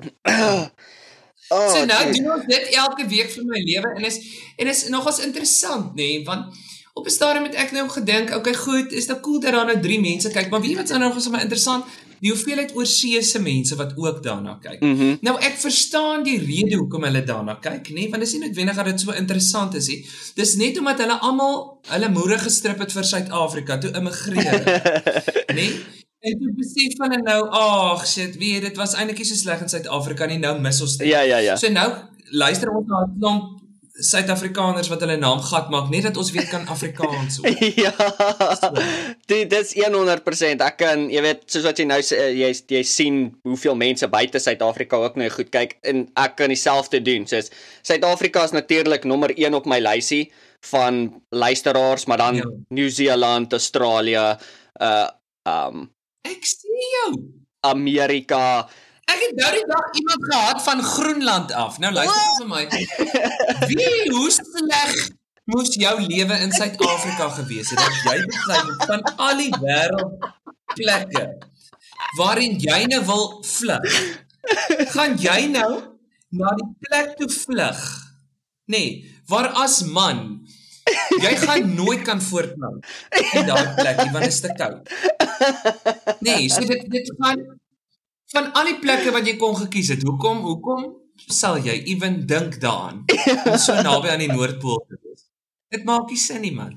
Oh, 1.47 1.69
so 1.69 1.85
nou 1.85 2.11
doen 2.11 2.31
ons 2.33 2.45
dit 2.49 2.71
elke 2.73 3.05
week 3.05 3.29
vir 3.29 3.43
my 3.45 3.59
lewe 3.61 3.91
en 3.99 4.07
is 4.07 4.15
en 4.57 4.69
is 4.71 4.87
nogals 4.89 5.19
interessant 5.21 5.91
nê 5.93 6.07
nee, 6.07 6.23
want 6.25 6.55
op 6.97 7.05
'n 7.05 7.13
stadium 7.13 7.45
het 7.45 7.53
ek 7.53 7.71
nou 7.71 7.85
gedink 7.89 8.33
okay 8.33 8.53
goed 8.53 8.91
is 8.91 9.05
dit 9.05 9.19
cool 9.19 9.39
dat 9.39 9.53
daar 9.53 9.65
nou 9.65 9.79
drie 9.79 9.99
mense 10.01 10.31
kyk 10.31 10.49
maar 10.49 10.61
weet 10.61 10.71
jy 10.71 10.77
wat 10.77 10.89
nou 10.89 10.99
nog 10.99 11.21
so 11.21 11.37
interessant 11.37 11.85
die 12.19 12.31
hoeveelheid 12.31 12.75
oorseese 12.75 13.41
mense 13.41 13.75
wat 13.75 13.93
ook 13.95 14.23
daarna 14.23 14.57
kyk. 14.61 14.81
Mm 14.81 14.95
-hmm. 14.97 15.17
Nou 15.21 15.35
ek 15.39 15.57
verstaan 15.57 16.23
die 16.23 16.37
rede 16.39 16.75
hoekom 16.75 17.03
hulle 17.03 17.23
daarna 17.23 17.57
kyk, 17.61 17.89
nê, 17.89 17.93
nee, 17.93 18.09
want 18.09 18.23
dit 18.23 18.27
is 18.27 18.33
nie 18.33 18.47
noodwendig 18.47 18.75
dat 18.75 18.85
dit 18.85 18.99
so 18.99 19.11
interessant 19.11 19.75
is 19.75 19.87
nie. 19.87 20.05
Dis 20.35 20.55
net 20.55 20.77
omdat 20.77 20.99
hulle 20.99 21.19
almal 21.19 21.79
hulle 21.87 22.09
moere 22.09 22.37
gestrip 22.37 22.79
het 22.79 22.91
vir 22.91 23.03
Suid-Afrika 23.03 23.77
toe 23.77 23.91
immigreer. 23.91 24.63
nê? 25.47 25.53
Nee? 25.53 25.71
En 26.25 26.39
toe 26.39 26.53
besef 26.57 26.97
hulle 26.97 27.21
nou, 27.21 27.41
ag 27.49 28.07
shit, 28.07 28.37
weet 28.37 28.53
jy, 28.53 28.59
dit 28.59 28.77
was 28.77 28.95
eintlik 28.97 29.17
nie 29.21 29.27
so 29.29 29.35
sleg 29.35 29.61
in 29.61 29.69
Suid-Afrika 29.69 30.25
nie, 30.25 30.39
nou 30.41 30.55
mis 30.59 30.81
ons 30.81 30.97
dit. 30.97 31.07
Ja, 31.07 31.21
ja, 31.21 31.37
ja. 31.37 31.55
So 31.55 31.69
nou 31.69 31.91
luister 32.31 32.71
ons 32.73 32.87
na 32.89 33.03
'n 33.05 33.19
klomp 33.19 33.64
Suid-Afrikaners 33.95 34.89
wat 34.91 35.03
hulle 35.05 35.15
naam 35.15 35.39
gat 35.39 35.69
maak 35.71 35.87
net 35.87 36.03
dat 36.03 36.17
ons 36.19 36.31
weer 36.35 36.47
kan 36.51 36.65
Afrikaans 36.67 37.37
hoor. 37.39 37.53
ja. 37.85 37.93
Dit 39.31 39.53
dis 39.53 39.71
100%. 39.79 40.63
Ek 40.65 40.77
kan, 40.81 41.05
jy 41.11 41.21
weet, 41.23 41.45
soos 41.51 41.63
wat 41.69 41.79
jy 41.79 41.85
nou 41.87 42.01
sê, 42.03 42.17
jy 42.35 42.49
jy 42.75 42.81
sien 42.83 43.21
hoeveel 43.47 43.77
mense 43.79 44.09
buite 44.11 44.41
Suid-Afrika 44.43 44.99
ook 44.99 45.15
nou 45.21 45.29
goed 45.31 45.53
kyk 45.53 45.77
en 45.87 46.03
ek 46.25 46.35
kan 46.41 46.51
dieselfde 46.51 46.99
doen. 47.07 47.23
Soos 47.29 47.47
Suid-Afrika 47.87 48.43
is 48.43 48.55
natuurlik 48.57 49.07
nommer 49.07 49.31
1 49.31 49.55
op 49.55 49.69
my 49.71 49.79
lysie 49.79 50.25
van 50.71 51.21
luisteraars, 51.31 52.05
maar 52.05 52.19
dan 52.19 52.41
ja. 52.41 52.51
Nieu-Seeland, 52.75 53.55
Australië, 53.55 54.35
uh 54.81 55.07
um 55.45 55.87
ek 56.25 56.41
sien 56.41 56.85
jou. 56.97 57.09
Amerika, 57.65 58.67
Het 59.35 59.43
nou 59.43 59.53
die 59.53 59.65
dag 59.67 59.91
iemand 59.91 60.25
gehad 60.33 60.63
van 60.63 60.83
Groenland 60.83 61.51
af. 61.51 61.79
Nou 61.79 61.93
luister 61.93 62.35
vir 62.37 62.47
my. 62.47 62.67
Wie 63.67 64.11
hoe 64.11 64.29
sleg 64.31 65.09
moes 65.43 65.73
jou 65.75 65.95
lewe 66.01 66.37
in 66.39 66.51
Suid-Afrika 66.51 67.27
gewees 67.29 67.69
het 67.69 67.79
dat 67.79 67.97
jy 68.03 68.21
besluit 68.25 68.85
van 68.87 69.03
al 69.15 69.41
die 69.43 69.51
wêreld 69.59 70.29
plekke 70.73 71.25
waarin 72.17 72.55
jy 72.63 72.79
nou 72.93 73.01
wil 73.05 73.27
vlug. 73.43 73.99
Gaan 74.95 75.17
jy 75.19 75.37
nou 75.51 75.71
na 76.39 76.55
die 76.61 76.69
plek 76.87 77.17
toe 77.19 77.29
vlug? 77.35 77.83
Nee, 78.71 79.03
waar 79.27 79.51
as 79.65 79.81
man 79.83 80.47
jy 81.25 81.35
gaan 81.43 81.75
nooit 81.75 82.07
kan 82.07 82.21
voortplan 82.21 82.79
in 83.33 83.45
daai 83.51 83.67
plek 83.81 84.01
want 84.05 84.23
dit 84.23 84.31
is 84.31 84.41
te 84.47 84.55
koud. 84.55 84.95
Nee, 86.23 86.47
so 86.49 86.63
dit 86.63 86.87
dit 86.87 87.13
gaan 87.19 87.43
van 88.33 88.51
al 88.53 88.69
die 88.71 88.79
plekke 88.81 89.11
wat 89.15 89.27
jy 89.27 89.35
kon 89.41 89.55
gekies 89.55 89.93
het, 89.95 90.05
hoekom 90.07 90.43
hoekom 90.45 90.85
sal 91.31 91.57
jy 91.63 91.77
ewen 91.93 92.25
dink 92.27 92.59
daaraan 92.61 93.03
om 93.45 93.57
so 93.61 93.75
naby 93.85 94.11
aan 94.11 94.23
die 94.25 94.31
Noordpool 94.31 94.81
te 94.89 94.99
wees? 95.01 95.27
Dit 95.71 95.85
maak 95.87 96.09
nie 96.11 96.19
sin 96.19 96.41
nie 96.43 96.53
man. 96.55 96.75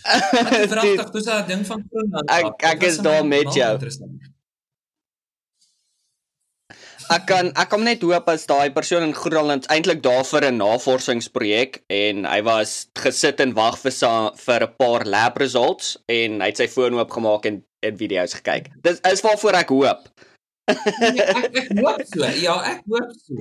Vragtig, 0.72 1.10
dis 1.12 1.26
'n 1.28 1.46
ding 1.46 1.64
van 1.66 1.84
Groenland. 1.88 2.30
Ek 2.30 2.64
ek 2.72 2.82
is 2.88 2.98
daar 3.04 3.24
met 3.26 3.52
jou. 3.54 3.72
Ek 7.10 7.24
kan 7.26 7.50
ek 7.58 7.70
kom 7.72 7.82
net 7.82 8.02
hoop 8.06 8.28
as 8.30 8.46
daai 8.46 8.70
persoon 8.70 9.02
in 9.08 9.14
Groenland 9.14 9.66
eintlik 9.74 10.02
daar 10.02 10.24
vir 10.24 10.46
'n 10.48 10.56
navorsingsprojek 10.62 11.82
en 11.90 12.24
hy 12.24 12.40
was 12.46 12.86
gesit 12.94 13.40
en 13.40 13.54
wag 13.54 13.78
vir 13.82 13.92
sa, 13.92 14.30
vir 14.30 14.62
'n 14.62 14.74
paar 14.78 15.04
lab 15.04 15.36
results 15.36 15.98
en 16.08 16.40
hy 16.40 16.46
het 16.46 16.56
sy 16.56 16.68
foon 16.68 16.94
oopgemaak 16.94 17.46
en 17.46 17.64
en 17.82 17.96
video's 17.96 18.34
gekyk. 18.34 18.70
Dis 18.82 19.00
is 19.00 19.22
waarvoor 19.24 19.54
ek 19.54 19.68
hoop. 19.68 20.08
Nee, 21.00 21.26
ek, 21.40 21.50
ek 21.62 21.68
hoop 21.78 22.00
so. 22.06 22.30
Ja, 22.40 22.56
ek 22.72 22.80
hoop 22.90 23.12
so. 23.18 23.34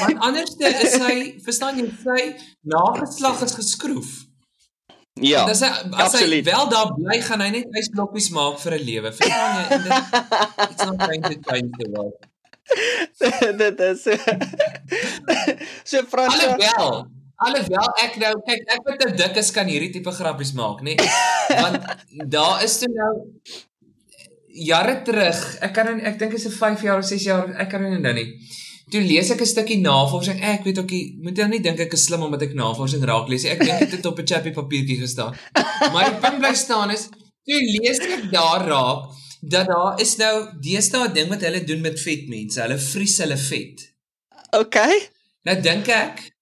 Want 0.00 0.24
anderste 0.30 0.72
is 0.86 0.96
hy, 1.02 1.18
verstaan 1.44 1.80
jy, 1.80 1.90
sy 2.02 2.22
nageslag 2.74 3.44
is 3.46 3.54
geskroef. 3.58 4.14
Ja. 5.20 5.44
Hy 5.44 5.50
as 5.50 5.62
absoluut. 5.62 6.46
hy 6.46 6.52
wel 6.52 6.68
daar 6.70 6.94
bly, 6.94 7.20
gaan 7.26 7.42
hy 7.42 7.50
net 7.56 7.78
ysblokkies 7.80 8.30
maak 8.34 8.58
vir 8.62 8.78
'n 8.78 8.82
lewe. 8.90 9.12
Verstaan 9.12 9.54
jy? 9.58 9.64
En 9.76 9.82
dit 9.82 9.94
it's 10.70 10.84
not 10.84 10.98
going 11.02 11.22
to 11.22 11.36
change 11.42 11.70
the 11.78 11.88
world. 11.90 12.18
dit 13.62 13.80
is 13.80 14.02
so 15.90 16.02
Frans. 16.10 16.34
Alhoewel, 16.34 17.08
alhoewel 17.36 17.90
ek 18.04 18.18
nou 18.22 18.34
kyk, 18.46 18.62
ek 18.74 18.84
wat 18.84 19.04
'n 19.06 19.16
dik 19.16 19.40
is 19.42 19.50
kan 19.54 19.70
hierdie 19.70 19.90
tipe 19.96 20.12
grappies 20.12 20.52
maak, 20.52 20.82
nê? 20.86 20.94
Want 21.48 21.82
daar 22.28 22.62
is 22.62 22.78
toe 22.82 22.92
nou 22.92 23.12
jare 24.54 25.02
terug, 25.04 25.38
ek 25.60 25.74
kan 25.74 26.00
ek 26.00 26.18
dink 26.18 26.32
is 26.34 26.46
'n 26.46 26.50
5 26.50 26.82
jaar 26.82 26.98
of 26.98 27.04
6 27.04 27.22
jaar, 27.24 27.54
ek 27.60 27.70
kan 27.70 27.82
nie 27.82 27.98
nou 27.98 28.14
nie. 28.14 28.38
Toe 28.90 29.00
lees 29.00 29.30
ek 29.30 29.40
'n 29.40 29.46
stukkie 29.46 29.80
navorsing. 29.80 30.40
Ek 30.40 30.64
weet 30.64 30.78
ook 30.78 30.90
jy 30.90 31.16
moet 31.20 31.36
nou 31.36 31.48
nie 31.48 31.60
dink 31.60 31.80
ek 31.80 31.92
is 31.92 32.04
slim 32.04 32.22
omdat 32.22 32.42
ek 32.42 32.54
navorsing 32.54 33.04
raak 33.04 33.28
lees 33.28 33.44
nie. 33.44 33.52
Ek 33.52 33.60
dink 33.60 33.78
dit 33.78 33.90
het 33.90 34.06
op 34.06 34.18
'n 34.18 34.26
chappie 34.26 34.52
papiertjie 34.52 35.00
gestaan. 35.00 35.36
Maar 35.92 36.10
die 36.10 36.20
punt 36.20 36.38
bly 36.38 36.54
staan 36.54 36.90
is, 36.90 37.08
toe 37.44 37.60
lees 37.60 37.98
ek 37.98 38.30
daar 38.32 38.64
raak 38.66 39.12
dat 39.42 39.66
daar 39.66 40.00
is 40.00 40.16
nou 40.16 40.34
deesdae 40.60 41.08
'n 41.08 41.12
ding 41.12 41.28
wat 41.28 41.42
hulle 41.42 41.64
doen 41.64 41.80
met 41.80 42.00
vet 42.00 42.28
mense. 42.28 42.60
Hulle 42.60 42.78
vries 42.78 43.18
hulle 43.18 43.36
vet. 43.36 43.92
OK. 44.56 44.76
Nou 45.44 45.60
dink 45.60 45.88
ek 45.88 46.32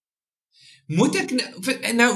moet 0.87 1.17
ek 1.17 1.31
nou, 1.33 1.75
nou 1.95 2.13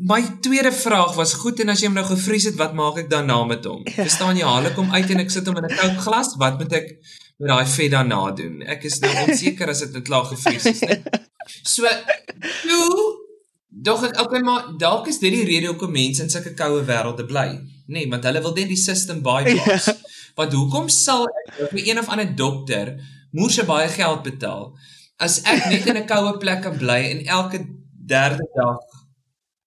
my 0.00 0.20
tweede 0.40 0.72
vraag 0.72 1.14
was 1.14 1.32
goed 1.32 1.60
en 1.60 1.72
as 1.72 1.82
jy 1.82 1.90
hom 1.90 1.96
nou 1.98 2.06
gevries 2.08 2.46
het, 2.48 2.56
wat 2.60 2.74
maak 2.76 3.00
ek 3.02 3.10
daarna 3.10 3.38
met 3.48 3.66
hom? 3.68 3.82
Verstaan 3.84 4.38
jy? 4.38 4.46
Haal 4.48 4.70
ek 4.70 4.78
hom 4.80 4.92
uit 4.94 5.10
en 5.14 5.22
ek 5.24 5.32
sit 5.32 5.48
hom 5.48 5.58
in 5.60 5.66
'n 5.68 5.76
koue 5.76 5.96
glas, 6.06 6.34
wat 6.40 6.58
moet 6.58 6.72
ek 6.72 6.86
met 7.40 7.48
daai 7.52 7.66
vet 7.66 7.90
daarna 7.92 8.20
doen? 8.36 8.62
Ek 8.62 8.84
is 8.84 9.00
nou 9.00 9.12
onseker 9.26 9.68
as 9.68 9.82
dit 9.84 9.92
net 9.92 10.06
klaar 10.08 10.24
gevries 10.24 10.66
is, 10.66 10.80
net. 10.80 11.08
So, 11.66 11.88
toe 12.62 13.18
dog 13.68 14.04
ek 14.06 14.20
okay, 14.22 14.40
maar 14.40 14.72
dalk 14.78 15.08
is 15.08 15.18
dit 15.18 15.32
die 15.32 15.44
rede 15.44 15.66
hoekom 15.72 15.92
mense 15.92 16.22
in 16.22 16.30
sulke 16.30 16.54
koue 16.54 16.84
wêrelde 16.84 17.26
bly. 17.26 17.60
Nee, 17.86 18.08
want 18.08 18.24
hulle 18.24 18.42
wil 18.42 18.54
net 18.54 18.68
die 18.68 18.78
system 18.78 19.22
bypass. 19.22 19.86
Ja. 19.86 19.96
Want 20.38 20.52
hoekom 20.54 20.88
sal 20.88 21.26
ek 21.26 21.72
vir 21.72 21.88
een 21.90 21.98
of 21.98 22.08
ander 22.08 22.28
dokter 22.36 22.94
moer 23.32 23.50
se 23.50 23.64
baie 23.66 23.88
geld 23.88 24.22
betaal 24.22 24.70
as 25.20 25.42
ek 25.44 25.66
net 25.68 25.86
in 25.90 25.98
'n 26.00 26.06
koue 26.06 26.38
plek 26.38 26.62
kan 26.62 26.76
bly 26.78 27.00
en 27.10 27.26
elke 27.26 27.60
derde 28.12 28.46
dag 28.54 28.78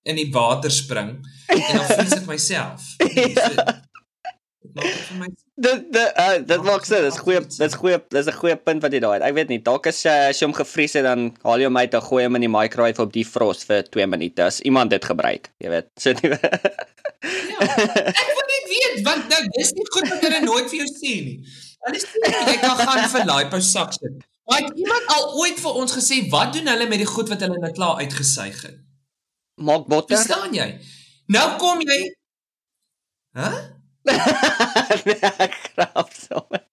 in 0.04 0.20
die 0.20 0.30
water 0.32 0.72
spring 0.72 1.16
en 1.48 1.64
dan 1.78 1.90
vries 1.96 2.20
ek 2.20 2.30
myself. 2.30 2.94
Nee, 4.74 4.90
so, 4.96 5.26
dit 5.56 5.82
dit 5.94 6.14
uh, 6.18 6.38
dit 6.48 6.64
maak 6.66 6.86
sin. 6.88 7.04
Dis 7.06 7.20
goeie 7.22 7.42
dis 7.46 7.76
goeie 7.78 8.00
dis 8.10 8.30
'n 8.32 8.38
goeie 8.40 8.56
punt 8.58 8.82
wat 8.82 8.94
jy 8.96 9.02
daai 9.04 9.20
het. 9.20 9.26
Ek 9.28 9.36
weet 9.38 9.52
nie, 9.52 9.60
dalk 9.62 9.86
as 9.92 10.00
jy 10.02 10.14
as 10.32 10.40
jy 10.40 10.48
hom 10.48 10.56
gevries 10.58 10.96
het 10.98 11.06
dan 11.06 11.28
haal 11.44 11.62
jy 11.62 11.68
hom 11.70 11.78
uit 11.78 11.94
en 11.94 12.06
gooi 12.08 12.24
hom 12.26 12.40
in 12.40 12.46
die 12.48 12.54
microwave 12.56 13.04
op 13.04 13.12
die 13.14 13.26
frost 13.28 13.68
vir 13.70 13.84
2 13.86 14.08
minute. 14.10 14.42
As 14.44 14.62
iemand 14.66 14.90
dit 14.96 15.06
gebruik, 15.06 15.52
jy 15.62 15.70
weet. 15.76 15.92
So 16.02 16.16
nie. 16.18 16.32
ja, 17.52 17.60
ek 17.62 18.34
wil 18.40 18.48
net 18.50 18.66
weet 18.72 18.98
want 19.06 19.30
nou 19.36 19.42
dis 19.60 19.74
nie 19.78 19.88
goed 19.94 20.10
wat 20.10 20.26
hulle 20.26 20.42
nooit 20.48 20.72
vir 20.72 20.80
jou 20.82 20.90
sê 20.90 21.14
nie. 21.28 21.38
Hulle 21.86 22.02
sê 22.02 22.34
jy 22.34 22.58
kan 22.64 22.80
gaan 22.82 23.06
vir 23.14 23.28
liposuction. 23.30 24.22
Maar 24.50 24.64
het 24.64 24.82
iemand 24.86 25.14
al 25.18 25.30
ooit 25.44 25.60
vir 25.60 25.84
ons 25.84 26.00
gesê 26.00 26.24
wat 26.34 26.56
doen 26.56 26.74
hulle 26.74 26.90
met 26.90 27.04
die 27.04 27.12
goed 27.14 27.30
wat 27.30 27.46
hulle 27.46 27.62
net 27.62 27.78
klaar 27.78 28.02
uitgesuig 28.02 28.58
het? 28.66 28.83
Maak 29.62 29.88
botter. 29.88 30.18
Verstaan 30.18 30.54
jy? 30.56 30.68
Nou 31.34 31.48
kom 31.62 31.82
jy. 31.86 32.00
Hæ? 33.38 33.50
Huh? 33.50 33.62
nee, 35.08 35.50
grap 35.74 36.10
sommer. 36.12 36.64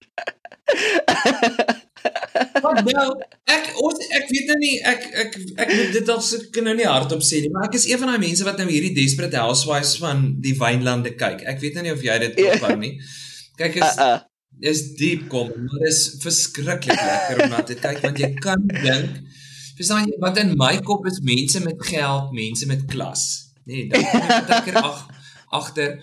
Wat 2.61 2.81
nou? 2.87 3.07
Ek 3.51 3.69
ons 3.83 4.01
ek 4.16 4.27
weet 4.31 4.51
nou 4.51 4.57
nie 4.61 4.73
ek 4.87 5.05
ek 5.25 5.37
ek 5.62 5.73
moet 5.75 5.93
dit 5.95 6.11
se 6.27 6.40
kan 6.55 6.66
nou 6.66 6.75
nie 6.79 6.88
hardop 6.88 7.23
sê 7.27 7.43
nie, 7.45 7.53
maar 7.55 7.69
ek 7.69 7.77
is 7.79 7.87
een 7.90 8.01
van 8.01 8.12
daai 8.12 8.25
mense 8.25 8.47
wat 8.47 8.59
nou 8.61 8.69
hierdie 8.71 8.95
Desperate 8.97 9.38
Housewives 9.38 9.97
van 10.03 10.25
die 10.43 10.57
wynlande 10.59 11.14
kyk. 11.21 11.45
Ek 11.51 11.61
weet 11.62 11.79
nou 11.79 11.87
nie 11.87 11.95
of 11.95 12.05
jy 12.07 12.19
dit 12.25 12.43
ophou 12.49 12.75
nie. 12.81 12.97
Kyk 13.61 13.81
is 13.83 13.90
uh 13.90 14.07
-uh. 14.07 14.19
is 14.73 14.83
diep 14.99 15.29
kom, 15.33 15.53
maar 15.66 15.87
is 15.88 16.01
verskriklik 16.23 16.97
lekker 16.97 17.45
om 17.45 17.55
na 17.55 17.62
te 17.62 17.77
kyk 17.79 18.03
want 18.07 18.19
jy 18.19 18.33
kan 18.40 18.66
dink 18.66 19.21
Verstaan 19.81 20.11
jy 20.11 20.19
wat 20.21 20.37
in 20.43 20.57
my 20.61 20.75
kop 20.85 21.07
is 21.09 21.23
mense 21.25 21.62
met 21.64 21.79
geld, 21.88 22.33
mense 22.37 22.66
met 22.69 22.85
klas. 22.90 23.23
Nee, 23.64 23.87
dan 23.88 24.05
moet 24.05 24.51
ek 24.61 24.75
ag 24.77 25.07
agter 25.57 25.97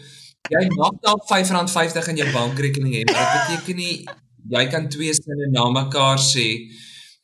jy 0.51 0.63
mag 0.75 0.95
dalk 1.03 1.25
R5.50 1.27 2.11
in 2.13 2.21
jou 2.21 2.27
bankrekening 2.33 2.95
hê, 2.95 3.03
maar 3.09 3.27
dit 3.33 3.41
beteken 3.51 3.79
nie 3.81 3.95
jy 4.47 4.63
kan 4.71 4.87
twee 4.91 5.13
sinne 5.15 5.49
na 5.51 5.67
mekaar 5.75 6.21
sê 6.23 6.47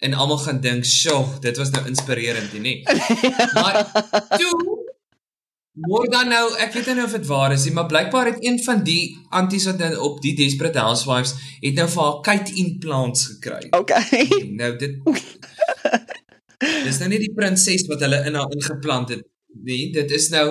en 0.03 0.15
almal 0.19 0.41
gaan 0.43 0.59
dink, 0.59 0.83
"Sjoe, 0.85 1.39
dit 1.39 1.57
was 1.57 1.71
nou 1.71 1.85
inspirerend, 1.87 2.53
nie?" 2.59 2.83
maar 3.55 3.79
toe 4.37 4.51
word 5.73 6.11
dan 6.11 6.27
nou, 6.29 6.43
ek 6.61 6.73
weet 6.75 6.91
nie 6.93 7.03
of 7.03 7.15
dit 7.15 7.25
waar 7.25 7.53
is 7.55 7.63
nie, 7.65 7.73
maar 7.73 7.87
blykbaar 7.89 8.25
het 8.33 8.43
een 8.45 8.59
van 8.63 8.83
die 8.83 9.15
anties 9.29 9.65
wat 9.65 9.79
nou 9.81 9.95
op 10.05 10.19
die 10.21 10.35
Desperate 10.37 10.79
Housewives 10.79 11.33
het 11.63 11.79
nou 11.79 11.87
vir 11.89 12.03
haar 12.03 12.19
kite 12.27 12.53
implants 12.61 13.25
gekry. 13.31 13.71
Okay. 13.71 14.27
Nou 14.59 14.75
dit 14.77 14.99
Dis 16.85 16.99
nou 17.01 17.11
nie 17.11 17.21
die 17.21 17.33
prinses 17.35 17.85
wat 17.91 18.03
hulle 18.05 18.23
in 18.27 18.39
haar 18.39 18.51
ingeplant 18.55 19.13
het 19.15 19.23
nie. 19.63 19.91
Dit 19.95 20.11
is 20.15 20.29
nou 20.33 20.47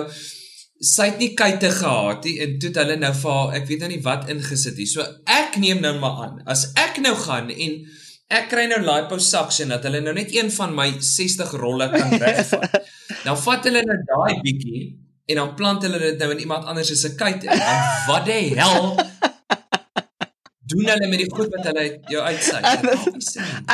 sy 0.83 1.07
het 1.11 1.19
nie 1.21 1.31
kuite 1.37 1.69
gehad 1.71 2.25
nie 2.27 2.37
en 2.43 2.55
toe 2.59 2.71
het 2.71 2.79
hulle 2.81 2.95
nou 2.99 3.11
vir 3.15 3.31
haar, 3.31 3.51
ek 3.59 3.67
weet 3.69 3.83
nou 3.83 3.91
nie 3.93 4.01
wat 4.03 4.31
ingesit 4.31 4.79
nie. 4.79 4.87
So 4.89 5.05
ek 5.29 5.59
neem 5.63 5.83
nou 5.83 5.93
maar 6.01 6.25
aan, 6.25 6.41
as 6.49 6.65
ek 6.79 6.99
nou 7.03 7.13
gaan 7.19 7.51
en 7.53 7.77
ek 8.33 8.49
kry 8.51 8.65
nou 8.71 8.81
liposuction 8.83 9.71
dat 9.71 9.85
hulle 9.87 10.01
nou 10.03 10.15
net 10.17 10.33
een 10.33 10.49
van 10.51 10.73
my 10.75 10.89
60 10.99 11.53
rolle 11.61 11.89
kan 11.93 12.17
wegvat. 12.23 12.81
dan 13.23 13.39
vat 13.45 13.69
hulle 13.69 13.83
nou 13.85 13.99
daai 14.09 14.41
bietjie 14.43 14.83
en 15.31 15.39
dan 15.39 15.53
plant 15.55 15.85
hulle 15.85 16.01
dit 16.01 16.19
nou 16.19 16.31
in 16.33 16.43
iemand 16.43 16.67
anders 16.67 16.91
se 16.99 17.13
kuite. 17.15 17.47
En 17.47 17.83
wat 18.09 18.25
die 18.27 18.51
hel 18.57 18.97
doen 20.73 20.89
hulle 20.93 21.09
met 21.11 21.21
die 21.23 21.29
goed 21.31 21.53
wat 21.53 21.69
hulle 21.69 21.85
jou 22.11 22.23
uitsaai. 22.25 22.61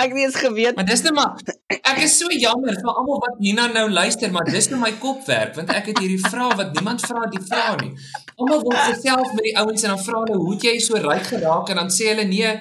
ek 0.03 0.13
nie 0.15 0.25
eens 0.27 0.39
geweet. 0.43 0.75
Maar 0.77 0.89
dis 0.89 1.03
net 1.07 1.15
maar 1.17 1.39
ek 1.79 2.01
is 2.05 2.17
so 2.19 2.31
jammer 2.33 2.75
vir 2.77 2.91
almal 2.91 3.21
wat 3.23 3.39
hierna 3.43 3.67
nou 3.73 3.87
luister, 3.91 4.31
maar 4.33 4.47
dis 4.49 4.69
net 4.69 4.75
nou 4.75 4.81
my 4.83 4.91
kop 5.01 5.23
werk 5.29 5.55
want 5.57 5.73
ek 5.75 5.91
het 5.91 6.03
hierdie 6.03 6.21
vrae 6.25 6.51
wat 6.59 6.75
niemand 6.77 7.03
vra 7.05 7.25
die 7.31 7.41
vrae 7.45 7.79
nie. 7.83 7.93
Almal 8.35 8.63
wil 8.67 8.77
self 8.99 9.33
met 9.37 9.47
die 9.49 9.55
ouens 9.61 9.87
en 9.87 9.95
dan 9.95 10.03
vra 10.05 10.23
hulle 10.25 10.39
hoe 10.43 10.59
jy 10.67 10.75
so 10.83 11.01
ryk 11.07 11.27
geraak 11.31 11.71
en 11.73 11.81
dan 11.83 11.91
sê 11.93 12.11
hulle 12.11 12.27
nee, 12.29 12.53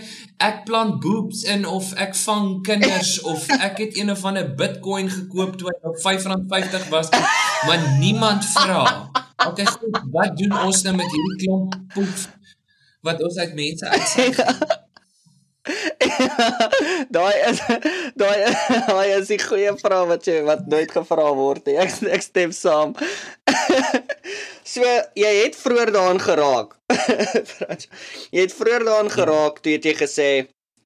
ek 0.49 0.63
plant 0.69 1.01
boobs 1.03 1.43
in 1.51 1.67
of 1.67 1.91
ek 1.99 2.15
vang 2.23 2.51
kinders 2.67 3.17
of 3.27 3.47
ek 3.59 3.83
het 3.83 3.99
een 3.99 4.11
of 4.15 4.25
ander 4.29 4.47
Bitcoin 4.61 5.11
gekoop 5.11 5.59
toe 5.59 5.73
hy 5.73 5.77
op 5.91 5.99
R5.50 5.99 6.89
was, 6.95 7.11
maar 7.67 7.81
niemand 7.99 8.47
vra. 8.55 8.83
Okay, 9.47 9.67
goed, 9.67 10.01
wat 10.15 10.37
doen 10.39 10.55
ons 10.65 10.83
nou 10.87 10.95
met 10.99 11.15
hierdie 11.15 11.39
klomp 11.45 11.79
poef 11.95 12.27
wat 13.09 13.25
ons 13.25 13.41
uit 13.41 13.57
mense 13.59 13.89
uitsaai. 13.89 14.85
daai 17.17 17.37
is 17.51 17.61
daai 18.21 18.39
daai 18.89 19.09
is 19.19 19.31
die 19.33 19.41
goeie 19.43 19.73
vraag 19.81 20.09
wat 20.13 20.29
jy 20.29 20.41
wat 20.47 20.67
nooit 20.71 20.93
gevra 20.93 21.29
word 21.37 21.69
nie. 21.69 21.77
Ek 21.81 21.93
ek 22.19 22.25
stem 22.25 22.55
saam. 22.57 22.95
so 24.73 24.85
jy 25.19 25.33
het 25.43 25.59
vroeër 25.59 25.93
daarin 25.97 26.23
geraak. 26.23 26.77
jy 28.35 28.45
het 28.45 28.57
vroeër 28.57 28.87
daarin 28.89 29.13
geraak 29.13 29.61
toe 29.63 29.77
jy 29.77 29.95
gesê 29.99 30.31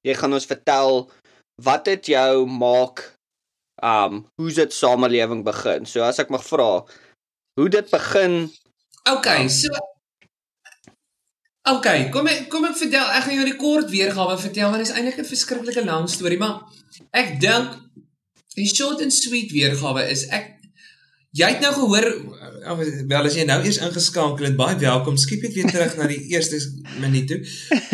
jy 0.03 0.17
gaan 0.19 0.35
ons 0.35 0.49
vertel 0.49 1.05
wat 1.63 1.87
het 1.87 2.09
jou 2.11 2.45
maak 2.49 3.05
um 3.83 4.23
hoe 4.39 4.51
dit 4.51 4.73
samelewing 4.73 5.43
begin. 5.47 5.87
So 5.87 6.03
as 6.03 6.19
ek 6.19 6.31
mag 6.33 6.43
vra, 6.45 6.83
hoe 7.59 7.69
dit 7.69 7.89
begin? 7.91 8.47
Okay, 9.09 9.47
so 9.51 9.71
OK, 11.63 11.87
kom 12.11 12.27
ek 12.27 12.49
kom 12.51 12.65
ek 12.67 12.75
vertel, 12.75 13.05
ek 13.15 13.23
gaan 13.23 13.37
jou 13.37 13.45
'n 13.47 13.57
kort 13.57 13.89
weergawe 13.89 14.35
vertel 14.37 14.69
want 14.69 14.83
dit 14.83 14.89
is 14.89 14.95
eintlik 14.95 15.19
'n 15.19 15.31
verskriklike 15.31 15.83
lang 15.85 16.09
storie, 16.09 16.37
maar 16.37 16.67
ek 17.13 17.39
dink 17.39 17.79
die 18.55 18.67
short 18.67 18.99
and 19.01 19.13
sweet 19.13 19.51
weergawe 19.51 20.03
is 20.11 20.27
ek 20.27 20.59
jy 21.31 21.47
het 21.47 21.61
nou 21.61 21.71
gehoor 21.73 22.07
wel 23.07 23.25
as 23.25 23.35
jy 23.35 23.45
nou 23.45 23.59
eers 23.63 23.79
ingeskakel 23.79 24.45
het, 24.45 24.55
baie 24.55 24.75
welkom. 24.75 25.17
Skiep 25.17 25.41
net 25.41 25.55
weer 25.55 25.71
terug 25.71 25.95
na 25.97 26.07
die 26.07 26.21
eerste 26.33 26.59
minuut 26.99 27.27
toe. 27.27 27.39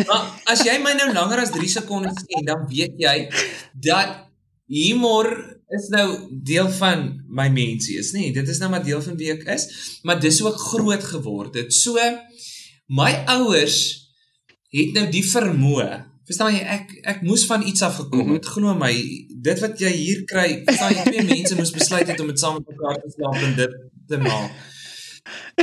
Maar 0.06 0.26
as 0.52 0.64
jy 0.66 0.76
my 0.82 0.92
nou 0.98 1.12
langer 1.14 1.38
as 1.38 1.54
3 1.54 1.68
sekondes 1.68 2.20
sien, 2.26 2.44
dan 2.44 2.66
weet 2.68 2.98
jy 2.98 3.30
dat 3.74 4.26
humor 4.66 5.30
is 5.70 5.88
nou 5.94 6.06
deel 6.30 6.68
van 6.70 7.22
my 7.28 7.48
mensie 7.48 7.98
is, 7.98 8.12
nê? 8.12 8.28
Nee, 8.28 8.32
dit 8.32 8.48
is 8.48 8.58
nou 8.58 8.70
maar 8.70 8.84
deel 8.84 9.02
van 9.02 9.16
wie 9.16 9.30
ek 9.32 9.46
is, 9.54 9.66
maar 10.02 10.20
dis 10.20 10.42
ook 10.42 10.58
groot 10.58 11.04
geword. 11.04 11.52
Dit 11.52 11.74
so 11.74 11.98
my 12.90 13.10
ouers 13.36 13.80
het 14.74 14.94
nou 14.96 15.06
die 15.10 15.24
vermoë. 15.26 15.88
Verstaan 16.30 16.54
jy 16.54 16.62
ek 16.76 16.92
ek 17.14 17.22
moes 17.26 17.42
van 17.50 17.64
iets 17.66 17.82
af 17.86 17.96
gekom 18.02 18.26
mhm. 18.26 18.38
het. 18.38 18.44
Mm 18.44 18.50
-hmm. 18.50 18.54
Glo 18.54 18.74
my, 18.74 18.92
dit 19.48 19.58
wat 19.64 19.78
jy 19.78 19.90
hier 19.90 20.24
kry, 20.24 20.62
verstaan 20.66 20.94
jy 20.94 21.04
twee 21.08 21.26
mense 21.34 21.58
moes 21.58 21.74
besluit 21.74 22.06
het 22.06 22.20
om 22.20 22.30
dit 22.30 22.38
saam 22.38 22.58
met 22.58 22.70
mekaar 22.70 23.00
te 23.02 23.10
slaap 23.16 23.42
en 23.42 23.54
dit 23.56 23.76
te 24.06 24.18
maak. 24.18 24.50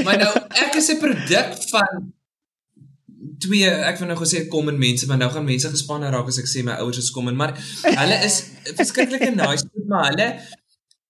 Maar 0.04 0.18
nou 0.18 0.34
ek 0.66 0.76
is 0.76 0.92
'n 0.92 1.00
produk 1.00 1.56
van 1.72 2.13
twee 3.40 3.70
ek 3.70 3.98
wil 4.00 4.08
nou 4.08 4.20
gesê 4.20 4.48
kom 4.48 4.70
in 4.70 4.78
mense, 4.78 5.06
maar 5.06 5.18
nou 5.18 5.32
gaan 5.32 5.46
mense 5.46 5.70
gespanne 5.70 6.10
raak 6.10 6.28
as 6.28 6.40
ek 6.40 6.50
sê 6.50 6.63
my 6.63 6.78
ouers 6.82 6.98
is 6.98 7.12
kom 7.12 7.28
in, 7.28 7.36
maar 7.36 7.54
hulle 7.84 8.18
is 8.26 8.44
verskriklike 8.76 9.32
nice, 9.36 9.66
maar 9.88 10.10
hulle 10.12 10.28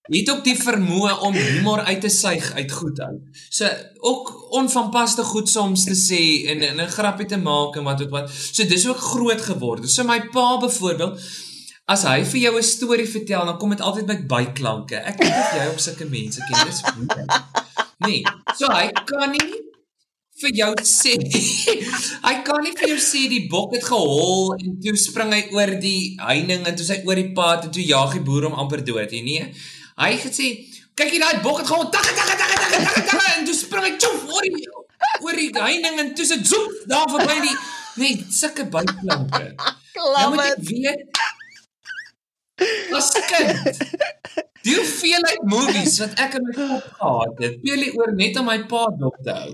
het 0.07 0.29
ook 0.29 0.43
die 0.43 0.55
vermoë 0.55 1.17
om 1.27 1.33
humor 1.33 1.83
uit 1.87 2.01
te 2.01 2.09
suig 2.09 2.51
uit 2.53 2.71
goed 2.71 2.99
uit. 2.99 3.41
So 3.49 3.67
ook 3.99 4.31
onvanpaste 4.55 5.23
goed 5.23 5.49
soms 5.49 5.83
te 5.83 5.95
sê 5.95 6.21
en 6.51 6.63
'n 6.79 6.87
grappie 6.87 7.27
te 7.27 7.37
maak 7.37 7.75
en 7.75 7.83
wat 7.83 7.99
wat 7.99 8.09
wat. 8.09 8.31
So 8.31 8.65
dis 8.65 8.87
ook 8.87 8.97
groot 8.97 9.41
geword. 9.41 9.89
So 9.89 10.03
my 10.03 10.19
pa 10.31 10.57
byvoorbeeld 10.57 11.19
as 11.85 12.03
hy 12.03 12.23
vir 12.23 12.39
jou 12.39 12.57
'n 12.57 12.63
storie 12.63 13.09
vertel, 13.09 13.45
dan 13.45 13.57
kom 13.57 13.69
dit 13.69 13.81
altyd 13.81 14.05
met 14.05 14.27
byklanke. 14.27 14.95
Ek 14.95 15.17
weet 15.23 15.31
of 15.31 15.53
jy 15.55 15.67
op 15.71 15.79
sulke 15.79 16.05
mense 16.05 16.39
ken, 16.39 16.65
dis 16.65 16.81
goed. 16.83 17.15
Nee, 17.97 18.23
so 18.57 18.67
hy 18.67 18.91
kan 19.05 19.31
nie 19.31 19.67
vir 20.41 20.51
jou 20.53 20.73
sê 20.85 21.15
hy 22.27 22.33
kan 22.45 22.61
nie 22.61 22.75
vir 22.77 22.91
jou 22.91 22.99
sê 23.01 23.23
die 23.31 23.47
bok 23.49 23.73
het 23.73 23.87
gehol 23.87 24.53
en 24.53 24.75
toe 24.83 24.93
spring 25.01 25.33
hy 25.33 25.41
oor 25.55 25.73
die 25.81 26.13
heining 26.21 26.67
en 26.67 26.77
toe 26.77 26.85
sy 26.85 26.99
oor 27.07 27.17
die 27.17 27.33
pad 27.39 27.65
en 27.65 27.73
toe 27.73 27.85
jag 27.87 28.13
die 28.13 28.21
boer 28.27 28.45
hom 28.49 28.59
amper 28.61 28.83
dood, 28.85 29.15
nee. 29.25 29.49
Hy 29.97 30.11
het 30.13 30.25
gesê, 30.27 30.47
kyk 30.97 31.13
hier 31.13 31.23
daai 31.23 31.41
bok 31.41 31.61
het 31.61 31.69
gaan 31.71 31.89
tak 31.93 32.05
tak 32.05 32.27
tak 32.37 32.51
tak 32.53 32.69
tak 32.73 33.05
tak 33.09 33.23
en 33.37 33.45
toe 33.47 33.55
spring 33.57 33.85
hy 33.87 33.95
tjof 33.97 34.27
oor 34.29 34.45
die 34.45 34.67
oor 35.25 35.39
die 35.39 35.49
heining 35.55 35.97
en 36.03 36.11
toe 36.17 36.25
se 36.25 36.37
zoep 36.45 36.83
daar 36.89 37.09
verby 37.09 37.37
die 37.47 37.55
nee, 38.01 38.25
sulke 38.29 38.67
byplanke. 38.69 39.55
Nou 39.97 40.27
moet 40.35 40.43
ek 40.51 40.61
weet. 40.69 41.23
Was 42.93 43.09
kind. 43.29 43.81
Die 44.67 44.75
hoeveelheid 44.75 45.43
movies 45.49 45.97
wat 46.01 46.17
ek 46.19 46.37
in 46.37 46.45
my 46.45 46.53
kop 46.57 46.87
gehad 46.99 47.41
het, 47.41 47.59
speel 47.61 47.85
jy 47.85 47.91
oor 47.97 48.13
net 48.17 48.37
om 48.41 48.49
my 48.49 48.57
pa 48.69 48.85
dop 48.99 49.17
te 49.25 49.33
hou. 49.33 49.51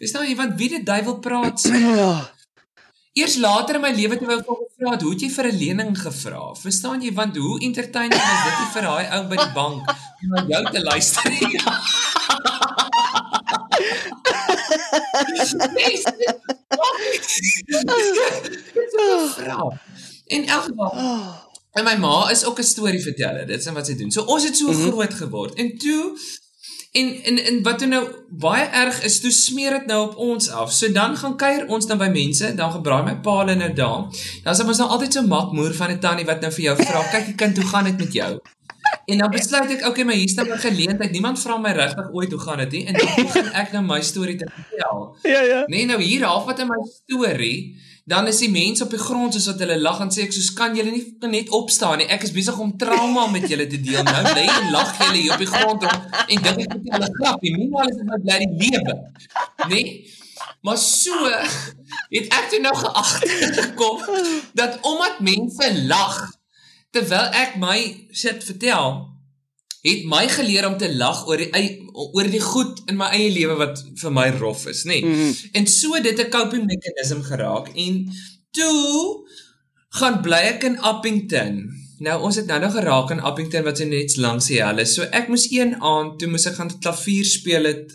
Verstaan 0.00 0.26
jy 0.26 0.36
want 0.38 0.54
wie 0.58 0.70
die 0.74 0.82
duiwel 0.86 1.18
praat? 1.22 1.60
So? 1.60 1.74
Ja. 1.74 2.14
Eers 3.16 3.36
later 3.36 3.76
in 3.78 3.80
my 3.84 3.92
lewe 3.94 4.16
toe 4.18 4.26
wou 4.26 4.36
ek 4.40 4.48
gevra 4.48 4.94
het, 4.96 5.02
hoe 5.06 5.12
het 5.12 5.20
jy 5.22 5.28
vir 5.36 5.46
'n 5.50 5.58
lening 5.58 5.92
gevra? 6.04 6.40
Verstaan 6.62 7.04
jy 7.04 7.12
want 7.20 7.36
hoe 7.38 7.60
entertaining 7.68 8.24
is 8.34 8.42
dit 8.46 8.72
vir 8.74 8.82
daai 8.88 9.04
ou 9.18 9.22
by 9.30 9.36
die 9.44 9.52
bank 9.60 9.94
om 10.22 10.28
na 10.34 10.42
jou 10.50 10.62
te 10.74 10.82
luister. 10.82 11.30
En 20.26 20.44
elk 20.46 20.62
geval, 20.62 20.90
Oh. 20.90 21.34
en 21.72 21.84
my 21.84 21.96
ma 21.96 22.30
is 22.30 22.44
ook 22.44 22.58
'n 22.58 22.62
storieverteller. 22.62 23.46
Dit 23.46 23.58
is 23.66 23.72
wat 23.72 23.86
sy 23.86 23.96
doen. 23.96 24.10
So 24.10 24.22
ons 24.22 24.44
het 24.44 24.56
so 24.56 24.72
Mhm. 24.72 24.90
groot 24.90 25.14
geword. 25.14 25.54
En 25.54 25.78
toe 25.78 26.18
en 26.94 27.22
en 27.22 27.38
en 27.44 27.62
wat 27.62 27.78
toe 27.78 27.88
nou 27.90 28.02
baie 28.28 28.64
erg 28.82 29.02
is, 29.02 29.20
toe 29.20 29.30
smeer 29.34 29.78
dit 29.78 29.86
nou 29.90 30.00
op 30.04 30.16
ons 30.16 30.50
af. 30.50 30.72
So 30.72 30.92
dan 30.92 31.16
gaan 31.18 31.36
kuier 31.36 31.66
ons 31.66 31.86
dan 31.90 31.98
by 31.98 32.10
mense, 32.14 32.54
dan 32.54 32.70
gebraai 32.70 33.02
my 33.08 33.14
pa 33.24 33.38
hulle 33.40 33.56
nou 33.58 33.72
daar. 33.72 34.04
Dan 34.44 34.54
sê 34.54 34.66
ons 34.66 34.82
nou 34.82 34.88
altyd 34.96 35.18
so 35.18 35.26
makmoer 35.26 35.74
van 35.74 35.90
'n 35.90 35.98
tannie 36.00 36.26
wat 36.26 36.40
nou 36.40 36.52
vir 36.52 36.64
jou 36.64 36.76
vra, 36.76 37.02
"Kyk, 37.10 37.26
die 37.26 37.34
kind, 37.34 37.56
hoe 37.56 37.66
gaan 37.66 37.84
dit 37.84 37.98
met 37.98 38.12
jou?" 38.12 38.32
En 39.04 39.18
dan 39.18 39.30
besluit 39.30 39.70
ek, 39.70 39.86
okay, 39.86 40.04
maar 40.04 40.14
hier 40.14 40.28
staan 40.28 40.52
'n 40.52 40.58
geleentheid. 40.58 41.10
Niemand 41.10 41.40
vra 41.40 41.56
my 41.56 41.72
regtig 41.72 42.12
ooit 42.12 42.30
hoe 42.30 42.40
gaan 42.40 42.58
dit 42.58 42.70
nie 42.70 42.84
en 42.86 42.92
dan 42.92 43.08
begin 43.16 43.52
ek 43.52 43.72
nou 43.72 43.84
my 43.84 44.00
storie 44.00 44.36
te 44.36 44.46
vertel. 44.54 45.16
Ja, 45.22 45.40
ja. 45.40 45.62
Nee, 45.66 45.86
nou 45.86 46.02
hier 46.02 46.24
halfpad 46.24 46.58
in 46.58 46.68
my 46.68 46.80
storie, 47.02 47.76
dan 48.04 48.26
is 48.26 48.38
die 48.38 48.50
mense 48.52 48.84
op 48.84 48.90
die 48.92 49.00
grond 49.00 49.32
soos 49.32 49.46
wat 49.48 49.62
hulle 49.64 49.78
lag 49.80 50.00
en 50.04 50.10
sê 50.12 50.26
ek 50.26 50.34
soos 50.36 50.50
kan 50.56 50.74
julle 50.76 50.92
nie 50.92 51.04
net 51.32 51.48
opstaan 51.56 52.02
nie. 52.02 52.08
Ek 52.12 52.26
is 52.26 52.34
besig 52.36 52.58
om 52.60 52.74
trauma 52.80 53.24
met 53.32 53.46
julle 53.48 53.64
te 53.70 53.80
deel. 53.80 54.04
Nou 54.04 54.24
lê 54.36 54.44
en 54.44 54.68
lag 54.74 54.92
julle 54.98 55.22
hier 55.22 55.32
op 55.32 55.40
die 55.40 55.48
grond 55.48 55.86
rond 55.88 56.20
en 56.26 56.44
dink 56.48 56.60
ek 56.66 56.74
vertel 56.74 57.06
'n 57.08 57.16
grapie. 57.16 57.54
Meanwhile 57.56 57.90
is 57.94 57.96
dit 57.96 58.06
my 58.10 58.20
bly 58.26 58.38
die 58.44 58.52
lewe. 58.60 58.94
Nee. 59.72 59.86
Maar 60.60 60.78
so 60.78 61.16
het 62.10 62.28
ek 62.28 62.46
toe 62.50 62.60
nou 62.60 62.76
geagtergekom 62.76 64.04
dat 64.52 64.78
omdat 64.82 65.20
mense 65.20 65.72
lag 65.88 66.20
terwyl 66.90 67.32
ek 67.32 67.56
my 67.56 67.78
shit 68.12 68.44
vertel, 68.44 69.13
het 69.84 70.04
my 70.08 70.24
geleer 70.32 70.66
om 70.68 70.76
te 70.80 70.88
lag 70.96 71.26
oor 71.28 71.40
die 71.40 71.66
oor 71.92 72.28
die 72.32 72.40
goed 72.40 72.80
in 72.90 72.96
my 72.96 73.10
eie 73.12 73.30
lewe 73.34 73.56
wat 73.60 73.82
vir 74.00 74.14
my 74.16 74.28
rof 74.38 74.64
is, 74.72 74.84
nê. 74.88 75.00
Nee. 75.02 75.10
Mhm. 75.10 75.32
En 75.60 75.66
so 75.68 76.00
dit 76.00 76.18
'n 76.18 76.30
coping 76.32 76.64
mechanism 76.64 77.20
geraak 77.22 77.68
en 77.74 78.08
toe 78.50 79.28
gaan 79.88 80.20
bly 80.22 80.42
ek 80.54 80.64
in 80.64 80.78
Appington. 80.80 81.68
Nou 81.98 82.22
ons 82.22 82.36
het 82.36 82.46
nou 82.46 82.60
nog 82.60 82.72
geraak 82.72 83.10
in 83.10 83.20
Appington 83.20 83.62
wat 83.64 83.78
so 83.78 83.84
net 83.84 84.16
langs 84.16 84.46
die 84.46 84.62
hel 84.62 84.78
is. 84.78 84.94
So 84.94 85.02
ek 85.02 85.28
moes 85.28 85.50
een 85.50 85.76
aand 85.80 86.18
toe 86.18 86.28
moes 86.28 86.46
ek 86.46 86.54
gaan 86.54 86.78
klavier 86.78 87.24
speel 87.24 87.64
het 87.64 87.92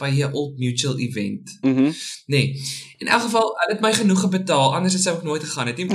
by 0.00 0.10
'n 0.10 0.32
Old 0.32 0.58
Mutual 0.58 0.98
event. 0.98 1.58
Mhm. 1.60 1.92
Nee. 2.26 2.60
In 2.98 3.06
elk 3.06 3.22
geval, 3.22 3.56
hulle 3.60 3.72
het 3.72 3.80
my 3.80 3.92
genoeg 3.92 4.28
betaal, 4.28 4.74
anders 4.74 5.02
sou 5.02 5.16
ek 5.16 5.22
nooit 5.22 5.44
gegaan 5.44 5.66
het 5.66 5.76
nie. 5.76 5.88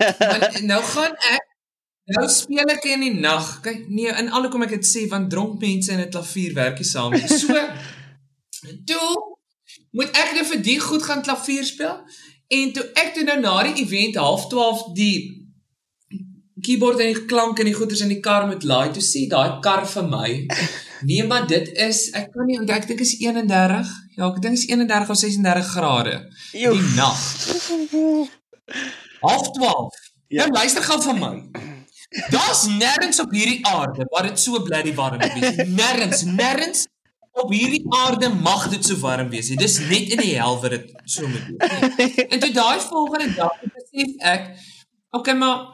Nou 0.70 0.82
gaan 0.82 1.14
ek 1.34 1.47
nou 2.14 2.28
speel 2.32 2.72
ek 2.72 2.86
in 2.88 3.04
die 3.04 3.14
nag. 3.20 3.48
Kyk, 3.64 3.86
nee, 3.88 4.12
in 4.20 4.30
al 4.32 4.46
hoekom 4.46 4.64
ek 4.66 4.76
dit 4.78 4.86
sê 4.88 5.06
want 5.10 5.30
dronk 5.32 5.60
mense 5.60 5.92
in 5.92 6.00
'n 6.00 6.12
klavier 6.12 6.54
werk 6.54 6.80
nie 6.80 6.88
saam. 6.88 7.16
So 7.40 7.56
toe 8.88 9.10
moet 9.94 10.10
ek 10.16 10.34
nou 10.36 10.44
vir 10.52 10.62
die 10.62 10.78
goed 10.82 11.04
gaan 11.06 11.22
klavier 11.22 11.64
speel 11.64 12.00
en 12.58 12.72
toe 12.72 12.84
ek 12.98 13.14
toe 13.14 13.24
nou 13.24 13.38
na 13.40 13.62
die 13.68 13.84
event 13.84 14.16
half 14.18 14.48
12 14.50 14.82
die 14.96 15.18
keyboard 16.64 16.98
en 16.98 17.12
die 17.14 17.26
klank 17.30 17.60
en 17.60 17.70
die 17.70 17.76
goeters 17.76 18.02
in 18.02 18.10
die 18.10 18.20
kar 18.20 18.48
moet 18.48 18.64
laai, 18.66 18.90
toe 18.90 19.04
sê 19.04 19.28
daai 19.30 19.60
kar 19.62 19.86
vir 19.86 20.08
my 20.10 20.30
Nee, 21.06 21.24
maar 21.24 21.46
dit 21.46 21.68
is 21.78 22.10
ek 22.10 22.32
kan 22.34 22.46
nie 22.48 22.58
onthou, 22.58 22.74
ek 22.74 22.88
dink 22.90 23.00
is 23.04 23.14
31. 23.22 23.90
Ja, 24.16 24.26
ek 24.32 24.40
dink 24.42 24.58
is 24.58 24.66
31 24.66 25.12
of 25.14 25.20
36 25.20 25.72
grade. 25.76 26.14
Joe. 26.58 26.74
Die 26.74 26.94
nag. 26.98 27.20
Half 29.22 29.50
12. 29.54 30.00
Ja. 30.28 30.46
Nou 30.46 30.58
luister 30.58 30.82
gou 30.82 30.98
van 31.02 31.22
my. 31.22 31.76
Daar's 32.08 32.66
nêrens 32.66 33.20
op 33.20 33.32
hierdie 33.36 33.66
aarde 33.66 34.06
waar 34.10 34.28
dit 34.28 34.40
so 34.40 34.62
bly 34.62 34.94
warm 34.94 35.20
is. 35.20 35.34
nie. 35.34 35.66
Nêrens, 35.76 36.24
nêrens 36.24 36.86
op 37.32 37.50
hierdie 37.52 37.84
aarde 37.88 38.28
mag 38.28 38.68
dit 38.72 38.84
so 38.84 38.96
warm 39.02 39.28
wees. 39.28 39.48
nie. 39.48 39.58
Dis 39.60 39.78
net 39.78 40.14
in 40.16 40.22
die 40.24 40.34
hel 40.34 40.60
wat 40.62 40.70
dit 40.70 40.92
so 41.04 41.28
moet 41.28 41.50
wees. 41.50 41.96
nie. 41.96 42.28
En 42.28 42.38
toe 42.38 42.52
daai 42.52 42.80
volgende 42.80 43.34
dag 43.34 43.58
toe 43.60 43.72
besef 43.74 44.14
ek, 44.34 44.48
okay, 45.10 45.36
maar 45.36 45.66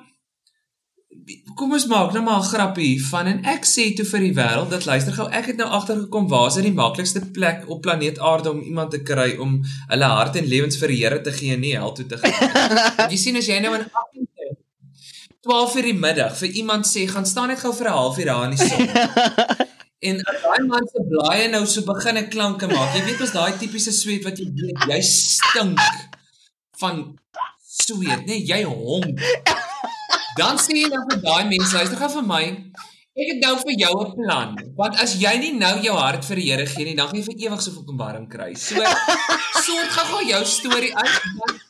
kom 1.57 1.73
ons 1.73 1.87
maak 1.89 2.13
nou 2.13 2.23
maar 2.25 2.43
'n 2.43 2.51
grappie 2.51 2.87
hiervan 2.87 3.27
en 3.27 3.45
ek 3.45 3.65
sê 3.65 3.85
toe 3.97 4.05
vir 4.05 4.21
die 4.27 4.35
wêreld 4.35 4.71
dat 4.71 4.85
luister 4.85 5.13
gou 5.13 5.29
ek 5.31 5.47
het 5.47 5.57
nou 5.57 5.69
agtergekom 5.79 6.29
waar 6.29 6.49
is 6.49 6.59
dit 6.59 6.67
die 6.69 6.73
maklikste 6.73 7.21
plek 7.37 7.65
op 7.69 7.81
planeet 7.81 8.19
Aarde 8.19 8.51
om 8.51 8.61
iemand 8.61 8.91
te 8.91 9.03
kry 9.03 9.37
om 9.37 9.63
hulle 9.89 10.05
hart 10.05 10.37
en 10.37 10.45
lewens 10.45 10.77
vir 10.77 10.89
die 10.89 11.01
Here 11.05 11.21
te 11.21 11.33
gee 11.33 11.55
en 11.55 11.61
nie 11.61 11.77
hel 11.77 11.93
toe 11.93 12.07
te 12.07 12.19
gaan. 12.19 13.11
jy 13.13 13.17
sien 13.17 13.37
as 13.37 13.47
jy 13.47 13.61
nou 13.61 13.75
in 13.75 13.87
18 13.89 14.34
12 15.45 15.77
uur 15.77 15.89
die 15.91 15.99
middag 16.07 16.37
vir 16.41 16.59
iemand 16.61 16.89
sê 16.89 17.05
gaan 17.09 17.27
staan 17.29 17.53
net 17.53 17.61
gou 17.61 17.73
vir 17.73 17.89
'n 17.89 17.97
halfuur 17.99 18.29
daar 18.31 18.45
in 18.45 18.57
die 18.57 18.65
son. 18.67 18.89
En 20.05 20.19
as 20.21 20.41
daai 20.45 20.65
man 20.69 20.87
se 20.93 21.01
blaaie 21.09 21.45
nou 21.49 21.63
so 21.67 21.81
begin 21.89 22.19
'n 22.21 22.29
klanke 22.33 22.67
maak. 22.69 22.91
Jy 22.97 23.03
weet 23.05 23.21
mos 23.21 23.33
daai 23.33 23.53
tipiese 23.61 23.93
sweet 23.93 24.25
wat 24.29 24.37
jy 24.41 24.49
weet, 24.61 24.83
jy 24.91 25.01
stink 25.01 25.81
van 26.81 27.17
sweet, 27.65 28.27
nee, 28.27 28.45
jy 28.45 28.63
honk. 28.69 29.23
Dan 30.37 30.61
sê 30.61 30.77
jy 30.77 30.91
nou 30.93 31.05
vir 31.09 31.21
daai 31.25 31.45
mense, 31.49 31.73
luister 31.73 31.97
gou 32.03 32.11
vir 32.19 32.27
my. 32.35 32.45
Ek 33.15 33.29
het 33.31 33.41
nou 33.47 33.55
vir 33.63 33.75
jou 33.85 33.95
'n 34.05 34.13
plan. 34.19 34.57
Want 34.77 35.01
as 35.01 35.17
jy 35.25 35.35
nie 35.39 35.53
nou 35.57 35.75
jou 35.81 35.97
hart 35.97 36.25
vir 36.29 36.37
die 36.37 36.49
Here 36.51 36.67
gee 36.67 36.85
nie, 36.85 36.97
dan 36.97 37.09
gaan 37.09 37.21
jy 37.21 37.27
vir 37.31 37.47
ewig 37.47 37.63
so 37.63 37.71
openbaring 37.81 38.29
kry. 38.29 38.53
So 38.55 38.75
soort 39.67 39.91
gou-gou 39.97 40.23
jou 40.29 40.45
storie 40.45 40.93
uit. 40.97 41.64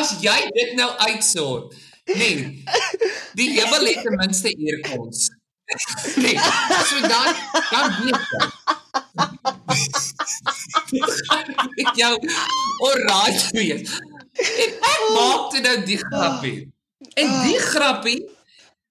As 0.00 0.08
jy 0.24 0.38
dit 0.56 0.70
nou 0.78 0.90
uitsort, 1.08 1.66
nee. 2.10 2.36
Die 3.38 3.48
hemel 3.56 3.84
het 3.90 4.00
ten 4.04 4.16
minste 4.20 4.50
eerkons. 4.54 5.18
Nee, 6.20 6.36
so 6.86 6.96
dan 7.08 7.30
dan 7.70 7.86
weet 8.04 8.24
jy. 8.30 8.42
Ek 11.84 11.94
jou 11.98 12.12
alright 12.84 13.46
wees. 13.56 13.96
En 14.34 14.70
ek 14.90 15.00
maak 15.14 15.48
toe 15.54 15.62
nou 15.64 15.76
die 15.88 15.98
grappie. 16.02 16.58
En 17.18 17.28
die 17.46 17.58
grappie 17.62 18.20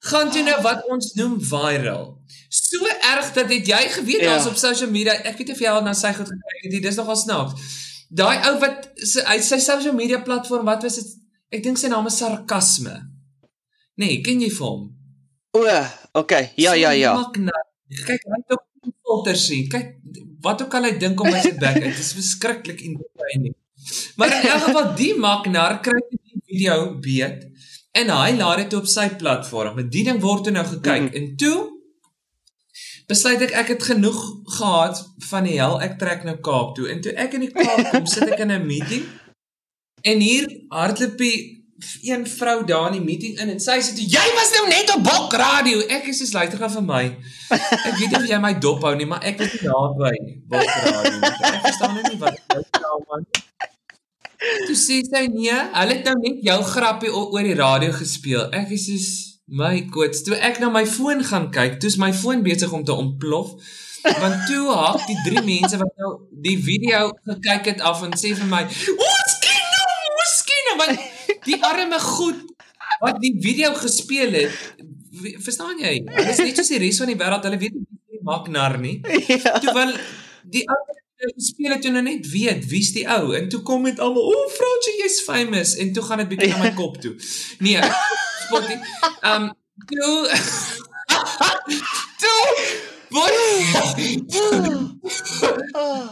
gaan 0.10 0.32
toe 0.34 0.44
nou 0.48 0.58
wat 0.66 0.82
ons 0.92 1.14
noem 1.20 1.38
viral. 1.46 2.06
So 2.54 2.78
erg 3.14 3.28
dat 3.38 3.50
het 3.54 3.66
jy 3.70 3.84
geweet 4.00 4.22
Ja. 4.26 4.30
daar's 4.34 4.50
op 4.50 4.58
social 4.60 4.90
media, 4.92 5.14
ek 5.24 5.38
weet 5.38 5.48
nie 5.48 5.56
of 5.56 5.62
jy 5.64 5.70
al 5.72 5.82
na 5.86 5.94
sy 5.98 6.12
goed 6.14 6.28
gekyk 6.30 6.62
het 6.66 6.72
nie, 6.72 6.82
dis 6.84 6.96
nogal 7.00 7.16
snaaks. 7.16 7.54
Daai 8.14 8.38
ou 8.50 8.58
wat 8.62 8.92
sy 9.02 9.24
sy 9.42 9.58
social 9.64 9.96
media 9.98 10.20
platform, 10.26 10.68
wat 10.70 10.84
was 10.86 11.00
dit? 11.00 11.10
Ek 11.54 11.64
dink 11.66 11.80
sy 11.82 11.90
naam 11.92 12.08
is 12.10 12.18
sarkasme. 12.22 12.94
Nee, 14.02 14.22
ken 14.26 14.42
jy 14.42 14.50
vir 14.54 14.68
hom? 14.68 14.86
O, 15.54 15.64
okay. 16.22 16.52
Ja, 16.58 16.74
ja, 16.78 16.92
ja. 16.98 17.14
Magna. 17.18 17.54
Kyk, 17.94 18.24
hy 18.26 18.40
het 18.40 18.54
ook 18.56 18.64
filters 19.06 19.44
sien. 19.48 19.68
Kyk, 19.70 19.92
wat 20.46 20.64
ook 20.66 20.74
al 20.80 20.88
hy 20.90 20.94
dink 21.02 21.22
om 21.22 21.30
by 21.30 21.42
sy 21.44 21.54
bek 21.62 21.78
uit, 21.84 21.94
dis 21.98 22.14
verskriklik 22.18 22.82
entertaining. 22.88 23.54
Maar 24.18 24.34
in 24.40 24.48
elk 24.50 24.66
geval 24.70 24.90
die 24.98 25.12
Magnar 25.20 25.78
kry 25.86 26.00
die 26.10 26.42
video 26.48 26.78
beet 27.04 27.44
en 27.94 28.10
hy 28.10 28.32
laat 28.40 28.64
dit 28.64 28.74
op 28.78 28.88
sy 28.90 29.10
platform. 29.20 29.78
En 29.84 29.90
die 29.94 30.04
ding 30.08 30.22
word 30.24 30.48
toe 30.48 30.54
nou 30.56 30.64
gekyk 30.66 31.10
Mhm. 31.10 31.16
en 31.20 31.36
toe 31.38 31.58
besluit 33.08 33.42
ek 33.42 33.56
ek 33.64 33.74
het 33.76 33.84
genoeg 33.84 34.22
gehad 34.58 35.02
van 35.30 35.48
die 35.48 35.58
hel 35.58 35.80
ek 35.82 35.98
trek 36.00 36.24
nou 36.28 36.38
Kaap 36.44 36.76
toe. 36.78 36.88
En 36.92 37.02
toe 37.02 37.16
ek 37.20 37.36
in 37.38 37.48
die 37.48 37.52
Kaap 37.54 37.92
kom, 37.92 38.08
sit 38.16 38.30
ek 38.30 38.46
in 38.46 38.52
'n 38.52 38.66
meeting 38.66 39.04
en 40.04 40.20
hier 40.20 40.48
hardloop 40.70 41.18
die 41.18 41.36
een 42.02 42.28
vrou 42.28 42.64
daar 42.66 42.88
in 42.92 42.98
die 42.98 43.06
meeting 43.06 43.40
in 43.40 43.50
en 43.50 43.60
sy 43.60 43.80
sê 43.84 43.96
toe 43.96 44.06
jy 44.08 44.24
was 44.38 44.52
nou 44.56 44.68
net 44.68 44.92
op 44.96 45.04
Bok 45.04 45.34
Radio. 45.40 45.80
Ek 45.88 46.08
is 46.12 46.22
soos 46.22 46.34
luister 46.36 46.60
gaan 46.60 46.72
vir 46.72 46.86
my. 46.88 47.04
Ek 47.52 47.96
weet 48.00 48.10
nie 48.10 48.20
of 48.20 48.28
jy 48.30 48.40
my 48.40 48.54
dop 48.66 48.84
hou 48.88 48.94
nie, 48.96 49.08
maar 49.10 49.24
ek 49.24 49.42
was 49.42 49.52
nie 49.56 49.64
daar 49.68 49.96
by 50.00 50.14
nie. 50.20 50.38
Bok 50.54 50.70
Radio. 50.86 51.34
Ek 51.50 51.60
verstaan 51.68 51.98
nou 51.98 52.06
nie 52.08 52.20
wat 52.22 52.40
jy 52.40 52.62
sê 52.64 52.94
man. 53.10 53.28
Toe 54.68 54.76
sê 54.76 55.00
sy 55.08 55.28
nee, 55.32 55.60
hulle 55.76 55.98
het 55.98 56.08
nou 56.10 56.16
net 56.20 56.42
jou 56.44 56.58
grappie 56.68 57.12
oor 57.16 57.48
die 57.48 57.56
radio 57.60 57.96
gespeel. 57.96 58.50
Ek 58.56 58.72
is 58.76 58.88
soos 58.90 59.12
my 59.46 59.86
koets. 59.92 60.24
Toe 60.24 60.38
ek 60.40 60.60
na 60.62 60.70
my 60.74 60.86
foon 60.88 61.24
gaan 61.24 61.50
kyk, 61.54 61.80
toe's 61.82 61.98
my 62.02 62.14
foon 62.16 62.44
besig 62.46 62.72
om 62.72 62.84
te 62.84 62.96
ontplof. 62.96 63.56
Want 64.04 64.48
toe 64.50 64.68
hak 64.72 65.06
die 65.08 65.20
drie 65.24 65.44
mense 65.44 65.80
wat 65.80 65.92
nou 66.00 66.14
die 66.44 66.58
video 66.60 67.12
gekyk 67.28 67.70
het 67.72 67.84
af 67.88 68.04
en 68.04 68.16
sê 68.20 68.34
vir 68.36 68.50
my, 68.52 68.64
"Ons 68.64 69.34
ken 69.44 69.64
nou, 69.76 69.86
ons 70.24 70.36
ken 70.50 70.64
nou." 70.68 70.76
Want 70.82 71.46
die 71.46 71.60
arme 71.64 72.00
goed 72.00 72.42
wat 73.00 73.22
die 73.22 73.36
video 73.40 73.74
gespeel 73.74 74.32
het, 74.32 74.52
verstaan 75.40 75.80
jy? 75.80 76.04
Hulle 76.06 76.30
is 76.30 76.38
net 76.38 76.56
soos 76.56 76.68
die 76.68 76.80
res 76.80 76.98
van 76.98 77.08
die 77.08 77.20
wêreld, 77.20 77.44
hulle 77.44 77.58
weet 77.58 77.74
nie 77.74 77.88
wie 78.12 78.20
maak 78.24 78.48
nar 78.48 78.78
nie. 78.80 79.00
Ja. 79.28 79.60
Toe 79.60 79.74
wel 79.74 79.96
die 80.52 80.66
speel 81.40 81.72
het 81.72 81.82
toe 81.82 81.92
nou 81.92 82.04
net 82.04 82.28
weet 82.28 82.66
wie's 82.68 82.92
die 82.92 83.06
ou 83.08 83.32
en 83.38 83.48
toe 83.50 83.62
kom 83.62 83.84
dit 83.84 84.00
almal, 84.00 84.24
"O, 84.24 84.50
Fransje, 84.50 84.92
jy's 85.00 85.22
famous." 85.24 85.76
En 85.76 85.94
toe 85.94 86.04
gaan 86.04 86.18
dit 86.18 86.28
bietjie 86.28 86.50
na 86.50 86.58
my 86.58 86.74
kop 86.74 86.98
toe. 87.02 87.16
Nee, 87.60 87.80
spot 88.54 88.68
nie. 88.70 88.80
Um 89.34 89.52
Toe. 89.90 90.30
toe. 92.22 92.46
Wat? 93.10 93.32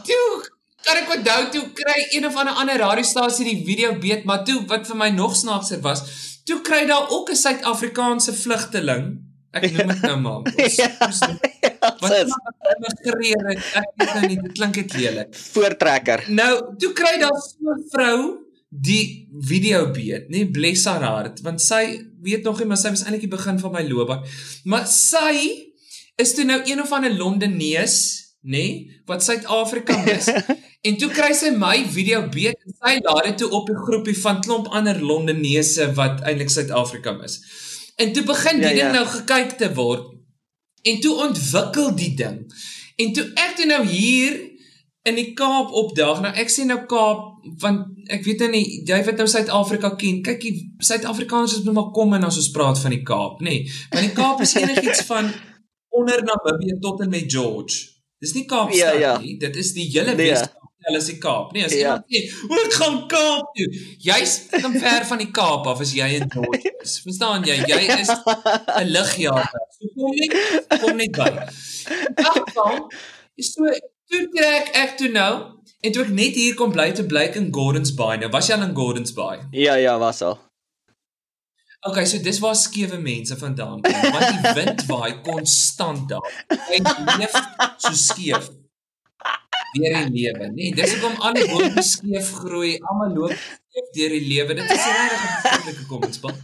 toe. 0.06 0.50
Kan 0.82 0.98
ek 0.98 1.12
onthou 1.14 1.42
toe 1.54 1.64
kry 1.78 1.98
een 2.10 2.26
of 2.26 2.36
ander 2.42 2.58
ander 2.58 2.82
radiostasie 2.82 3.46
die 3.46 3.60
video 3.66 3.94
beet, 4.02 4.26
maar 4.26 4.42
toe 4.46 4.64
wat 4.70 4.88
vir 4.90 4.98
my 4.98 5.10
nog 5.14 5.36
snaakser 5.38 5.82
was, 5.86 6.02
toe 6.50 6.58
kry 6.66 6.86
daar 6.90 7.10
ook 7.14 7.30
'n 7.30 7.38
Suid-Afrikaanse 7.38 8.34
vlugteling. 8.34 9.22
Ek 9.54 9.68
noem 9.72 9.88
dit 9.94 10.02
nou 10.02 10.18
maar. 10.20 10.42
Wat 12.02 12.14
Sis, 12.14 12.34
immigreer 12.74 13.48
het. 13.52 13.64
Ek 13.82 13.90
weet 14.00 14.14
nou 14.14 14.28
nie, 14.28 14.38
dit 14.42 14.54
klink 14.58 14.74
dit 14.74 14.94
lelik. 14.94 15.36
voortrekker. 15.54 16.24
Nou, 16.30 16.54
toe 16.78 16.94
kry 16.94 17.18
daar 17.20 17.36
so 17.42 17.74
'n 17.74 17.84
vrou 17.92 18.18
die 18.70 19.28
video 19.52 19.92
beet, 19.92 20.30
nê, 20.32 20.46
bless 20.52 20.86
haar 20.86 21.04
hart, 21.04 21.42
want 21.42 21.62
sy 21.62 22.11
weet 22.22 22.44
nog 22.44 22.60
nie, 22.60 22.68
maar 22.70 22.78
sy 22.78 22.90
was 22.94 23.04
eintlik 23.04 23.26
die 23.28 23.36
begin 23.36 23.60
van 23.60 23.72
my 23.72 23.84
loopbaan. 23.88 24.26
Maar 24.64 24.88
sy 24.88 25.36
is 26.22 26.34
toe 26.38 26.46
nou 26.46 26.60
een 26.66 26.82
of 26.82 26.92
ander 26.92 27.14
Londenees, 27.18 27.98
nê, 28.42 28.66
wat 29.06 29.24
Suid-Afrika 29.24 29.98
is. 30.12 30.30
en 30.88 30.98
toe 30.98 31.10
kry 31.14 31.32
sy 31.38 31.52
my 31.54 31.84
video 31.94 32.24
beet 32.34 32.58
en 32.66 32.78
sy 32.78 32.96
laat 33.06 33.28
dit 33.30 33.38
toe 33.44 33.50
op 33.58 33.70
'n 33.70 33.84
groepie 33.86 34.18
van 34.22 34.42
klomp 34.42 34.68
ander 34.68 34.98
Londenese 35.02 35.92
wat 35.94 36.22
eintlik 36.22 36.50
Suid-Afrika 36.50 37.18
is. 37.24 37.40
En 37.96 38.14
toe 38.14 38.24
begin 38.24 38.62
die 38.62 38.70
Ja, 38.70 38.70
ding 38.70 38.90
ja. 38.90 38.92
nou 38.92 39.06
gekyk 39.06 39.58
te 39.58 39.74
word. 39.74 40.08
En 40.82 41.00
toe 41.00 41.16
ontwikkel 41.28 41.96
die 41.96 42.14
ding. 42.16 42.48
En 42.96 43.14
toe 43.14 43.26
ek 43.36 43.56
toe 43.56 43.66
nou 43.66 43.86
hier 43.86 44.40
in 45.04 45.16
die 45.16 45.34
Kaap 45.34 45.72
opdaag. 45.72 46.22
Nou 46.22 46.34
ek 46.34 46.50
sê 46.50 46.66
nou 46.66 46.80
Kaap 46.90 47.31
want 47.62 47.88
ek 48.10 48.24
weet 48.26 48.40
nou 48.40 48.50
nie 48.52 48.84
jy 48.86 49.00
wat 49.06 49.18
nou 49.18 49.28
Suid-Afrika 49.28 49.96
ken. 49.96 50.22
Kyk, 50.26 50.42
die 50.42 50.74
Suid-Afrikaners 50.80 51.58
is 51.60 51.64
nou 51.64 51.74
maar 51.74 51.92
kom 51.96 52.14
en 52.14 52.24
as 52.24 52.38
ons 52.38 52.52
praat 52.52 52.80
van 52.80 52.92
die 52.92 53.04
Kaap, 53.04 53.42
nê. 53.42 53.50
Nee, 53.50 53.72
want 53.92 54.06
die 54.06 54.16
Kaap 54.18 54.42
is 54.42 54.56
enigiets 54.56 55.02
van 55.10 55.32
onder 55.90 56.24
Namibië 56.24 56.80
tot 56.82 57.02
en 57.02 57.10
met 57.10 57.26
George. 57.32 57.88
Dis 58.22 58.34
nie 58.34 58.46
Kaapstad 58.46 58.94
Ja, 58.94 59.00
ja. 59.00 59.18
nie. 59.20 59.38
Dit 59.42 59.56
is 59.56 59.74
die 59.74 59.90
hele 59.92 60.16
Nee. 60.16 60.30
Wes-Kaap. 60.30 60.58
Hulle 60.82 60.98
is 60.98 61.06
die 61.06 61.18
Kaap. 61.22 61.52
Nee, 61.54 61.64
as 61.66 61.74
Ja. 61.74 61.80
iemand 61.80 62.06
sê, 62.10 62.20
"O, 62.50 62.56
ek 62.66 62.74
gaan 62.74 63.08
Kaap 63.08 63.54
toe." 63.56 63.68
Jy's 64.00 64.50
dan 64.62 64.74
ver 64.80 65.06
van 65.06 65.18
die 65.18 65.32
Kaap 65.32 65.68
af 65.68 65.80
as 65.80 65.94
jy 65.94 66.08
in 66.22 66.32
George 66.32 66.72
is. 66.82 67.00
Verstaan 67.06 67.44
jy? 67.46 67.56
Jy 67.68 67.82
is 68.02 68.10
'n 68.10 68.88
ligjaar. 68.90 69.52
So 69.78 69.88
kom 69.96 70.12
net 70.16 70.82
kom 70.82 70.96
net 70.98 71.12
by. 71.12 71.30
In 72.08 72.26
elk 72.26 72.50
geval, 72.50 72.90
so 73.38 73.64
toe 74.10 74.28
trek 74.34 74.70
ek 74.74 74.98
toe 74.98 75.10
nou 75.10 75.61
en 75.82 75.92
toe 75.94 76.06
ek 76.06 76.14
net 76.14 76.38
hier 76.38 76.56
kom 76.60 76.72
bly 76.74 76.92
te 76.98 77.06
blyk 77.10 77.36
in 77.40 77.50
Gordons 77.54 77.94
Bay. 77.98 78.18
Nou 78.22 78.30
was 78.34 78.50
jy 78.50 78.58
al 78.58 78.70
in 78.70 78.78
Gordons 78.78 79.14
Bay? 79.18 79.42
Ja, 79.56 79.76
ja, 79.82 79.98
was 80.02 80.22
al. 80.26 80.40
Okay, 81.82 82.06
so 82.06 82.22
dis 82.22 82.38
waar 82.44 82.54
skewe 82.56 83.00
mense 83.02 83.34
vandaan 83.42 83.80
kom, 83.82 84.02
want 84.14 84.28
die 84.30 84.52
wind 84.54 84.84
waai 84.86 85.16
konstant 85.26 86.04
daar. 86.12 86.28
Jy 86.70 86.82
leef 87.18 87.38
so 87.82 87.94
skeef. 87.98 88.52
Deur 89.72 89.96
die 89.96 90.12
lewe, 90.14 90.52
nee, 90.54 90.76
dis 90.78 90.94
hoekom 90.94 91.16
al 91.26 91.40
die 91.40 91.48
bome 91.50 91.82
skeef 91.88 92.30
groei, 92.44 92.76
almal 92.86 93.16
loop 93.16 93.34
skeef 93.34 93.90
deur 93.98 94.14
die 94.14 94.28
lewe. 94.28 94.60
Dit 94.60 94.68
is 94.68 94.86
regtig 94.86 95.24
'n 95.24 95.42
vreeslike 95.48 95.88
kommenspan. 95.90 96.38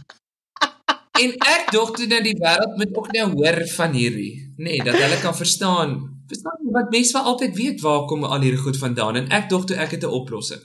En 1.22 1.34
ek 1.54 1.70
dog 1.70 1.94
toe 1.94 2.06
dat 2.10 2.26
die 2.26 2.34
wêreld 2.42 2.74
moet 2.80 2.98
ook 2.98 3.12
nou 3.14 3.28
hoor 3.38 3.62
van 3.76 3.94
hierdie, 3.94 4.34
nê, 4.56 4.64
nee, 4.64 4.82
dat 4.82 4.98
hulle 4.98 5.20
kan 5.22 5.36
verstaan. 5.36 6.17
Verstaan 6.28 6.60
jy 6.64 6.72
wat 6.72 6.90
mense 6.92 7.12
wel 7.12 7.22
altyd 7.22 7.56
weet 7.56 7.80
waar 7.80 8.04
kom 8.10 8.24
al 8.24 8.40
hierdie 8.44 8.60
goed 8.60 8.76
vandaan 8.76 9.16
en 9.16 9.30
ek 9.32 9.48
dog 9.48 9.64
toe 9.64 9.76
ek 9.76 9.96
het 9.96 10.04
'n 10.04 10.16
oplossing. 10.20 10.60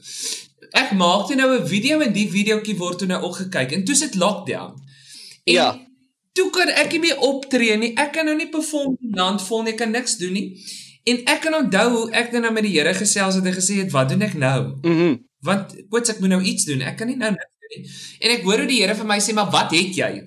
Ek 0.72 0.92
maak 0.92 1.28
toe 1.28 1.36
nou 1.36 1.50
'n 1.60 1.68
video 1.68 2.00
en 2.00 2.14
die 2.14 2.30
videoetjie 2.30 2.78
word 2.78 2.98
toe 3.00 3.08
nou 3.08 3.22
ook 3.24 3.36
gekyk 3.36 3.72
en 3.72 3.84
toe 3.84 3.96
sit 3.96 4.16
lockdown. 4.16 4.74
En 5.44 5.54
Ja. 5.54 5.80
Toe 6.34 6.50
kan 6.50 6.68
ek 6.68 6.92
nie 6.92 7.00
meer 7.00 7.20
optree 7.20 7.78
nie. 7.78 7.92
Ek 7.96 8.12
kan 8.12 8.26
nou 8.26 8.36
nie 8.36 8.50
perform 8.50 8.98
in 9.02 9.12
land 9.14 9.42
vol 9.42 9.62
nie, 9.64 9.72
ek 9.72 9.78
kan 9.78 9.92
niks 9.92 10.18
doen 10.18 10.34
nie. 10.34 10.48
En 11.04 11.20
ek 11.30 11.42
kan 11.42 11.54
onthou 11.54 11.90
hoe 11.92 12.12
ek 12.12 12.32
nou 12.32 12.52
met 12.54 12.64
die 12.64 12.72
Here 12.80 12.94
gesels 12.94 13.36
het 13.36 13.46
en 13.46 13.54
gesê 13.54 13.76
het, 13.84 13.92
"Wat 13.92 14.10
doen 14.10 14.22
ek 14.22 14.34
nou?" 14.34 14.76
Mhm. 14.82 15.18
Want 15.42 15.76
koets 15.90 16.10
ek 16.10 16.20
moet 16.20 16.30
nou 16.30 16.42
iets 16.42 16.66
doen. 16.66 16.82
Ek 16.82 16.98
kan 16.98 17.08
nie 17.08 17.16
nou 17.16 17.32
niks 17.32 17.54
doen 17.60 17.82
nie. 17.82 17.92
En 18.20 18.32
ek 18.32 18.44
hoor 18.44 18.58
hoe 18.58 18.68
die 18.68 18.82
Here 18.82 18.96
vir 18.96 19.06
my 19.06 19.20
sê, 19.20 19.34
"Maar 19.34 19.52
wat 19.52 19.72
het 19.72 19.96
jy?" 19.96 20.24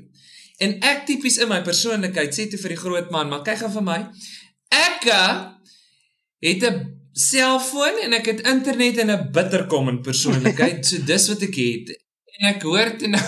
En 0.59 0.81
ek 0.81 1.07
tipies 1.07 1.39
in 1.39 1.49
my 1.49 1.63
persoonlikheid 1.63 2.33
sê 2.35 2.49
toe 2.51 2.59
vir 2.59 2.69
die 2.69 2.77
groot 2.77 3.11
man, 3.11 3.29
"Maar 3.29 3.43
kyk 3.43 3.59
gou 3.59 3.71
vir 3.71 3.83
my. 3.83 4.07
Ek 4.69 5.05
uh, 5.05 5.53
het 6.41 6.63
'n 6.63 6.97
selfoon 7.13 7.99
en 8.03 8.13
ek 8.13 8.27
het 8.27 8.41
internet 8.41 8.99
en 8.99 9.11
'n 9.11 9.31
bittercommon 9.33 10.01
persoonlikheid. 10.01 10.87
so 10.87 11.05
dis 11.05 11.29
wat 11.29 11.43
ek 11.43 11.55
het. 11.55 12.03
En 12.37 12.55
ek 12.55 12.63
hoor 12.63 12.97
toe 12.99 13.09
nou 13.09 13.25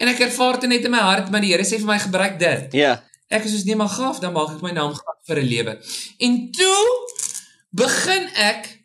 en 0.00 0.08
ek 0.08 0.20
ervaar 0.20 0.60
dit 0.60 0.68
net 0.68 0.84
in 0.84 0.90
my 0.90 1.04
hart, 1.04 1.30
maar 1.30 1.40
die 1.40 1.52
Here 1.52 1.64
sê 1.64 1.76
vir 1.76 1.92
my 1.92 1.98
gebruik 1.98 2.38
dit. 2.38 2.72
Ja. 2.72 3.02
Ek 3.28 3.44
is 3.44 3.52
soos 3.52 3.64
nee 3.64 3.76
maar 3.76 3.92
gaaf, 3.92 4.18
dan 4.18 4.32
maak 4.32 4.56
ek 4.56 4.62
my 4.62 4.72
naam 4.72 4.94
gaaf 4.96 5.18
vir 5.28 5.42
'n 5.42 5.46
lewe. 5.46 5.78
En 6.18 6.50
toe 6.50 6.84
begin 7.70 8.28
ek 8.34 8.79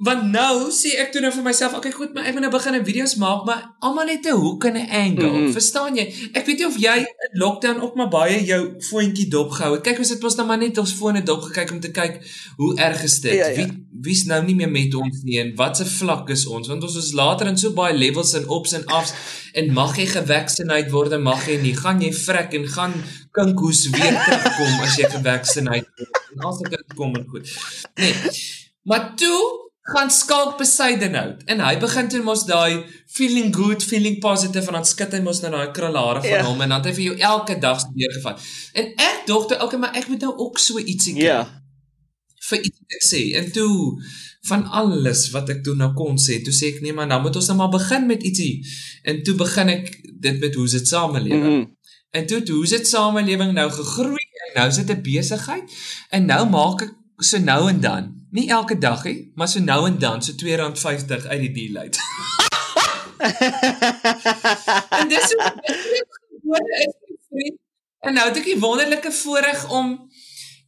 want 0.00 0.30
nou 0.32 0.70
sê 0.72 0.94
ek 1.02 1.10
toe 1.12 1.20
nou 1.20 1.30
vir 1.34 1.44
myself, 1.44 1.74
okay 1.76 1.92
goed, 1.92 2.14
maar 2.16 2.24
ek 2.24 2.36
moet 2.36 2.46
nou 2.46 2.52
begin 2.54 2.74
'n 2.78 2.84
video's 2.84 3.14
maak, 3.20 3.44
maar 3.44 3.76
almal 3.84 4.08
het 4.08 4.24
'n 4.24 4.32
hoek 4.32 4.64
en 4.64 4.76
'n 4.76 4.88
angle. 4.88 5.28
Mm. 5.28 5.34
-hmm. 5.36 5.52
Verstaan 5.52 5.96
jy? 5.96 6.06
Ek 6.32 6.46
weet 6.46 6.58
nie 6.58 6.66
of 6.66 6.78
jy 6.78 6.96
in 7.04 7.38
lockdown 7.38 7.80
ook 7.80 7.94
maar 7.94 8.08
baie 8.08 8.44
jou 8.44 8.80
foontjie 8.80 9.28
dop 9.28 9.50
gehou 9.50 9.74
het. 9.74 9.82
Kyk, 9.82 9.98
ons 9.98 10.08
het 10.08 10.22
mos 10.22 10.36
nou 10.36 10.46
maar 10.46 10.58
net 10.58 10.78
ons 10.78 10.92
fone 10.92 11.22
dop 11.22 11.42
gekyk 11.42 11.70
om 11.70 11.80
te 11.80 11.90
kyk 11.90 12.20
hoe 12.56 12.76
erg 12.76 13.02
is 13.02 13.20
dit? 13.20 13.34
Ja, 13.34 13.46
ja. 13.46 13.54
Wie 13.54 13.86
wie's 14.00 14.24
nou 14.24 14.42
nie 14.44 14.54
meer 14.54 14.70
met 14.70 14.94
ons 14.94 15.22
nie 15.22 15.38
en 15.40 15.54
watse 15.54 15.84
vlak 15.86 16.30
is 16.30 16.46
ons? 16.46 16.68
Want 16.68 16.82
ons 16.82 16.96
is 16.96 17.12
later 17.12 17.46
in 17.46 17.58
so 17.58 17.72
baie 17.72 17.96
levels 17.96 18.32
en 18.32 18.48
ups 18.48 18.72
en 18.72 18.86
afs 18.86 19.12
en 19.52 19.72
mag 19.72 19.96
jy 19.96 20.06
gevaccineerd 20.06 20.90
word 20.90 21.12
en 21.12 21.22
mag 21.22 21.46
jy 21.46 21.60
nie? 21.60 21.76
Gaan 21.76 22.00
jy 22.00 22.12
vrek 22.12 22.54
en 22.54 22.68
gaan 22.68 22.94
kinkhoes 23.36 23.88
weer 23.90 24.16
terugkom 24.24 24.80
as 24.80 24.96
jy 24.96 25.10
gevaccineerd 25.10 25.88
word? 25.96 26.22
En 26.34 26.46
as 26.48 26.58
dit 26.58 26.94
kom 26.96 27.14
en 27.14 27.26
goed. 27.28 27.56
Nee. 27.94 28.14
Maar 28.82 29.12
toe 29.16 29.59
gaan 29.82 30.10
Skalk 30.10 30.58
Besuidenhout 30.58 31.42
en 31.46 31.60
hy 31.64 31.76
begin 31.80 32.08
toe 32.08 32.22
mos 32.22 32.44
daai 32.46 32.84
feeling 33.06 33.54
good, 33.56 33.82
feeling 33.82 34.18
positive 34.20 34.66
en 34.66 34.72
dan 34.72 34.84
skud 34.84 35.12
hy 35.12 35.20
mos 35.24 35.40
nou 35.40 35.50
daai 35.54 35.70
krulhare 35.72 36.20
van 36.20 36.30
Ja. 36.30 36.42
hom 36.44 36.60
en 36.60 36.68
dan 36.68 36.78
het 36.84 36.86
hy 36.90 36.94
vir 36.94 37.04
jou 37.04 37.16
elke 37.18 37.58
dag 37.58 37.82
weer 37.94 38.12
gevat. 38.12 38.40
En 38.74 38.92
ek 38.96 39.22
dog 39.26 39.46
toe, 39.48 39.58
okay, 39.62 39.78
maar 39.80 39.94
ek 39.96 40.08
moet 40.08 40.20
nou 40.20 40.36
ook 40.36 40.58
so 40.58 40.78
ietsie 40.78 41.14
kry 41.14 41.24
Ja. 41.24 41.62
vir 42.50 42.58
iets 42.58 42.78
wat 42.78 42.96
ek 42.98 43.04
sê. 43.08 43.22
En 43.36 43.52
toe 43.52 44.02
van 44.48 44.64
alles 44.66 45.30
wat 45.30 45.48
ek 45.50 45.64
toe 45.64 45.74
nou 45.76 45.92
kon 45.94 46.16
sê, 46.18 46.42
toe 46.44 46.52
sê 46.52 46.74
ek 46.74 46.80
nee, 46.82 46.92
maar 46.92 47.06
nou 47.06 47.20
moet 47.22 47.36
ons 47.36 47.46
nou 47.48 47.56
maar 47.56 47.68
begin 47.72 48.06
met 48.06 48.22
ietsie. 48.22 48.64
En 49.04 49.22
toe 49.22 49.34
begin 49.34 49.68
ek 49.68 49.90
dit 50.20 50.40
met 50.40 50.54
hoe 50.54 50.68
dit 50.68 50.88
samelewing. 50.88 51.44
Mhm. 51.44 51.68
En 52.10 52.26
toe 52.26 52.38
het 52.38 52.48
hoe 52.48 52.66
dit 52.66 52.86
samelewing 52.88 53.52
nou 53.52 53.70
gegroei 53.70 54.26
en 54.46 54.54
nou 54.60 54.68
is 54.68 54.76
dit 54.76 54.90
'n 54.90 55.02
besigheid 55.02 55.62
en 56.10 56.26
nou 56.26 56.48
maak 56.50 56.82
ek 56.82 56.92
so 57.20 57.38
nou 57.38 57.68
en 57.68 57.80
dan, 57.80 58.10
nie 58.30 58.48
elke 58.48 58.78
dag 58.78 59.04
nie, 59.04 59.30
maar 59.34 59.48
so 59.48 59.60
nou 59.60 59.86
en 59.86 59.98
dan 59.98 60.22
so 60.22 60.32
R2.50 60.32 61.26
uit 61.28 61.40
die 61.40 61.52
deal 61.52 61.76
uit. 61.76 61.98
en 65.00 65.08
dis 65.08 65.34
hoe 66.42 66.58
dit 66.58 66.78
is. 66.86 66.94
vriend. 67.30 67.58
En 68.00 68.14
nou 68.14 68.28
het 68.28 68.38
ek 68.40 68.44
die 68.48 68.58
wonderlike 68.58 69.12
voorreg 69.12 69.68
om 69.70 69.96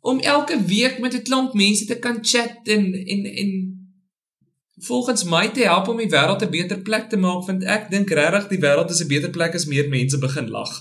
om 0.02 0.18
elke 0.20 0.58
week 0.66 0.98
met 0.98 1.14
'n 1.14 1.22
klomp 1.22 1.54
mense 1.54 1.84
te 1.84 1.98
kan 1.98 2.18
chat 2.20 2.58
en 2.64 2.92
en 2.92 3.24
en 3.24 3.50
volgens 4.74 5.24
my 5.24 5.48
te 5.48 5.62
help 5.62 5.88
om 5.88 5.96
die 5.96 6.10
wêreld 6.10 6.42
'n 6.42 6.50
beter 6.50 6.80
plek 6.80 7.08
te 7.08 7.16
maak 7.16 7.46
want 7.46 7.64
ek 7.64 7.90
dink 7.90 8.10
regtig 8.10 8.48
die 8.48 8.62
wêreld 8.66 8.90
is 8.90 9.02
'n 9.02 9.08
beter 9.14 9.30
plek 9.30 9.54
as 9.54 9.64
meer 9.64 9.88
mense 9.88 10.18
begin 10.18 10.48
lag. 10.50 10.72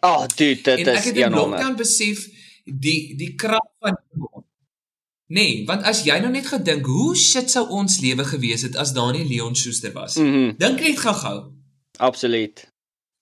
Oh, 0.00 0.26
dude, 0.26 0.60
dit 0.62 0.78
en 0.78 0.86
ek 0.86 0.98
is 0.98 1.04
het 1.04 1.16
in 1.16 1.32
lockdown 1.32 1.76
besef 1.76 2.28
die 2.64 3.16
die 3.16 3.34
krag 3.34 3.68
van 3.78 3.96
Nee, 5.30 5.62
want 5.66 5.84
as 5.86 6.02
jy 6.02 6.16
nou 6.18 6.30
net 6.34 6.48
gedink 6.50 6.88
hoe 6.90 7.12
shit 7.14 7.52
sou 7.52 7.62
ons 7.78 8.00
lewe 8.02 8.24
gewees 8.26 8.64
het 8.66 8.74
as 8.82 8.90
Daniel 8.96 9.28
Leon 9.30 9.54
Schuster 9.54 9.92
was. 9.94 10.16
Mm. 10.18 10.26
Mhm. 10.26 10.54
Dink 10.58 10.80
net 10.82 10.98
gou-gou. 10.98 11.36
Absoluut. 12.02 12.64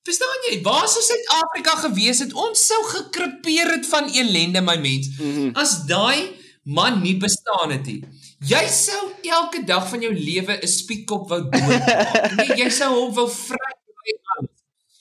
Verstaan 0.09 0.47
jy? 0.49 0.63
Waar 0.65 0.89
sou 0.89 1.03
Suid-Afrika 1.05 1.75
gewees 1.83 2.23
het? 2.25 2.33
Ons 2.33 2.63
sou 2.71 2.79
gekrepeer 2.95 3.69
het 3.75 3.87
van 3.91 4.09
ellende, 4.09 4.63
my 4.65 4.79
mens. 4.81 5.11
Mhm. 5.19 5.51
As 5.53 5.83
daai 5.91 6.31
man 6.65 7.03
nie 7.03 7.17
bestaan 7.21 7.75
het 7.75 7.85
nie. 7.87 8.01
Jy 8.41 8.63
sou 8.73 9.03
elke 9.29 9.61
dag 9.69 9.85
van 9.91 10.01
jou 10.01 10.15
lewe 10.15 10.57
'n 10.63 10.69
spietkop 10.69 11.29
wou 11.29 11.43
doodmaak. 11.43 12.33
nee, 12.39 12.57
jy 12.63 12.71
sou 12.71 12.89
hom 12.95 13.13
wou 13.15 13.29
vry 13.29 13.75
by 14.01 14.17
alles. 14.37 14.57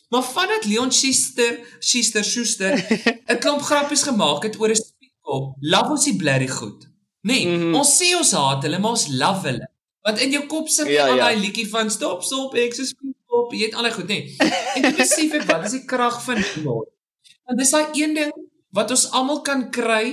Maar 0.09 0.23
vandat 0.23 0.65
Leon 0.65 0.91
Schuster, 0.91 1.59
Schuster, 1.79 2.23
Schuster 2.23 2.75
'n 3.31 3.39
klomp 3.39 3.61
grappies 3.61 4.03
gemaak 4.03 4.43
het 4.43 4.59
oor 4.59 4.75
'n 4.75 4.75
spietkop, 4.75 5.55
love 5.59 5.89
ons 5.95 6.03
die 6.03 6.15
blerrie 6.15 6.51
goed. 6.51 6.87
Nee, 7.27 7.47
mm. 7.47 7.55
-hmm. 7.61 7.75
ons 7.75 7.91
sê 7.99 8.13
ons 8.17 8.31
haat 8.39 8.63
hulle, 8.63 8.79
maar 8.79 8.95
ons 8.97 9.07
love 9.21 9.47
hulle. 9.49 9.67
Want 10.07 10.19
in 10.23 10.31
jou 10.31 10.43
kop 10.47 10.69
sit 10.71 10.87
jy 10.87 10.93
Ja, 10.93 11.05
ja, 11.05 11.11
al 11.11 11.17
ja. 11.17 11.23
daai 11.23 11.39
liedjie 11.45 11.67
van 11.69 11.89
stop 11.91 12.23
stop 12.23 12.55
ek 12.55 12.75
se 12.77 12.85
spietkop, 12.87 13.51
jy 13.53 13.65
het 13.67 13.75
al 13.75 13.87
daai 13.87 13.95
goed, 13.97 14.07
nee. 14.07 14.35
En 14.75 14.87
jy 14.87 14.93
besef 15.01 15.33
ek 15.41 15.49
wat 15.51 15.65
is 15.67 15.75
die 15.75 15.85
krag 15.85 16.21
van 16.23 16.39
humor? 16.51 16.85
Want 17.47 17.59
dis 17.59 17.73
daai 17.75 17.87
een 17.99 18.15
ding 18.15 18.31
wat 18.77 18.91
ons 18.95 19.09
almal 19.11 19.41
kan 19.41 19.67
kry 19.71 20.05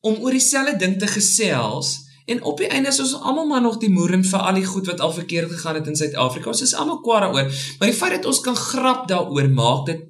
om 0.00 0.18
oor 0.22 0.34
dieselfde 0.34 0.76
ding 0.82 0.98
te 0.98 1.06
gesels 1.10 1.94
en 2.26 2.42
op 2.42 2.58
die 2.58 2.68
einde 2.74 2.90
is 2.90 3.00
ons 3.02 3.14
almal 3.20 3.46
maar 3.46 3.62
nog 3.62 3.78
die 3.82 3.90
moeren 3.90 4.24
vir 4.26 4.42
al 4.42 4.58
die 4.58 4.66
goed 4.66 4.86
wat 4.90 5.00
al 5.00 5.12
verkeerd 5.14 5.50
gegaan 5.52 5.78
het 5.78 5.86
in 5.86 5.98
Suid-Afrika. 5.98 6.50
Ons 6.50 6.62
is 6.66 6.74
almal 6.74 6.98
kwaad 7.06 7.22
daaroor, 7.26 7.50
maar 7.78 7.90
die 7.90 7.98
feit 7.98 8.16
dat 8.18 8.26
ons 8.26 8.40
kan 8.42 8.56
grap 8.58 9.06
daaroor 9.10 9.50
maak 9.60 9.86
dit 9.86 10.02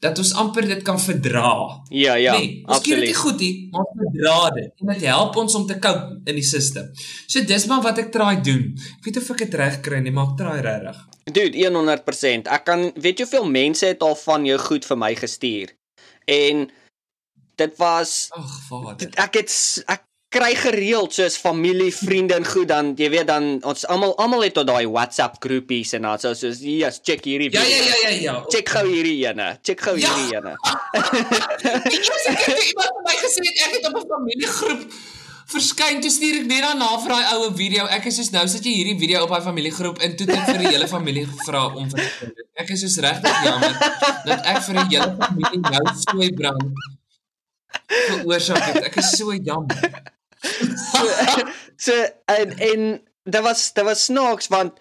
dat 0.00 0.18
ons 0.18 0.30
amper 0.40 0.64
dit 0.68 0.80
kan 0.82 0.96
verdra. 1.00 1.50
Ja, 1.92 2.14
ja, 2.16 2.36
nee, 2.38 2.62
ons 2.64 2.80
ken 2.80 3.00
dit 3.02 3.10
absoluut. 3.12 3.16
goed 3.20 3.40
nie, 3.44 3.68
maar 3.74 3.88
verdra 3.98 4.36
dit 4.56 4.72
en 4.80 4.92
dit 4.94 5.04
help 5.10 5.36
ons 5.42 5.54
om 5.58 5.66
te 5.68 5.76
cope 5.78 6.20
in 6.24 6.38
die 6.40 6.46
sisteem. 6.46 6.88
So 7.26 7.44
dis 7.44 7.66
maar 7.68 7.82
wat 7.84 8.00
ek 8.00 8.08
try 8.14 8.34
doen. 8.40 8.70
Ek 8.98 9.04
weet 9.10 9.20
of 9.20 9.30
ek 9.36 9.44
dit 9.44 9.56
reg 9.60 9.80
kry 9.84 10.00
nie, 10.00 10.12
maar 10.16 10.32
ek 10.32 10.38
try 10.40 10.56
regtig. 10.64 11.00
Dude, 11.30 11.54
100%. 11.68 12.48
Ek 12.50 12.64
kan 12.66 12.86
weet 12.96 13.20
jy 13.20 13.26
hoeveel 13.28 13.50
mense 13.52 13.86
het 13.86 14.02
al 14.02 14.16
van 14.24 14.46
jou 14.48 14.56
goed 14.58 14.88
vir 14.88 14.98
my 14.98 15.12
gestuur. 15.20 15.74
En 16.26 16.64
dit 17.60 17.76
was 17.76 18.14
Ag, 18.32 18.54
Vader. 18.70 18.96
dit, 19.04 19.18
ek 19.20 19.36
het 19.42 19.52
ek 19.86 20.06
kry 20.30 20.52
gereeld 20.54 21.12
soos 21.16 21.34
familie, 21.42 21.90
vriende 21.90 22.36
en 22.38 22.44
goed 22.46 22.68
dan 22.70 22.92
jy 22.98 23.08
weet 23.10 23.26
dan 23.26 23.48
ons 23.66 23.82
almal 23.90 24.12
almal 24.22 24.44
het 24.46 24.54
tot 24.54 24.66
daai 24.68 24.86
WhatsApp 24.86 25.40
groepies 25.42 25.92
en 25.98 26.02
dan 26.06 26.18
so 26.22 26.30
soos 26.38 26.60
yes, 26.62 27.00
check 27.02 27.24
hierdie 27.26 27.48
Ja, 27.50 27.60
video. 27.64 27.76
ja, 27.76 27.94
ja, 28.02 28.08
ja, 28.08 28.20
ja. 28.22 28.34
Check 28.52 28.68
gou 28.70 28.84
hierdie 28.86 29.16
ene. 29.26 29.48
Check 29.66 29.80
gou 29.82 29.96
Ja. 29.98 30.12
hierdie 30.14 30.36
ene. 30.38 30.54
Keer 31.90 32.44
toe 32.44 32.66
iemand 32.68 32.92
vir 32.94 33.02
my 33.08 33.16
gesê 33.24 33.42
het 33.48 33.64
ek 33.66 33.72
het 33.78 33.88
op 33.90 33.96
'n 33.98 34.06
familiegroep 34.12 34.84
verskyn, 35.50 35.98
toe 36.00 36.10
stuur 36.14 36.36
ek 36.40 36.46
net 36.46 36.62
daarna 36.62 36.88
vir 37.02 37.10
daai 37.10 37.26
oue 37.34 37.50
video. 37.58 37.86
Ek 37.90 38.06
is 38.06 38.16
soos 38.20 38.30
nou 38.30 38.46
sit 38.48 38.62
jy 38.64 38.70
hierdie 38.78 38.98
video 39.02 39.24
op 39.26 39.30
daai 39.34 39.42
familiegroep 39.42 39.98
en 39.98 40.14
toe 40.16 40.26
het 40.30 40.36
ek 40.38 40.46
vir 40.54 40.58
die 40.62 40.68
hele 40.76 40.86
familie 40.88 41.26
gevra 41.26 41.64
om. 41.74 41.90
Ek 42.54 42.70
is 42.70 42.80
soos 42.86 42.98
regtig 43.02 43.42
jammer 43.44 43.74
dat 44.30 44.46
ek 44.46 44.62
vir 44.62 44.74
die 44.78 44.96
hele 44.96 45.16
familie 45.18 45.60
nou 45.60 45.84
sooi 46.06 46.30
brand 46.38 46.62
veroorsaak 47.90 48.62
het. 48.62 48.84
Ek 48.84 48.96
is 49.02 49.10
so 49.18 49.34
jammer. 49.34 49.90
So 51.80 51.92
en 52.28 52.58
en 52.58 52.82
dit 53.24 53.42
was 53.42 53.72
dit 53.72 53.84
was 53.84 54.04
snaaks 54.04 54.48
want 54.52 54.72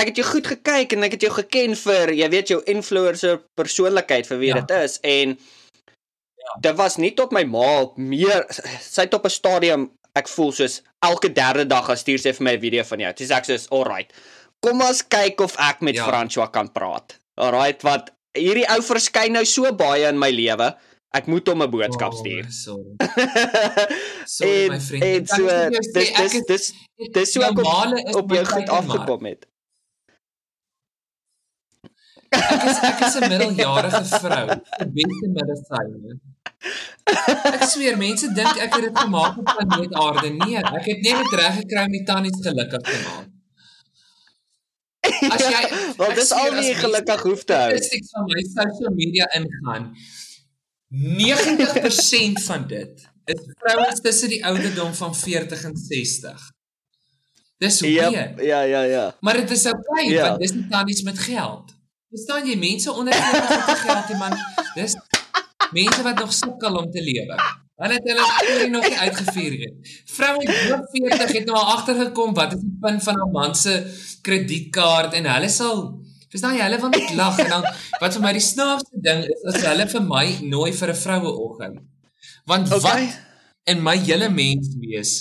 ek 0.00 0.06
het 0.12 0.16
jou 0.20 0.26
goed 0.30 0.46
gekyk 0.46 0.92
en 0.96 1.02
ek 1.08 1.16
het 1.18 1.26
jou 1.26 1.32
geken 1.34 1.76
vir 1.76 2.12
jy 2.16 2.28
weet 2.32 2.48
jou 2.52 2.60
influencer 2.70 3.40
persoonlikheid 3.58 4.26
vir 4.30 4.38
wie 4.38 4.48
Ja. 4.54 4.60
dit 4.60 4.70
is 4.78 4.98
en 5.02 5.36
dit 6.64 6.76
was 6.78 6.96
nie 6.96 7.10
tot 7.18 7.32
my 7.36 7.44
ma 7.44 7.86
meer 7.96 8.46
sy 8.80 9.02
het 9.04 9.14
op 9.14 9.26
'n 9.28 9.30
stadium 9.34 9.90
ek 10.16 10.28
voel 10.28 10.52
soos 10.52 10.80
elke 11.04 11.28
derde 11.32 11.66
dag 11.66 11.84
gaan 11.86 11.96
stuur 12.00 12.18
sy 12.18 12.32
vir 12.32 12.44
my 12.44 12.52
'n 12.56 12.60
video 12.60 12.82
van 12.84 12.98
jou. 13.00 13.12
Dis 13.12 13.30
ek 13.30 13.44
soos 13.44 13.68
alright. 13.70 14.12
Kom 14.64 14.80
ons 14.82 15.02
kyk 15.08 15.40
of 15.40 15.54
ek 15.58 15.80
met 15.80 15.94
Ja. 15.94 16.04
ja. 16.04 16.08
François 16.10 16.50
kan 16.50 16.72
praat. 16.72 17.18
Alright, 17.36 17.82
wat 17.82 18.10
hierdie 18.34 18.66
ou 18.70 18.80
verskyn 18.82 19.32
nou 19.32 19.44
so 19.44 19.72
baie 19.72 20.08
in 20.08 20.18
my 20.18 20.30
lewe. 20.30 20.74
Ek 21.16 21.26
moet 21.26 21.46
hom 21.48 21.62
'n 21.64 21.70
boodskap 21.70 22.12
stuur. 22.12 22.44
Oh, 22.44 22.50
sorry. 22.50 22.96
Sorry 24.36 24.64
en, 24.64 24.70
my 24.72 24.80
vriend. 24.80 25.04
En 25.04 25.26
so 25.26 25.44
dis 25.70 25.92
dis 25.92 26.10
is- 26.24 26.44
dis 26.46 26.64
dis 27.12 27.32
so 27.32 27.40
ek 27.40 27.58
op, 27.58 28.16
op 28.22 28.32
jou 28.36 28.44
goed 28.44 28.68
afgekom 28.68 29.24
het. 29.24 29.46
Ek 32.28 32.62
is 32.70 32.78
ek 32.90 32.98
is 33.06 33.14
'n 33.16 33.28
middeljarige 33.32 34.02
vrou, 34.04 34.46
beste 34.98 35.28
medisyne. 35.38 36.18
Ek 37.54 37.64
sweer 37.72 37.96
mense 37.96 38.28
dink 38.36 38.60
ek 38.66 38.74
het 38.76 38.84
dit 38.88 38.98
gemaak 38.98 39.38
op 39.40 39.44
planeet 39.54 39.94
Aarde. 40.04 40.28
Nee, 40.44 40.60
ek 40.60 40.84
het 40.92 41.00
net 41.06 41.16
dit 41.24 41.32
reg 41.40 41.54
gekry 41.62 41.84
om 41.88 41.94
die 41.96 42.04
tannies 42.10 42.38
gelukkig 42.48 42.82
te 42.90 42.96
maak. 43.06 43.26
As 45.32 45.44
jy 45.54 45.62
Want 45.96 46.10
ek 46.12 46.16
dis 46.20 46.32
al 46.36 46.52
mense 46.52 46.74
gelukkig 46.84 47.20
hoef 47.30 47.42
te 47.48 47.54
hou. 47.62 47.70
Statistics 47.72 48.10
van 48.12 48.24
my 48.34 48.42
social 48.52 48.92
media 49.00 49.24
ingaan. 49.40 49.84
90% 50.88 52.42
van 52.44 52.66
dit 52.66 53.08
is 53.24 53.40
vrouens 53.58 54.00
tussen 54.00 54.28
die 54.28 54.44
ouderdom 54.44 54.94
van 54.94 55.16
40 55.16 55.62
en 55.64 55.76
60. 55.76 56.50
Dis 57.58 57.78
Ja, 57.80 58.10
weird. 58.10 58.40
ja, 58.40 58.60
ja, 58.62 58.82
ja. 58.82 59.16
Maar 59.20 59.34
dit 59.34 59.50
is 59.50 59.64
oukei 59.66 59.84
okay, 59.86 60.08
Ja. 60.12 60.28
want 60.28 60.40
dis 60.40 60.52
nie 60.52 60.66
tannies 60.68 61.02
met 61.02 61.18
geld. 61.18 61.74
Verstaan 62.08 62.46
jy 62.48 62.56
mense 62.56 62.92
onder 62.92 63.14
40 63.14 63.48
het 63.48 63.66
nie 63.66 63.76
geld 63.84 64.18
man. 64.18 64.36
Dis 64.74 64.94
mense 65.72 66.02
wat 66.02 66.18
nog 66.18 66.32
sukkel 66.32 66.74
om 66.76 66.90
te 66.90 67.02
lewe. 67.02 67.36
Hulle 67.78 67.94
het 67.94 68.06
hulle 68.08 68.24
storie 68.38 68.70
nog 68.70 68.88
nie 68.88 68.98
uitgevier 68.98 69.50
nie. 69.58 69.72
Vroue 70.04 70.44
bo 70.46 70.78
40 70.90 71.32
het 71.36 71.44
nou 71.46 71.58
al 71.58 71.68
agtergekom 71.76 72.32
wat 72.34 72.52
is 72.56 72.60
die 72.60 72.76
punt 72.80 73.02
van 73.02 73.14
'n 73.26 73.30
man 73.30 73.54
se 73.54 73.74
kredietkaart 74.22 75.12
en 75.12 75.28
hulle 75.34 75.48
sal 75.48 76.00
verstaan 76.32 76.56
jy 76.56 76.62
hulle 76.66 76.80
wil 76.80 76.92
net 76.94 77.14
lag 77.14 77.38
en 77.44 77.48
dan 77.54 77.64
wat 78.00 78.12
vir 78.16 78.22
my 78.22 78.32
die 78.36 78.44
snaakste 78.44 79.00
ding 79.06 79.24
is 79.24 79.46
as 79.52 79.62
hulle 79.64 79.86
vir 79.94 80.04
my 80.12 80.26
nooi 80.42 80.72
vir 80.72 80.88
'n 80.92 81.00
vroueoggend. 81.04 81.80
Want 82.46 82.72
Okay. 82.72 82.80
wat 83.06 83.18
in 83.72 83.82
my 83.82 83.96
hele 83.96 84.28
mens 84.28 84.68
wees 84.80 85.12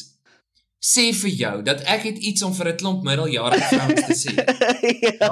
sê 0.87 1.11
vir 1.21 1.31
jou 1.41 1.55
dat 1.63 1.81
ek 1.89 2.03
het 2.09 2.17
iets 2.29 2.43
om 2.43 2.53
vir 2.53 2.67
'n 2.71 2.77
klomp 2.77 3.03
middeljarige 3.03 3.67
vrouens 3.71 4.05
te 4.07 4.15
sê. 4.23 4.33
ja. 5.19 5.29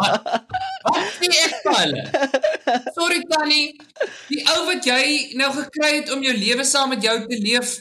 Wat 0.86 1.05
sê 1.19 1.30
ek 1.47 1.55
vir 1.63 1.76
hulle? 1.82 2.03
Sorry 2.97 3.21
Tannie, 3.30 3.67
die 4.30 4.41
ou 4.55 4.65
wat 4.69 4.86
jy 4.86 5.36
nou 5.36 5.51
gekry 5.53 5.91
het 5.99 6.11
om 6.13 6.23
jou 6.23 6.34
lewe 6.38 6.65
saam 6.65 6.89
met 6.89 7.03
jou 7.03 7.15
te 7.28 7.38
leef, 7.38 7.80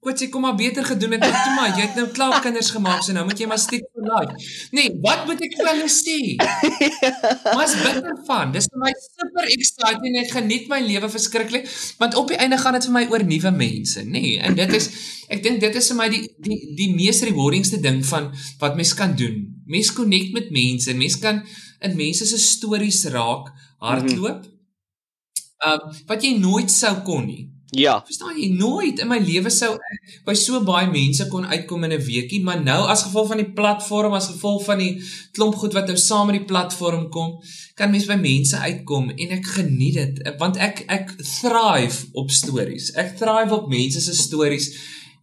Wat 0.00 0.16
sê 0.16 0.30
kom 0.32 0.40
maar 0.40 0.54
beter 0.56 0.84
gedoen 0.84 1.12
het, 1.12 1.24
toe 1.28 1.54
maar 1.58 1.74
jy 1.76 1.82
het 1.84 1.96
nou 1.98 2.06
klaar 2.16 2.38
kinders 2.40 2.70
gemaak, 2.72 3.02
so 3.04 3.12
nou 3.12 3.26
moet 3.28 3.36
jy 3.36 3.44
maar 3.50 3.60
stiek 3.60 3.82
vir 3.92 4.06
life. 4.08 4.46
Nee, 4.72 4.94
wat 5.04 5.26
moet 5.28 5.42
ek 5.44 5.58
vir 5.58 5.68
hulle 5.68 5.88
sê? 5.92 6.16
Maar's 7.58 7.74
bitter 7.82 8.16
van. 8.24 8.54
Dis 8.54 8.70
vir 8.72 8.80
my 8.80 8.94
super 8.96 9.50
exciting. 9.52 10.16
Ek 10.22 10.32
geniet 10.32 10.72
my 10.72 10.78
lewe 10.86 11.10
verskriklik, 11.12 11.68
want 12.00 12.16
op 12.16 12.32
die 12.32 12.40
einde 12.40 12.56
gaan 12.62 12.78
dit 12.78 12.88
vir 12.88 12.96
my 12.96 13.04
oor 13.12 13.26
nuwe 13.28 13.52
mense, 13.58 14.06
nê? 14.08 14.14
Nee, 14.14 14.40
en 14.40 14.56
dit 14.56 14.72
is 14.80 14.88
ek 15.28 15.44
dink 15.44 15.60
dit 15.66 15.76
is 15.82 15.92
vir 15.92 16.00
my 16.00 16.08
die 16.16 16.22
die 16.48 16.58
die 16.80 16.88
mees 16.96 17.20
rewardingste 17.28 17.82
ding 17.84 18.00
van 18.08 18.32
wat 18.64 18.80
mens 18.80 18.96
kan 18.96 19.12
doen. 19.20 19.44
Mens 19.68 19.92
connect 19.92 20.32
met 20.32 20.48
mense. 20.48 20.96
Mens 20.96 21.20
kan 21.20 21.44
in 21.84 22.00
mense 22.00 22.24
se 22.24 22.40
stories 22.40 23.04
raak, 23.12 23.52
hardloop. 23.84 24.48
Ehm 25.60 25.88
um, 25.92 26.04
wat 26.08 26.24
jy 26.24 26.38
nooit 26.40 26.72
sou 26.72 26.96
kon 27.04 27.28
nie. 27.28 27.50
Ja. 27.70 28.02
Verstaan 28.04 28.34
jy 28.38 28.48
nooit 28.58 28.98
in 28.98 29.08
my 29.08 29.18
lewe 29.22 29.50
sou 29.50 29.74
ek 29.76 30.22
by 30.26 30.34
so 30.34 30.58
baie 30.66 30.88
mense 30.90 31.26
kon 31.30 31.44
uitkom 31.46 31.84
in 31.84 31.92
'n 31.92 32.02
weekie, 32.02 32.42
maar 32.42 32.60
nou 32.62 32.86
as 32.88 33.02
gevolg 33.02 33.28
van 33.28 33.36
die 33.36 33.52
platform, 33.52 34.12
as 34.12 34.26
gevolg 34.26 34.64
van 34.64 34.78
die 34.78 35.02
klomp 35.32 35.54
goed 35.54 35.72
wat 35.72 35.86
nou 35.86 35.96
saam 35.96 36.26
met 36.26 36.36
die 36.38 36.44
platform 36.46 37.08
kom, 37.10 37.38
kan 37.76 37.90
mens 37.90 38.06
by 38.06 38.16
mense 38.16 38.56
uitkom 38.56 39.10
en 39.10 39.30
ek 39.30 39.46
geniet 39.46 39.94
dit 39.94 40.34
want 40.38 40.56
ek 40.56 40.84
ek 40.88 41.14
thrive 41.18 42.06
op 42.12 42.30
stories. 42.30 42.92
Ek 42.94 43.16
thrive 43.18 43.54
op 43.54 43.68
mense 43.68 44.00
se 44.00 44.14
stories 44.14 44.72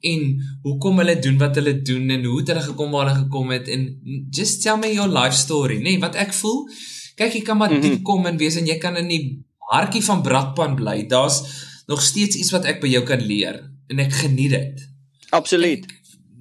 en 0.02 0.38
hoekom 0.64 0.98
hulle 0.98 1.20
doen 1.20 1.38
wat 1.38 1.56
hulle 1.56 1.82
doen 1.82 2.10
en 2.10 2.24
hoe 2.24 2.40
het 2.40 2.48
hulle 2.48 2.62
gekom 2.62 2.92
waar 2.92 3.08
hulle 3.10 3.24
gekom 3.26 3.52
het 3.52 3.68
en 3.68 4.00
just 4.32 4.62
tell 4.62 4.78
me 4.78 4.94
your 4.94 5.10
life 5.10 5.36
story, 5.36 5.78
nê, 5.78 5.84
nee, 5.84 6.00
wat 6.00 6.16
ek 6.16 6.34
voel. 6.34 6.68
Kyk, 7.16 7.34
jy 7.34 7.42
kan 7.42 7.58
maar 7.58 7.72
Mhm. 7.72 7.82
diep 7.82 8.04
kom 8.04 8.26
en 8.26 8.38
wees 8.38 8.56
en 8.56 8.66
jy 8.66 8.78
kan 8.78 8.96
in 8.96 9.08
die 9.08 9.44
hartjie 9.72 10.04
van 10.04 10.22
Brakpan 10.22 10.76
bly. 10.76 11.08
Daar's 11.08 11.44
nog 11.88 12.02
steeds 12.02 12.36
iets 12.36 12.52
wat 12.52 12.66
ek 12.66 12.82
by 12.82 12.88
jou 12.92 13.04
kan 13.08 13.22
leer 13.24 13.62
en 13.90 14.00
ek 14.04 14.12
geniet 14.14 14.52
dit. 14.52 14.88
Absoluut. 15.30 15.86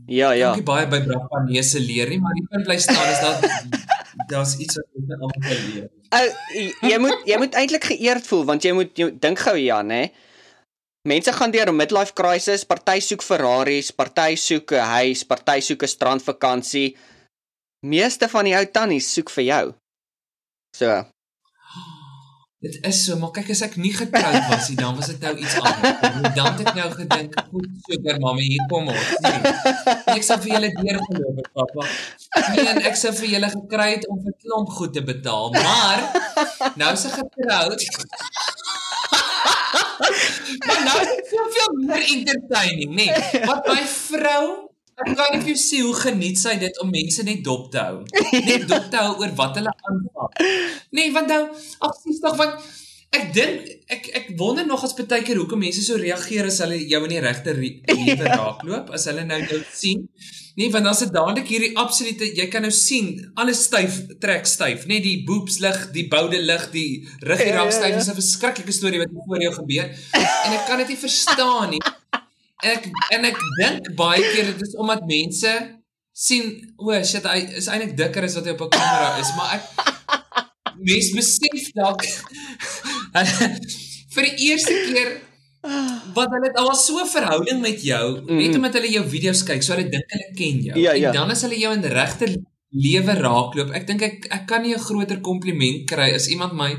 Ja, 0.07 0.31
ja. 0.39 0.53
Ek 0.55 0.65
baie 0.67 0.87
by 0.87 1.01
Brakpan 1.03 1.47
neuse 1.51 1.81
leer 1.83 2.09
nie, 2.11 2.21
maar 2.23 2.35
die 2.35 2.47
punt 2.51 2.65
bly 2.67 2.77
staan 2.79 3.09
is 3.11 3.21
dat 3.21 3.43
daar's 4.31 4.57
iets 4.59 4.77
wat 4.79 4.87
ek 4.87 5.11
almal 5.17 5.31
kan 5.41 5.65
leer. 5.73 5.89
Ou 6.15 6.27
jy- 6.55 6.75
jy 6.91 6.99
moet 7.03 7.27
jy 7.27 7.37
moet 7.43 7.55
eintlik 7.59 7.85
geëerd 7.91 8.27
voel 8.27 8.45
want 8.45 8.63
jy 8.65 8.73
moet 8.73 8.93
jy 8.99 9.11
dink 9.19 9.39
gou 9.43 9.57
ja, 9.59 9.83
nê? 9.83 10.05
Mense 11.07 11.33
gaan 11.33 11.51
deur 11.55 11.71
'n 11.71 11.77
midlife 11.77 12.15
crisis, 12.19 12.65
party 12.65 12.99
soek 13.01 13.23
Ferraris, 13.23 13.91
party 13.91 14.35
soek 14.37 14.73
'n 14.73 14.87
huis, 14.99 15.23
party 15.25 15.61
soek 15.61 15.83
'n 15.83 15.89
strandvakansie. 15.89 16.97
Meeste 17.87 18.29
van 18.29 18.45
die 18.45 18.55
ou 18.59 18.65
tannies 18.67 19.13
soek 19.15 19.31
vir 19.31 19.45
jou. 19.45 19.75
So, 20.77 21.05
Dit 22.59 22.79
is 22.89 23.05
so, 23.05 23.19
maar 23.21 23.35
kyk 23.37 23.51
as 23.53 23.61
ek 23.67 23.75
nie 23.77 23.91
getroud 23.93 24.47
was 24.49 24.71
nie, 24.71 24.77
dan 24.79 24.95
was 24.97 25.11
dit 25.11 25.21
nou 25.21 25.33
iets 25.37 25.57
anders. 25.61 26.31
Dan 26.39 26.47
het 26.47 26.61
ek 26.63 26.79
nou 26.79 26.87
gedink, 26.95 27.35
goed 27.51 27.75
sugar 27.85 28.21
mamma, 28.23 28.41
hier 28.41 28.63
kom 28.71 28.89
ons. 28.89 29.11
Nee. 29.27 29.53
Ek 30.15 30.25
sou 30.25 30.39
vir 30.41 30.55
julle 30.55 30.71
deur 30.79 31.01
geloof 31.03 31.43
het, 31.43 31.51
pappa. 31.53 31.85
Nee, 32.55 32.65
en 32.73 32.81
ek 32.89 32.97
sou 32.97 33.13
vir 33.19 33.29
julle 33.35 33.51
gekry 33.53 33.91
het 33.91 34.07
om 34.09 34.23
vir 34.25 34.37
klomp 34.41 34.73
goed 34.79 34.97
te 34.97 35.05
betaal, 35.05 35.53
maar 35.53 36.07
nou 36.81 36.95
is 36.97 37.05
ek 37.11 37.19
getroud. 37.21 37.85
maar 40.65 40.81
nou 40.89 40.97
is 41.03 41.13
dit 41.13 41.35
soveel 41.35 41.77
meer 41.83 42.09
entertaining, 42.17 42.97
nê? 43.03 43.11
Nee. 43.13 43.45
Wat 43.53 43.69
my 43.69 43.83
vrou 43.85 44.47
Ek 44.97 45.13
kan 45.13 45.35
nie 45.35 45.43
vir 45.43 45.53
jou 45.53 45.61
sê 45.61 45.83
hoe 45.85 45.97
geniet 45.99 46.39
sy 46.41 46.55
dit 46.61 46.79
om 46.81 46.89
mense 46.89 47.25
net 47.27 47.43
dop 47.45 47.69
te 47.73 47.83
hou. 47.85 47.99
Net 48.49 48.65
dop 48.71 48.89
te 48.93 49.03
hou 49.03 49.13
oor 49.21 49.35
wat 49.37 49.59
hulle 49.61 49.75
aanpak. 49.91 50.41
Nee, 50.97 51.11
want 51.13 51.29
nou, 51.29 51.43
ag 51.85 51.99
sies 52.01 52.23
tog 52.23 52.39
want 52.41 52.57
ek 53.17 53.29
dink 53.37 53.69
ek 53.93 54.09
ek 54.19 54.33
wonder 54.41 54.67
nog 54.67 54.83
as 54.85 54.97
baie 54.97 55.23
keer 55.25 55.39
hoekom 55.39 55.61
mense 55.63 55.85
so 55.85 56.01
reageer 56.01 56.49
as 56.49 56.59
hulle 56.65 56.81
jou 56.81 57.03
in 57.07 57.13
die 57.13 57.21
regte 57.23 57.55
lewe 57.61 58.25
raakloop, 58.25 58.91
as 58.97 59.07
hulle 59.11 59.27
nou 59.29 59.39
jou 59.45 59.61
sien. 59.73 60.07
Nee, 60.57 60.71
want 60.73 60.89
dan 60.89 60.97
is 60.97 61.03
dit 61.05 61.13
dadelik 61.13 61.53
hierdie 61.53 61.75
absolute 61.77 62.31
jy 62.39 62.49
kan 62.49 62.65
nou 62.65 62.73
sien 62.73 63.13
alles 63.37 63.67
styf 63.69 64.01
trek 64.25 64.49
styf, 64.49 64.89
net 64.89 65.05
die 65.05 65.19
boobs 65.29 65.61
lig, 65.61 65.77
die 65.93 66.07
boude 66.09 66.41
lig, 66.41 66.65
die 66.73 66.89
ruggie 67.29 67.53
raak 67.53 67.77
styf. 67.77 68.01
Dis 68.01 68.09
'n 68.09 68.17
verskriklike 68.17 68.73
storie 68.73 69.05
wat 69.05 69.13
voor 69.29 69.45
jou 69.45 69.53
gebeur. 69.61 69.93
En 70.17 70.57
ek 70.57 70.65
kan 70.67 70.81
dit 70.81 70.97
nie 70.97 71.03
verstaan 71.05 71.77
nie. 71.77 71.85
Ek 72.65 72.87
en 73.13 73.25
ek 73.25 73.37
dink 73.61 73.91
baie 73.97 74.23
keer 74.33 74.45
dit 74.53 74.63
is 74.63 74.75
omdat 74.81 75.03
mense 75.07 75.53
sien 76.17 76.73
o, 76.79 76.89
oh, 76.93 77.03
shit, 77.05 77.25
hy 77.29 77.43
is 77.61 77.67
eintlik 77.69 77.97
dikker 77.97 78.25
as 78.25 78.35
wat 78.39 78.47
hy 78.49 78.53
op 78.57 78.63
'n 78.65 78.71
kamera 78.73 79.19
is, 79.21 79.31
maar 79.37 79.55
ek 79.57 79.65
mens 80.81 81.11
besef 81.13 81.73
dalk 81.77 82.03
vir 84.17 84.23
die 84.29 84.37
eerste 84.49 84.73
keer 84.89 85.11
wat 86.17 86.31
hulle 86.33 86.53
al 86.63 86.75
so 86.79 87.01
'n 87.03 87.09
verhouding 87.11 87.61
met 87.61 87.83
jou, 87.83 88.21
net 88.25 88.51
Mhm. 88.51 88.57
omdat 88.57 88.75
hulle 88.79 88.91
jou 88.93 89.05
video's 89.05 89.43
kyk, 89.43 89.63
so 89.63 89.75
hulle 89.75 89.89
dink 89.91 90.05
hulle 90.09 90.29
ken 90.37 90.63
jou. 90.63 90.77
Ja, 90.79 90.93
ja. 90.93 91.09
En 91.09 91.15
dan 91.15 91.31
as 91.31 91.43
hulle 91.43 91.59
jou 91.59 91.73
in 91.75 91.83
regte 91.83 92.29
lewe 92.71 93.13
raakloop, 93.15 93.71
ek 93.75 93.87
dink 93.87 94.03
ek 94.03 94.27
ek 94.31 94.47
kan 94.47 94.63
nie 94.63 94.75
'n 94.75 94.79
groter 94.81 95.21
kompliment 95.21 95.87
kry 95.89 96.15
as 96.15 96.29
iemand 96.29 96.53
my 96.55 96.77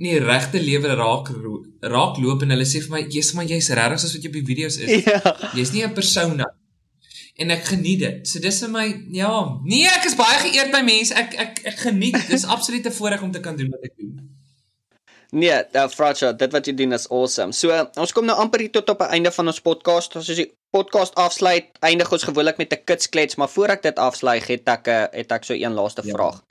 in 0.00 0.06
die 0.08 0.20
regte 0.24 0.60
lewe 0.62 0.94
raak 0.96 1.28
raakloop 1.84 2.42
en 2.46 2.54
hulle 2.54 2.64
sê 2.64 2.80
vir 2.80 2.94
my, 2.94 3.02
"Jesus, 3.12 3.34
maar 3.36 3.44
jy's 3.44 3.68
regtig 3.68 4.00
soos 4.00 4.14
wat 4.16 4.22
jy 4.24 4.28
op 4.32 4.38
die 4.40 4.48
video's 4.54 4.78
is." 4.80 5.04
Ja. 5.04 5.20
Jy's 5.54 5.72
nie 5.72 5.84
'n 5.84 5.92
persona 5.94 6.46
en 7.40 7.50
ek 7.50 7.64
geniet 7.64 8.00
dit. 8.00 8.28
So 8.28 8.40
dis 8.40 8.60
vir 8.60 8.68
my 8.70 8.86
ja, 9.12 9.32
nee, 9.64 9.86
ek 9.88 10.04
is 10.06 10.16
baie 10.16 10.38
geëerd 10.44 10.72
by 10.72 10.82
mense. 10.84 11.14
Ek 11.14 11.34
ek 11.34 11.60
ek 11.64 11.78
geniet. 11.86 12.16
Dis 12.28 12.44
absoluut 12.44 12.86
'n 12.86 12.92
voorreg 12.92 13.22
om 13.22 13.32
te 13.32 13.40
kan 13.40 13.56
doen 13.56 13.70
wat 13.70 13.84
ek 13.84 13.96
doen. 13.96 14.16
Nee, 15.32 15.54
uh, 15.76 15.88
Fracha, 15.88 16.32
dit 16.32 16.52
wat 16.52 16.66
jy 16.66 16.74
doen 16.74 16.92
is 16.92 17.06
awesome. 17.08 17.52
So, 17.52 17.70
uh, 17.70 17.84
ons 18.02 18.12
kom 18.12 18.26
nou 18.26 18.34
amper 18.42 18.60
hier 18.64 18.72
tot 18.74 18.88
op 18.90 18.98
die 18.98 19.12
einde 19.14 19.30
van 19.30 19.46
ons 19.46 19.60
podcast. 19.62 20.16
As 20.16 20.28
ons 20.28 20.40
die 20.40 20.48
podcast 20.74 21.14
afsluit, 21.14 21.68
eindig 21.86 22.10
ons 22.12 22.26
gewoonlik 22.26 22.58
met 22.58 22.72
'n 22.72 22.84
kitsklets, 22.84 23.36
maar 23.36 23.48
voor 23.48 23.68
ek 23.76 23.82
dit 23.82 23.98
afsluit, 23.98 24.42
het 24.48 24.68
ek 24.68 24.88
'n 24.88 25.08
het 25.12 25.32
ek 25.32 25.44
so 25.44 25.54
een 25.54 25.72
laaste 25.72 26.02
Ja. 26.04 26.12
vraag. 26.12 26.42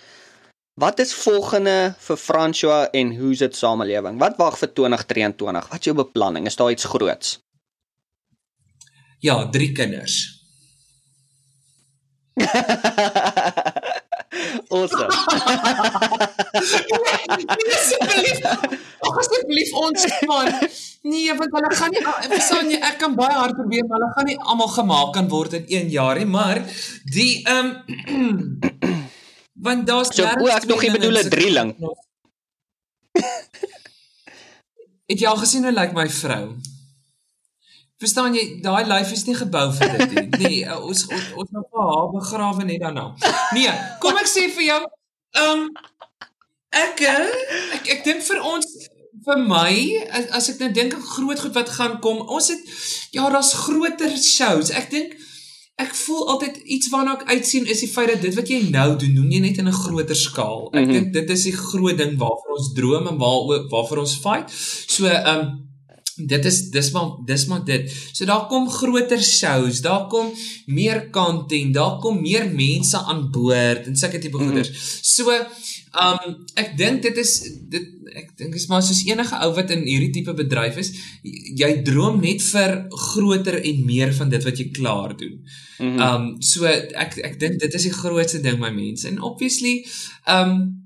Wat 0.79 0.99
is 0.99 1.13
volgende 1.13 1.93
vir 1.97 2.17
François 2.17 2.87
en 2.91 3.15
hoe's 3.17 3.37
dit 3.43 3.55
samelewing? 3.55 4.19
Wat 4.19 4.37
wag 4.39 4.57
vir 4.57 4.69
2023? 4.73 5.67
Wat 5.67 5.79
is 5.79 5.85
jou 5.85 5.95
beplanning? 5.95 6.45
Is 6.47 6.55
daar 6.55 6.71
iets 6.71 6.83
groots? 6.87 7.39
Ja, 9.19 9.49
drie 9.49 9.71
kinders. 9.71 10.37
awesome. 14.69 15.11
Asseblief. 17.67 18.39
Ag 18.99 19.17
asseblief 19.17 19.73
ontspan. 19.83 20.53
Nee, 21.01 21.35
want 21.35 21.51
hulle 21.51 21.75
gaan 21.75 21.91
nie 21.91 22.05
ek 22.07 22.31
verstaan 22.37 22.71
jy 22.71 22.79
ek 22.79 22.97
kan 23.03 23.19
baie 23.19 23.35
hard 23.35 23.59
probeer, 23.59 23.83
maar 23.83 23.99
hulle 23.99 24.13
gaan 24.15 24.31
nie 24.31 24.39
almal 24.39 24.71
gemaak 24.79 25.13
kan 25.19 25.27
word 25.27 25.59
in 25.59 25.67
1 25.83 25.91
jaar 25.91 26.15
nie, 26.23 26.29
maar 26.39 26.63
die 27.11 27.43
ehm 27.43 27.67
want 29.61 29.87
daar's 29.87 30.13
So, 30.15 30.23
o, 30.23 30.47
ek 30.47 30.65
nog 30.65 30.81
nie 30.81 30.91
bedoel 30.91 31.19
'n 31.23 31.29
drieling. 31.29 31.75
Het 35.09 35.19
jy 35.19 35.27
al 35.27 35.39
gesien 35.41 35.63
hoe 35.63 35.73
lyk 35.73 35.93
my 35.93 36.09
vrou? 36.09 36.43
Verstaan 37.99 38.35
jy, 38.37 38.61
daai 38.63 38.85
lyf 38.87 39.11
is 39.11 39.25
nie 39.27 39.35
gebou 39.35 39.65
vir 39.75 39.97
dit 39.97 40.11
nie. 40.11 40.27
Nee, 40.43 40.59
uh, 40.65 40.77
ons 40.85 41.01
ons 41.07 41.31
ons 41.43 41.49
nou 41.55 41.63
vir 41.71 41.87
haar 41.87 42.11
begrawe 42.13 42.63
net 42.63 42.83
daarna. 42.83 43.07
Nee, 43.57 43.73
kom 43.99 44.19
ek 44.21 44.29
sê 44.29 44.45
vir 44.53 44.65
jou, 44.67 44.79
ehm 45.35 45.65
um, 45.65 45.65
ek 46.69 47.01
eh, 47.01 47.25
ek 47.75 47.89
ek 47.95 48.03
dink 48.05 48.23
vir 48.23 48.39
ons 48.45 48.69
vir 49.25 49.41
my 49.41 49.73
as, 50.15 50.29
as 50.37 50.49
ek 50.53 50.61
nou 50.63 50.69
dink 50.77 50.93
aan 50.95 51.07
groot 51.15 51.41
goed 51.41 51.57
wat 51.57 51.73
gaan 51.75 51.97
kom, 52.05 52.21
ons 52.29 52.51
het 52.53 52.61
ja, 53.17 53.25
daar's 53.33 53.51
groter 53.65 54.15
shows. 54.15 54.71
Ek 54.71 54.87
dink 54.93 55.17
ek 55.79 55.95
voel 55.95 56.27
altyd 56.33 56.57
iets 56.75 56.89
waarna 56.91 57.15
ek 57.19 57.29
uitsien 57.37 57.65
is 57.71 57.79
die 57.83 57.91
feit 57.91 58.11
dat 58.11 58.21
dit 58.21 58.35
wat 58.35 58.49
jy 58.51 58.59
nou 58.69 58.89
doen, 58.99 59.15
doen 59.15 59.31
jy 59.31 59.39
net 59.39 59.57
in 59.61 59.67
'n 59.67 59.79
groter 59.83 60.15
skaal. 60.15 60.67
Ek 60.73 60.79
mm 60.79 60.83
-hmm. 60.85 60.93
dink 60.93 61.13
dit 61.13 61.29
is 61.29 61.43
die 61.43 61.55
groot 61.55 61.97
ding 61.97 62.17
waarvoor 62.17 62.57
ons 62.57 62.73
droom 62.73 63.07
en 63.07 63.17
waar 63.17 63.67
waarvoor 63.71 63.97
ons 64.05 64.15
fight. 64.25 64.47
So 64.87 65.05
ehm 65.07 65.39
um, 65.39 65.69
dit 66.27 66.45
is 66.45 66.57
dis 66.69 66.91
maar 66.91 67.09
dis 67.25 67.45
maar 67.45 67.63
dit. 67.65 67.91
So 68.11 68.25
daar 68.25 68.47
kom 68.47 68.69
groter 68.69 69.21
shows, 69.23 69.81
daar 69.81 70.07
kom 70.07 70.33
meer 70.65 71.09
content, 71.09 71.73
daar 71.73 71.99
kom 71.99 72.21
meer 72.21 72.49
mense 72.51 72.97
aan 72.97 73.29
boord 73.31 73.85
en 73.87 73.95
sulke 73.95 74.19
tipe 74.19 74.37
Mhm. 74.37 74.45
goeders. 74.45 74.69
So 75.01 75.31
um 75.97 76.45
ek 76.59 76.75
dink 76.77 77.01
dit 77.01 77.17
is 77.17 77.31
dit 77.69 77.85
ek 78.17 78.33
dink 78.37 78.55
is 78.57 78.67
maar 78.69 78.83
soos 78.85 79.01
enige 79.07 79.37
ou 79.45 79.49
wat 79.57 79.71
in 79.73 79.85
hierdie 79.87 80.11
tipe 80.13 80.33
bedryf 80.37 80.77
is, 80.81 80.91
jy 81.23 81.69
droom 81.85 82.19
net 82.21 82.43
vir 82.45 82.75
groter 83.09 83.59
en 83.59 83.85
meer 83.85 84.13
van 84.17 84.29
dit 84.29 84.45
wat 84.45 84.61
jy 84.61 84.69
klaar 84.75 85.15
doen. 85.17 85.39
Mm 85.79 85.89
-hmm. 85.89 86.01
Um 86.01 86.41
so 86.41 86.65
ek 86.65 87.17
ek 87.17 87.39
dink 87.39 87.59
dit 87.59 87.73
is 87.73 87.87
die 87.89 87.95
grootste 88.01 88.41
ding 88.41 88.59
my 88.59 88.71
mense. 88.71 89.07
En 89.07 89.21
obviously 89.21 89.85
um 90.27 90.85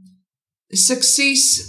sukses 0.70 1.68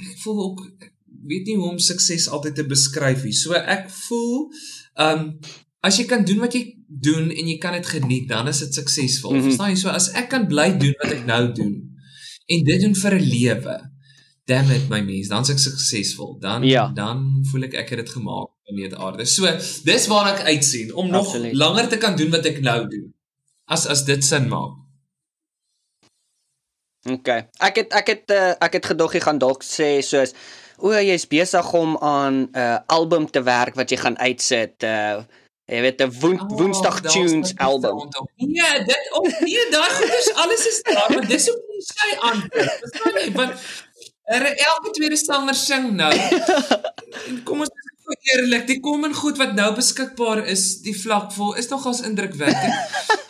ek 0.00 0.18
voel 0.24 0.44
ook 0.50 0.60
ek 0.80 0.92
weet 1.28 1.46
nie 1.46 1.56
hoe 1.56 1.70
om 1.70 1.78
sukses 1.78 2.28
altyd 2.28 2.54
te 2.54 2.66
beskryf 2.66 3.24
nie. 3.24 3.32
So 3.32 3.52
ek 3.52 3.88
voel 3.90 4.52
um 4.96 5.38
as 5.80 5.96
jy 5.96 6.04
kan 6.04 6.24
doen 6.24 6.38
wat 6.38 6.52
jy 6.52 6.74
doen 6.86 7.30
en 7.30 7.46
jy 7.48 7.58
kan 7.58 7.72
dit 7.72 7.86
geniet, 7.86 8.28
dan 8.28 8.48
is 8.48 8.58
dit 8.58 8.74
suksesvol. 8.74 9.30
Mm. 9.30 9.36
-hmm. 9.36 9.44
Verstaan 9.44 9.70
jy? 9.70 9.76
So 9.76 9.88
as 9.88 10.12
ek 10.12 10.28
kan 10.28 10.46
bly 10.46 10.76
doen 10.78 10.94
wat 10.98 11.12
ek 11.12 11.24
nou 11.24 11.52
doen 11.52 11.87
en 12.48 12.64
dit 12.64 12.80
doen 12.80 12.94
vir 12.94 13.14
'n 13.18 13.24
lewe, 13.34 13.76
damn 14.48 14.70
it 14.70 14.88
my 14.88 15.00
mens, 15.04 15.28
dan's 15.28 15.50
ek 15.50 15.58
suksesvol. 15.58 16.38
Dan 16.40 16.62
Ja. 16.64 16.88
dan 16.94 17.44
voel 17.50 17.62
ek 17.68 17.74
ek 17.74 17.88
het 17.90 17.98
dit 17.98 18.10
gemaak 18.10 18.48
op 18.68 18.76
die 18.76 18.96
aarde. 18.96 19.24
So 19.26 19.44
dis 19.84 20.06
waarna 20.06 20.34
ek 20.38 20.46
uitsien 20.46 20.94
om 20.94 21.10
nog 21.10 21.26
Absoluut. 21.26 21.54
langer 21.54 21.88
te 21.88 21.96
kan 21.98 22.16
doen 22.16 22.30
wat 22.30 22.46
ek 22.46 22.60
nou 22.60 22.88
doen. 22.88 23.14
As 23.66 23.86
as 23.86 24.04
dit 24.04 24.24
sin 24.24 24.48
maak. 24.48 24.76
Okay. 27.10 27.48
Ek 27.60 27.76
het 27.76 27.92
ek 27.92 28.06
het 28.06 28.30
uh, 28.30 28.54
ek 28.60 28.72
het 28.72 28.86
gedog 28.86 29.12
jy 29.14 29.20
gaan 29.20 29.38
dalk 29.38 29.62
sê 29.64 30.00
soos 30.04 30.32
o, 30.78 30.92
jy's 30.92 31.26
besig 31.26 31.72
om 31.74 31.96
aan 31.96 32.34
'n 32.42 32.56
uh, 32.58 32.78
album 32.86 33.30
te 33.30 33.42
werk 33.42 33.74
wat 33.74 33.90
jy 33.90 33.96
gaan 33.96 34.18
uitsit. 34.18 34.82
Uh 34.82 35.22
jy 35.68 35.80
weet 35.84 36.00
'n 36.02 36.12
woen, 36.20 36.38
Oh, 36.40 36.56
Woensdag 36.58 37.00
daar's 37.00 37.14
Tunes 37.14 37.52
album. 37.56 37.98
rondom. 37.98 38.28
Nee, 38.36 38.84
dit 38.88 39.08
of 39.12 39.40
nee, 39.40 39.66
daai 39.70 39.90
goeders 39.98 40.30
alles 40.34 40.66
is 40.72 40.78
daar, 40.82 41.10
maar 41.14 41.26
dis 41.28 41.46
hoe 41.48 41.58
jy 41.68 41.80
sy 41.92 42.10
aan. 42.28 42.40
Verstaan 42.52 43.18
jy? 43.20 43.32
Want 43.32 43.52
er, 44.24 44.44
elke 44.56 44.90
tweede 44.96 45.16
sanger 45.16 45.54
sing 45.54 45.92
nou. 45.96 46.12
En 47.28 47.42
kom 47.44 47.60
ons 47.64 47.68
is 47.68 47.92
gou 48.04 48.16
eerlik, 48.32 48.66
die 48.66 48.80
kom 48.80 49.04
en 49.04 49.14
goed 49.14 49.36
wat 49.40 49.54
nou 49.56 49.74
beskikbaar 49.76 50.46
is, 50.46 50.80
die 50.84 50.96
vlakvol 50.96 51.54
is 51.60 51.68
nogals 51.68 52.00
indrukwekkend. 52.00 52.74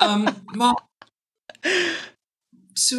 Um 0.06 0.24
maar 0.58 0.74
so 2.74 2.96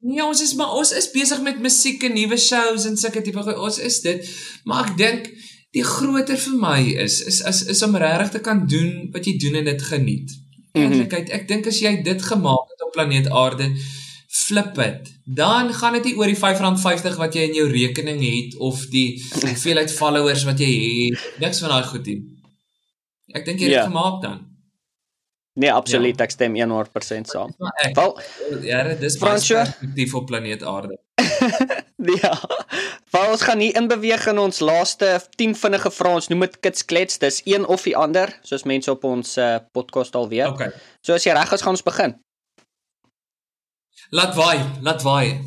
nee, 0.00 0.24
ons 0.24 0.40
is 0.42 0.54
maar 0.56 0.72
ons 0.72 0.92
is 0.96 1.10
besig 1.12 1.40
met 1.44 1.58
musiek 1.60 2.02
en 2.08 2.14
nuwe 2.16 2.36
shows 2.40 2.84
en 2.88 2.96
sulke 2.96 3.20
tipe 3.22 3.42
goed. 3.44 3.56
Ons 3.60 3.78
is 3.78 4.00
dit. 4.00 4.24
Maar 4.64 4.88
ek 4.88 4.96
dink 4.96 5.28
die 5.76 5.84
groter 5.84 6.36
vir 6.40 6.54
my 6.60 6.80
is 7.04 7.20
is 7.28 7.40
is, 7.40 7.62
is 7.74 7.82
om 7.82 7.96
regtig 7.96 8.30
te 8.30 8.40
kan 8.40 8.66
doen 8.66 9.10
wat 9.12 9.26
jy 9.26 9.36
doen 9.38 9.54
en 9.60 9.64
dit 9.64 9.82
geniet. 9.82 10.30
Eerlikheid, 10.78 11.30
ek 11.34 11.48
dink 11.48 11.66
as 11.66 11.80
jy 11.82 12.02
dit 12.02 12.22
gemaak 12.22 12.68
het 12.72 12.82
op 12.86 12.92
planeet 12.94 13.28
Aarde, 13.28 13.70
flip 14.28 14.74
dit. 14.76 15.08
Dan 15.24 15.72
gaan 15.74 15.92
dit 15.98 16.04
nie 16.04 16.16
oor 16.16 16.26
die 16.30 16.36
R5.50 16.36 17.16
wat 17.18 17.34
jy 17.34 17.48
in 17.48 17.54
jou 17.54 17.68
rekening 17.72 18.20
het 18.22 18.56
of 18.60 18.86
die 18.92 19.16
hoeveelheid 19.42 19.92
followers 19.92 20.44
wat 20.44 20.60
jy 20.60 20.68
het. 21.08 21.24
Niks 21.40 21.60
van 21.64 21.68
daai 21.74 21.84
goed 21.88 22.06
nie. 22.06 22.20
Ek 23.34 23.44
dink 23.44 23.60
jy 23.60 23.68
het 23.68 23.74
Ja. 23.74 23.84
dit 23.84 23.92
gemaak 23.92 24.22
dan. 24.22 24.47
Nee, 25.58 25.72
absoluut, 25.74 26.20
ek 26.22 26.30
stem 26.30 26.54
100% 26.54 27.26
saam. 27.32 27.50
Ek, 27.82 27.96
Wel, 27.98 28.12
ja, 28.62 28.84
dis 28.94 29.16
Fransjo? 29.18 29.58
perspektief 29.64 30.14
op 30.14 30.28
planeet 30.30 30.62
Aarde. 30.62 30.98
ja. 32.22 32.30
Wel 33.10 33.30
ons 33.32 33.42
gaan 33.42 33.58
hier 33.58 33.74
inbeweeg 33.80 34.28
in 34.30 34.38
ons 34.38 34.60
laaste 34.62 35.08
10 35.40 35.56
vinnige 35.58 35.90
vrae. 35.90 36.20
Ons 36.20 36.30
noem 36.30 36.46
dit 36.46 36.60
kitsklets. 36.62 37.18
Dis 37.18 37.40
een 37.44 37.66
of 37.66 37.82
die 37.88 37.96
ander, 37.98 38.30
soos 38.46 38.62
mense 38.70 38.92
op 38.92 39.02
ons 39.08 39.34
uh, 39.42 39.56
podcast 39.74 40.14
al 40.14 40.30
weet. 40.30 40.46
Okay. 40.52 40.70
So 41.02 41.18
as 41.18 41.26
jy 41.26 41.34
reg 41.34 41.52
is, 41.56 41.64
gaan 41.66 41.74
ons 41.74 41.86
begin. 41.86 42.14
Laat 44.14 44.38
waai, 44.38 44.62
laat 44.86 45.02
waai. 45.02 45.40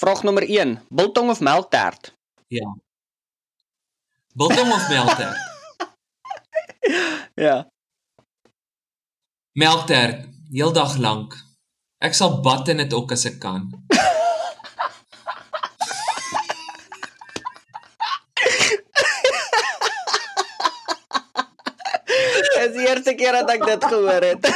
Vraag 0.00 0.24
nommer 0.26 0.42
1: 0.48 0.74
Biltong 0.90 1.30
of 1.30 1.40
melktert? 1.40 2.10
Ja. 2.50 2.66
Biltong 4.34 4.74
of 4.74 4.88
melktert? 4.90 5.38
Ja. 7.40 7.70
Melktert, 9.58 10.28
heeldag 10.54 10.92
lank. 11.02 11.32
Ek 11.98 12.14
sal 12.14 12.36
bad 12.44 12.68
in 12.70 12.78
dit 12.78 12.92
ook 12.94 13.10
as 13.16 13.24
ek 13.26 13.40
kan. 13.42 13.64
Dis 22.60 22.76
die 22.76 22.86
eerste 22.86 23.16
keer 23.18 23.40
dat 23.40 23.50
ek 23.56 23.66
dit 23.66 23.90
gehoor 23.90 24.28
het. 24.28 24.46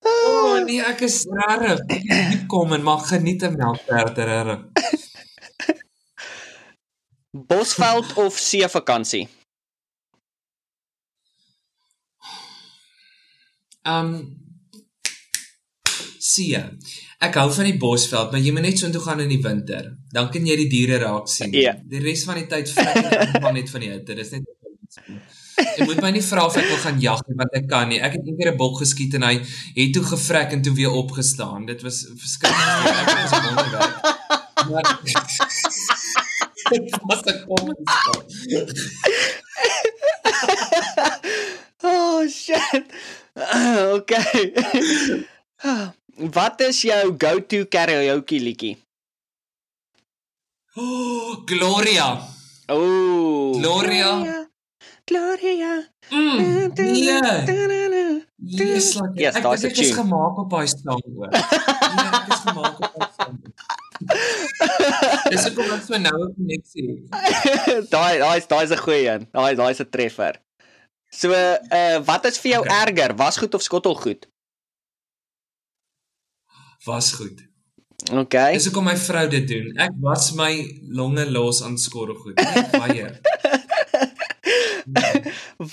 O 0.00 0.16
oh, 0.16 0.56
nee, 0.64 0.80
ek 0.80 1.04
is. 1.04 1.20
Ek 1.28 1.68
is 1.74 1.84
diep 1.92 2.48
kom 2.48 2.72
en 2.72 2.88
mag 2.88 3.04
geniet 3.12 3.44
'n 3.44 3.52
melktert 3.60 4.16
regtig. 4.16 4.64
Bosveld 7.52 8.16
of 8.16 8.32
seevakansie? 8.40 9.28
Um 13.84 14.40
see. 16.24 16.56
Ek 17.24 17.34
hou 17.40 17.50
van 17.52 17.64
die 17.68 17.76
Bosveld, 17.78 18.32
maar 18.32 18.40
jy 18.40 18.52
moet 18.52 18.62
net 18.66 18.78
so 18.80 18.86
intoe 18.88 19.02
gaan 19.04 19.20
in 19.20 19.28
die 19.28 19.42
winter. 19.44 19.92
Dan 20.12 20.30
kan 20.32 20.46
jy 20.46 20.56
die 20.56 20.68
diere 20.72 20.98
raak 21.02 21.28
sien. 21.28 21.52
Ja. 21.52 21.74
Die 21.88 22.00
res 22.00 22.24
van 22.24 22.40
die 22.40 22.46
tyd 22.50 22.72
ek 22.80 23.38
van 23.44 23.54
net 23.54 23.70
van 23.70 23.80
die 23.84 23.90
hitte. 23.92 24.14
Dis 24.18 24.30
net 24.34 24.42
Jy 25.54 25.84
moet 25.86 26.00
my 26.02 26.10
nie 26.10 26.22
vra 26.22 26.46
of 26.48 26.56
ek 26.58 26.66
wil 26.66 26.80
gaan 26.82 26.96
jag 27.02 27.20
nie, 27.28 27.36
want 27.38 27.52
ek 27.54 27.68
kan 27.70 27.86
nie. 27.88 28.00
Ek 28.02 28.16
het 28.16 28.26
eendag 28.26 28.48
'n 28.54 28.56
bok 28.58 28.80
geskiet 28.82 29.14
en 29.14 29.22
hy 29.22 29.36
het 29.76 29.92
toe 29.94 30.02
gevrek 30.02 30.50
en 30.52 30.62
toe 30.66 30.74
weer 30.74 30.90
opgestaan. 30.90 31.66
Dit 31.66 31.82
was 31.86 32.02
verskriklik. 32.22 32.82
Ek 32.90 33.08
was 33.14 33.30
wonderwerk. 33.46 33.94
Maar 34.70 34.84
Dit 36.70 36.98
was 37.06 37.22
'n 37.22 37.38
kommentaar. 37.46 38.18
oh 41.82 42.26
shit. 42.28 42.86
okay. 43.98 44.54
Wat 46.36 46.60
is 46.60 46.82
jou 46.86 47.14
go-to 47.18 47.64
karaoke 47.66 48.38
liedjie? 48.40 48.76
Oh, 50.76 51.42
Gloria. 51.46 52.18
Ooh. 52.70 53.58
Gloria. 53.60 54.48
Gloria. 55.04 55.72
Mm, 56.10 56.70
nee. 56.74 58.22
Yes, 58.44 58.94
like, 58.94 59.14
Yes, 59.20 59.36
ek 59.36 59.42
dink 59.44 59.72
ek 59.72 59.80
is 59.84 59.92
gemaak 59.96 60.38
op 60.40 60.50
daai 60.52 60.66
song 60.70 61.02
hoor. 61.16 61.30
Nee, 61.94 62.06
ek 62.18 62.30
is 62.34 62.40
gemaak 62.46 62.78
op 62.78 62.94
daai 62.94 63.10
song. 63.16 63.36
Dis 65.32 65.44
hoekom 65.48 65.70
ek 65.76 65.84
so 65.86 65.98
nou 66.02 66.16
'n 66.24 66.32
koneksie 66.38 66.86
het. 66.88 67.90
daai 67.94 68.18
daai 68.22 68.36
is 68.42 68.48
daai 68.50 68.64
is 68.66 68.74
'n 68.74 68.82
goeie 68.84 69.06
een. 69.14 69.28
Daai 69.32 69.54
daai 69.60 69.70
is 69.76 69.80
'n 69.84 69.90
treffer. 69.90 70.34
So, 71.14 71.30
uh 71.32 71.98
wat 72.08 72.24
is 72.30 72.38
vir 72.42 72.50
jou 72.56 72.62
Okay. 72.64 72.78
erger, 72.86 73.14
wasgoed 73.16 73.54
of 73.54 73.62
skottelgoed? 73.62 74.26
Was 76.84 77.12
goed. 77.12 77.40
Okay. 78.12 78.52
Dis 78.52 78.66
hoekom 78.68 78.84
my 78.84 78.96
vrou 79.00 79.28
dit 79.32 79.46
doen. 79.48 79.70
Ek 79.80 79.94
was 80.04 80.32
my 80.36 80.50
longe 80.92 81.24
los 81.30 81.62
aan 81.64 81.78
skorrelgoed. 81.78 82.36
Ek 82.42 82.74
weier. 82.82 83.14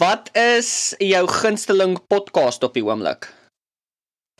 Wat 0.01 0.29
is 0.37 0.93
jou 1.03 1.25
gunsteling 1.27 1.97
podcast 2.07 2.63
op 2.63 2.73
die 2.77 2.83
oomblik? 2.85 3.27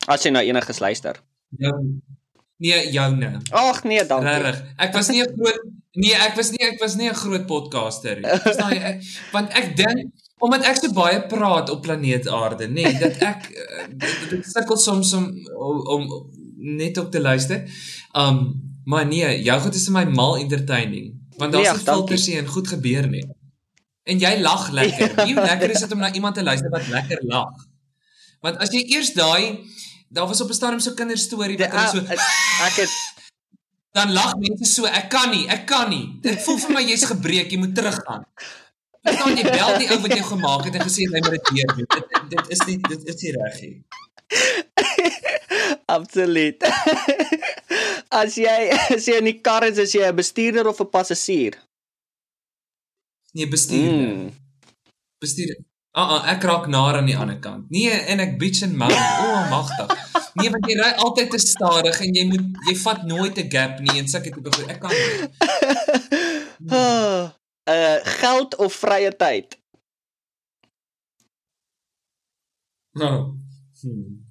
As 0.08 0.24
jy 0.24 0.32
nou 0.32 0.42
enigiets 0.46 0.80
luister. 0.82 1.20
Jou 1.60 1.76
Nee, 2.62 2.92
joune. 2.94 3.40
Ag 3.58 3.80
nee, 3.90 4.04
dankie. 4.06 4.36
Regtig. 4.38 4.58
Ek 4.78 4.92
was 4.94 5.08
nie 5.10 5.18
'n 5.24 5.32
groot 5.34 5.56
nee, 5.98 6.12
ek 6.14 6.36
was 6.38 6.52
nie 6.54 6.62
ek 6.62 6.76
was 6.80 6.94
nie 6.94 7.08
'n 7.10 7.14
groot 7.18 7.46
podcaster 7.50 8.20
nie. 8.22 8.30
Jy? 8.30 8.78
Ek, 8.90 9.02
want 9.32 9.50
ek 9.58 9.74
dink 9.76 10.12
omdat 10.42 10.64
ek 10.66 10.76
so 10.80 10.92
baie 10.96 11.20
praat 11.30 11.70
op 11.70 11.82
planeet 11.86 12.26
Aarde, 12.28 12.66
nê, 12.68 12.82
nee, 12.82 12.98
dat 13.04 13.16
ek 13.22 13.48
eh, 13.50 13.86
dit- 13.94 14.30
dit 14.30 14.46
sukkel 14.50 14.76
soms 14.76 15.12
om, 15.18 15.28
om 15.68 15.80
om 15.96 16.06
net 16.78 16.98
op 16.98 17.10
te 17.10 17.20
luister. 17.20 17.64
Um 18.14 18.42
maar 18.84 19.06
nee, 19.06 19.42
jou 19.46 19.60
goed 19.62 19.74
is 19.78 19.84
vir 19.86 19.92
my 19.94 20.04
mal 20.10 20.36
entertaining. 20.38 21.12
Want 21.38 21.52
Nee, 21.52 21.62
daar's 21.62 21.76
nie 21.78 21.84
dankie. 21.86 21.92
filters 21.94 22.26
nie 22.26 22.36
en 22.40 22.46
goed 22.50 22.68
gebeur 22.68 23.06
nie. 23.08 23.22
En 24.10 24.18
jy 24.18 24.32
lag 24.42 24.64
lekker. 24.74 25.12
Hoe 25.22 25.34
lekker 25.34 25.70
is 25.70 25.80
dit 25.84 25.92
om 25.94 25.98
na 26.02 26.10
iemand 26.12 26.34
te 26.34 26.42
luister 26.42 26.70
wat 26.70 26.88
lekker 26.90 27.22
lag? 27.30 27.66
Want 28.42 28.56
as 28.58 28.70
jy 28.74 28.82
eers 28.96 29.12
daai 29.14 29.62
daar 30.10 30.26
was 30.28 30.40
op 30.42 30.50
'n 30.50 30.54
stadium 30.58 30.80
so 30.80 30.94
kinderstorie 30.98 31.56
wat 31.58 31.70
hulle 31.72 31.88
so 31.88 31.98
ek 32.66 32.74
het 32.82 32.90
dan 33.94 34.12
lag 34.12 34.34
mense 34.42 34.66
so 34.74 34.84
ek 34.84 35.08
kan 35.08 35.30
nie 35.30 35.46
ek 35.48 35.62
kan 35.66 35.88
nie 35.90 36.18
dit 36.22 36.42
voel 36.44 36.58
vir 36.58 36.72
my 36.74 36.82
jy's 36.90 37.04
gebreek 37.08 37.50
jy 37.52 37.58
moet 37.62 37.74
teruggaan 37.74 38.24
verstaan 39.02 39.36
jy 39.36 39.44
bel 39.48 39.72
die 39.82 39.90
ou 39.94 40.00
wat 40.04 40.12
jou 40.16 40.26
gemaak 40.30 40.62
het 40.68 40.74
en 40.78 40.86
gesê 40.86 41.00
hy 41.08 41.24
moet 41.24 41.34
dit 41.38 41.46
weer 41.56 41.70
doen. 41.76 41.88
Dit, 41.96 42.06
dit, 42.34 42.44
is 42.56 42.62
nie 42.68 42.78
dit 42.88 43.00
is 43.14 43.18
nie 43.22 43.32
reg 43.38 43.56
nie. 43.64 43.76
Absoluut. 45.96 46.58
as 48.22 48.36
jy 48.36 48.58
as 48.96 49.04
jy 49.08 49.16
in 49.20 49.28
die 49.32 49.40
kar 49.40 49.64
is, 49.68 49.78
is 49.78 49.92
jy 49.96 50.04
'n 50.08 50.16
bestuurder 50.16 50.68
of 50.68 50.80
'n 50.80 50.90
passasier? 50.96 51.54
nee 53.32 53.48
bestuur 53.48 53.92
mm. 53.92 54.32
bestuur 55.24 55.56
ah 55.96 56.08
ah 56.14 56.22
ek 56.32 56.42
raak 56.48 56.64
naar 56.74 56.94
aan 57.00 57.08
die 57.10 57.16
ander 57.16 57.40
kant. 57.46 57.64
Nee 57.70 57.90
en 58.12 58.18
ek 58.24 58.32
bitch 58.40 58.60
en 58.66 58.72
moan. 58.76 58.92
O 58.92 58.94
oh, 59.28 59.42
magtig. 59.50 59.88
Nee 60.40 60.50
want 60.52 60.64
jy 60.68 60.74
ry 60.80 60.90
altyd 61.04 61.28
te 61.34 61.40
stadig 61.44 61.96
en 62.06 62.10
jy 62.18 62.24
moet 62.30 62.46
jy 62.68 62.74
vat 62.84 63.00
nooit 63.12 63.34
'n 63.44 63.48
gap 63.56 63.72
nie 63.84 63.96
en 64.00 64.06
sulke 64.08 64.30
tipe 64.32 64.50
goed. 64.56 64.68
Ek 64.72 64.78
kan 64.80 64.90
nie 64.96 65.04
uh 67.64 67.98
geld 68.02 68.56
of 68.56 68.74
vrye 68.74 69.16
tyd? 69.16 69.58
Oh. 72.92 73.34
Hmm. 73.80 74.26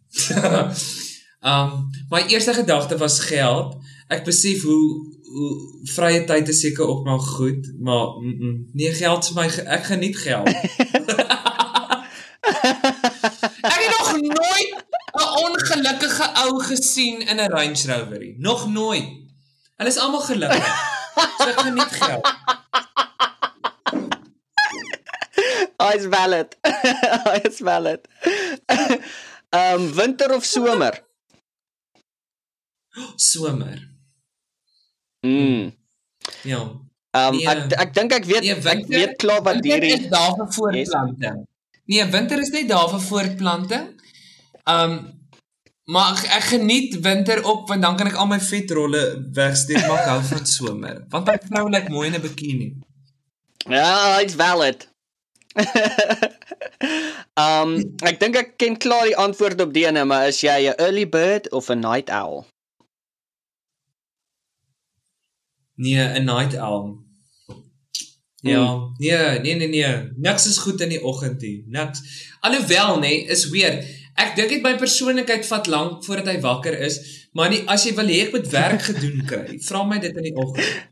um 1.42 1.90
my 2.14 2.22
eerste 2.28 2.54
gedagte 2.54 2.98
was 2.98 3.20
geld. 3.20 3.76
Ek 4.08 4.24
besef 4.24 4.62
hoe 4.64 5.20
hoe 5.32 5.52
vrye 5.94 6.24
tyd 6.28 6.48
is 6.52 6.60
seker 6.60 6.88
ook 6.88 7.06
maar 7.06 7.20
goed, 7.20 7.72
maar 7.80 8.08
mm 8.20 8.36
-mm, 8.40 8.70
nee 8.74 8.94
geld 8.94 9.28
vir 9.28 9.36
my 9.36 9.48
ek 9.48 9.84
geniet 9.84 10.18
geld. 10.18 10.48
ek 13.74 13.82
het 13.84 13.94
nog 14.00 14.12
nooit 14.22 14.72
'n 15.12 15.30
ongelukkige 15.46 16.26
ou 16.44 16.64
gesien 16.64 17.28
in 17.28 17.38
'n 17.40 17.52
Range 17.52 17.84
Rover 17.88 18.20
nie. 18.20 18.36
Nog 18.38 18.68
nooit. 18.68 19.08
Hulle 19.76 19.90
is 19.90 19.98
almal 19.98 20.22
gelukkig. 20.22 21.00
So 21.38 21.48
ek 21.48 21.60
geniet 21.60 21.92
geld. 21.92 22.28
Hy 25.36 25.71
is 25.96 26.06
valid. 26.06 26.56
Is 27.48 27.58
valid. 27.60 28.02
um 29.62 29.92
winter 30.00 30.30
of 30.36 30.44
somer? 30.46 30.94
Somer. 33.16 33.80
Mm. 35.26 35.72
Ja. 36.44 36.60
Um 37.12 37.36
Nee. 37.36 37.46
ek 37.48 37.72
ek 37.84 37.94
dink 37.94 38.12
ek 38.16 38.26
weet 38.26 38.42
Nee, 38.46 38.56
ek 38.56 38.64
winter- 38.64 38.98
weet 39.00 39.16
klaar 39.20 39.42
wat 39.44 39.64
hierdie 39.64 39.94
is 40.00 40.08
daar 40.12 40.36
vir 40.38 40.48
voortplanting. 40.58 41.42
Nee, 41.92 42.06
winter 42.14 42.40
is 42.40 42.52
net 42.56 42.70
daar 42.70 42.90
vir 42.94 43.04
voortplanting. 43.08 43.88
Um 44.66 45.20
maar 45.92 46.14
ek, 46.16 46.24
ek 46.38 46.44
geniet 46.54 47.00
winter 47.04 47.42
ook 47.44 47.68
want 47.68 47.82
dan 47.84 47.98
kan 48.00 48.08
ek 48.08 48.16
al 48.16 48.28
my 48.30 48.40
vetrolle 48.40 49.02
wegsteek 49.36 49.82
maar 49.88 50.00
ek 50.06 50.12
hou 50.14 50.22
van 50.30 50.46
somer. 50.46 51.02
Want 51.12 51.26
my 51.28 51.38
vrou 51.50 51.66
lyk 51.70 51.90
mooi 51.90 52.08
in 52.08 52.16
'n 52.16 52.22
bikini. 52.24 52.70
Ja, 53.68 54.18
hy's 54.20 54.36
valid. 54.36 54.88
um 57.46 57.76
ek 58.08 58.20
dink 58.22 58.38
ek 58.40 58.58
ken 58.62 58.78
klaar 58.80 59.06
die 59.10 59.18
antwoord 59.20 59.62
op 59.62 59.74
die 59.76 59.86
ene, 59.88 60.06
maar 60.08 60.28
is 60.32 60.42
jy 60.46 60.72
'n 60.72 60.80
early 60.80 61.08
bird 61.10 61.52
of 61.52 61.70
'n 61.70 61.80
night 61.84 62.10
owl? 62.10 62.46
Nee, 65.76 66.20
'n 66.20 66.26
night 66.26 66.56
owl. 66.58 67.02
Ja, 68.42 68.92
nee, 68.98 69.40
nee 69.42 69.56
nee 69.56 69.68
nee. 69.68 70.12
Niks 70.18 70.48
is 70.48 70.58
goed 70.58 70.82
in 70.82 70.90
die 70.90 71.04
oggend 71.04 71.42
nie. 71.42 71.64
Niks. 71.68 72.02
Alhoewel 72.40 72.96
nê, 72.96 73.00
nee, 73.00 73.26
is 73.26 73.50
weer. 73.50 73.84
Ek 74.16 74.36
dink 74.36 74.50
dit 74.50 74.64
my 74.66 74.76
persoonlikheid 74.82 75.46
vat 75.46 75.68
lank 75.68 76.06
voordat 76.06 76.34
hy 76.34 76.40
wakker 76.42 76.78
is, 76.80 77.28
maar 77.38 77.50
nie 77.54 77.62
as 77.70 77.86
jy 77.86 77.94
wil 77.96 78.10
hê 78.10 78.18
ek 78.26 78.34
moet 78.36 78.50
werk 78.50 78.82
gedoen 78.90 79.22
kry. 79.30 79.60
Vra 79.68 79.84
my 79.86 80.00
dit 80.02 80.18
in 80.18 80.28
die 80.32 80.36
oggend. 80.36 80.91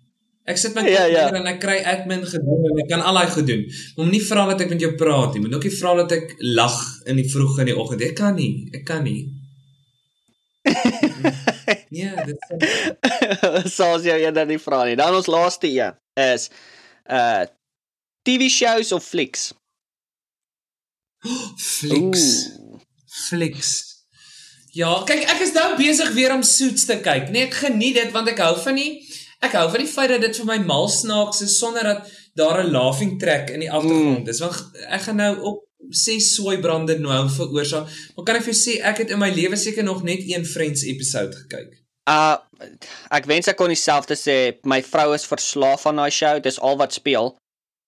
Ek 0.49 0.57
sit 0.57 0.73
my 0.77 0.81
Ja, 0.89 1.03
ja. 1.11 1.27
en 1.35 1.45
ek 1.51 1.59
kry 1.61 1.77
admin 1.85 2.23
gedoen 2.25 2.63
en 2.71 2.79
ek 2.83 2.87
kan 2.89 3.03
al 3.05 3.19
daai 3.19 3.29
gedoen. 3.35 3.65
Om 4.01 4.09
nie 4.09 4.21
vra 4.25 4.47
dat 4.49 4.63
ek 4.65 4.71
met 4.73 4.81
jou 4.81 4.93
praat 4.97 5.35
nie, 5.35 5.43
moet 5.45 5.57
ook 5.59 5.67
nie 5.69 5.75
vra 5.77 5.91
dat 6.01 6.15
ek 6.17 6.33
lag 6.57 6.77
in 7.05 7.19
die 7.21 7.27
vroeg 7.29 7.59
in 7.63 7.69
die 7.71 7.77
oggend. 7.77 8.01
Ek 8.07 8.15
kan 8.17 8.33
nie. 8.39 8.51
Ek 8.73 8.85
kan 8.89 9.03
nie. 9.05 9.21
Ja, 11.93 12.23
dit 12.25 12.37
Soos 13.69 14.03
jy 14.09 14.15
eerder 14.23 14.45
nie 14.49 14.59
vra 14.61 14.83
nie. 14.89 14.97
Dan 14.99 15.15
ons 15.17 15.29
laaste 15.29 15.69
een 15.69 15.93
is 16.19 16.49
uh 17.09 17.45
TV 18.27 18.49
shows 18.51 18.91
of 18.93 19.05
flicks? 19.05 19.49
flieks. 21.79 22.25
Oeh. 22.59 22.81
Flieks. 23.29 23.71
Ja, 24.77 24.91
kyk, 25.05 25.23
ek 25.33 25.41
is 25.41 25.53
nou 25.55 25.71
besig 25.79 26.11
weer 26.13 26.33
om 26.35 26.43
Suits 26.45 26.85
te 26.85 26.99
kyk. 27.01 27.31
Nee, 27.33 27.47
ek 27.49 27.57
geniet 27.63 27.97
dit 27.97 28.11
want 28.13 28.29
ek 28.29 28.41
hou 28.45 28.53
van 28.61 28.77
die 28.77 28.99
ek 29.41 29.53
hou 29.55 29.69
van 29.71 29.79
die 29.83 29.87
feit 29.91 30.09
dat 30.09 30.21
dit 30.21 30.37
vir 30.37 30.45
my 30.45 30.57
mal 30.67 30.87
snaaks 30.91 31.41
is 31.45 31.57
sonder 31.59 31.83
dat 31.83 32.09
daar 32.35 32.63
'n 32.63 32.71
laughing 32.71 33.19
track 33.19 33.49
in 33.49 33.59
die 33.59 33.71
agtergrond 33.71 34.27
is. 34.27 34.39
Want 34.39 34.55
ek 34.89 35.01
gaan 35.01 35.15
nou 35.15 35.33
op 35.41 35.63
ses 35.91 36.35
sooi-brande 36.35 36.99
nou 36.99 37.29
veroorsaak. 37.29 37.87
Maar 38.15 38.25
kan 38.25 38.35
ek 38.35 38.43
vir 38.43 38.53
jou 38.53 38.61
sê 38.61 38.81
ek 38.83 38.97
het 38.97 39.09
in 39.09 39.19
my 39.19 39.29
lewe 39.31 39.55
seker 39.55 39.83
nog 39.83 40.03
net 40.03 40.19
een 40.27 40.45
Friends 40.45 40.83
episode 40.83 41.35
gekyk. 41.35 41.73
Uh 42.09 42.37
ek 43.11 43.25
wens 43.25 43.47
ek 43.47 43.55
kon 43.57 43.67
dieselfde 43.67 44.15
sê. 44.15 44.57
My 44.65 44.81
vrou 44.83 45.13
is 45.13 45.25
verslaaf 45.25 45.85
aan 45.85 45.95
daai 45.95 46.11
show. 46.11 46.39
Dis 46.41 46.59
al 46.59 46.77
wat 46.77 46.93
speel 46.93 47.37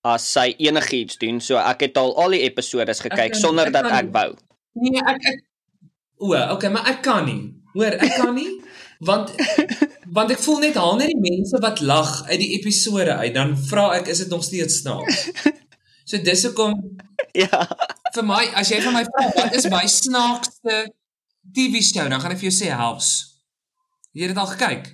as 0.04 0.32
sy 0.32 0.56
enigiets 0.58 1.18
doen. 1.18 1.40
So 1.42 1.58
ek 1.58 1.82
het 1.82 1.98
al 1.98 2.16
al 2.18 2.30
die 2.32 2.42
episodes 2.42 3.00
gekyk 3.02 3.32
kan- 3.32 3.42
sonder 3.42 3.66
ek 3.68 3.74
dat 3.74 3.84
kan- 3.88 4.06
ek 4.08 4.12
wou. 4.14 4.36
Nee, 4.74 5.02
ek 5.06 5.18
ek 5.28 5.40
O, 6.24 6.34
okay, 6.54 6.70
maar 6.70 6.88
ek 6.88 7.02
kan 7.02 7.26
nie. 7.26 7.54
Hoor, 7.74 7.92
ek 7.98 8.14
kan 8.16 8.36
nie 8.36 8.62
want 9.08 9.32
want 10.16 10.32
ek 10.36 10.42
voel 10.44 10.60
net 10.66 10.76
haal 10.80 10.98
net 11.00 11.12
die 11.14 11.22
mense 11.24 11.58
wat 11.64 11.80
lag 11.82 12.12
uit 12.30 12.40
die 12.42 12.52
episode 12.60 13.14
uit, 13.22 13.34
dan 13.36 13.54
vra 13.70 13.90
ek 14.00 14.10
is 14.12 14.24
dit 14.26 14.30
nog 14.34 14.44
steeds 14.48 14.82
snaaks. 14.84 15.28
So 16.12 16.18
dis 16.20 16.42
hoekom 16.44 16.74
Ja. 17.38 17.62
vir 18.16 18.24
my 18.28 18.42
as 18.60 18.68
jy 18.74 18.80
van 18.84 18.96
my 18.98 19.04
vra 19.08 19.28
wat 19.36 19.54
is 19.56 19.68
my 19.72 19.84
snaakste 19.88 20.80
TV 21.56 21.80
show, 21.86 22.08
dan 22.12 22.20
gaan 22.20 22.34
ek 22.34 22.42
vir 22.42 22.50
jou 22.50 22.56
sê 22.58 22.72
House. 22.76 23.38
Jy 24.12 24.26
het 24.26 24.34
dit 24.34 24.42
al 24.42 24.50
gekyk? 24.50 24.90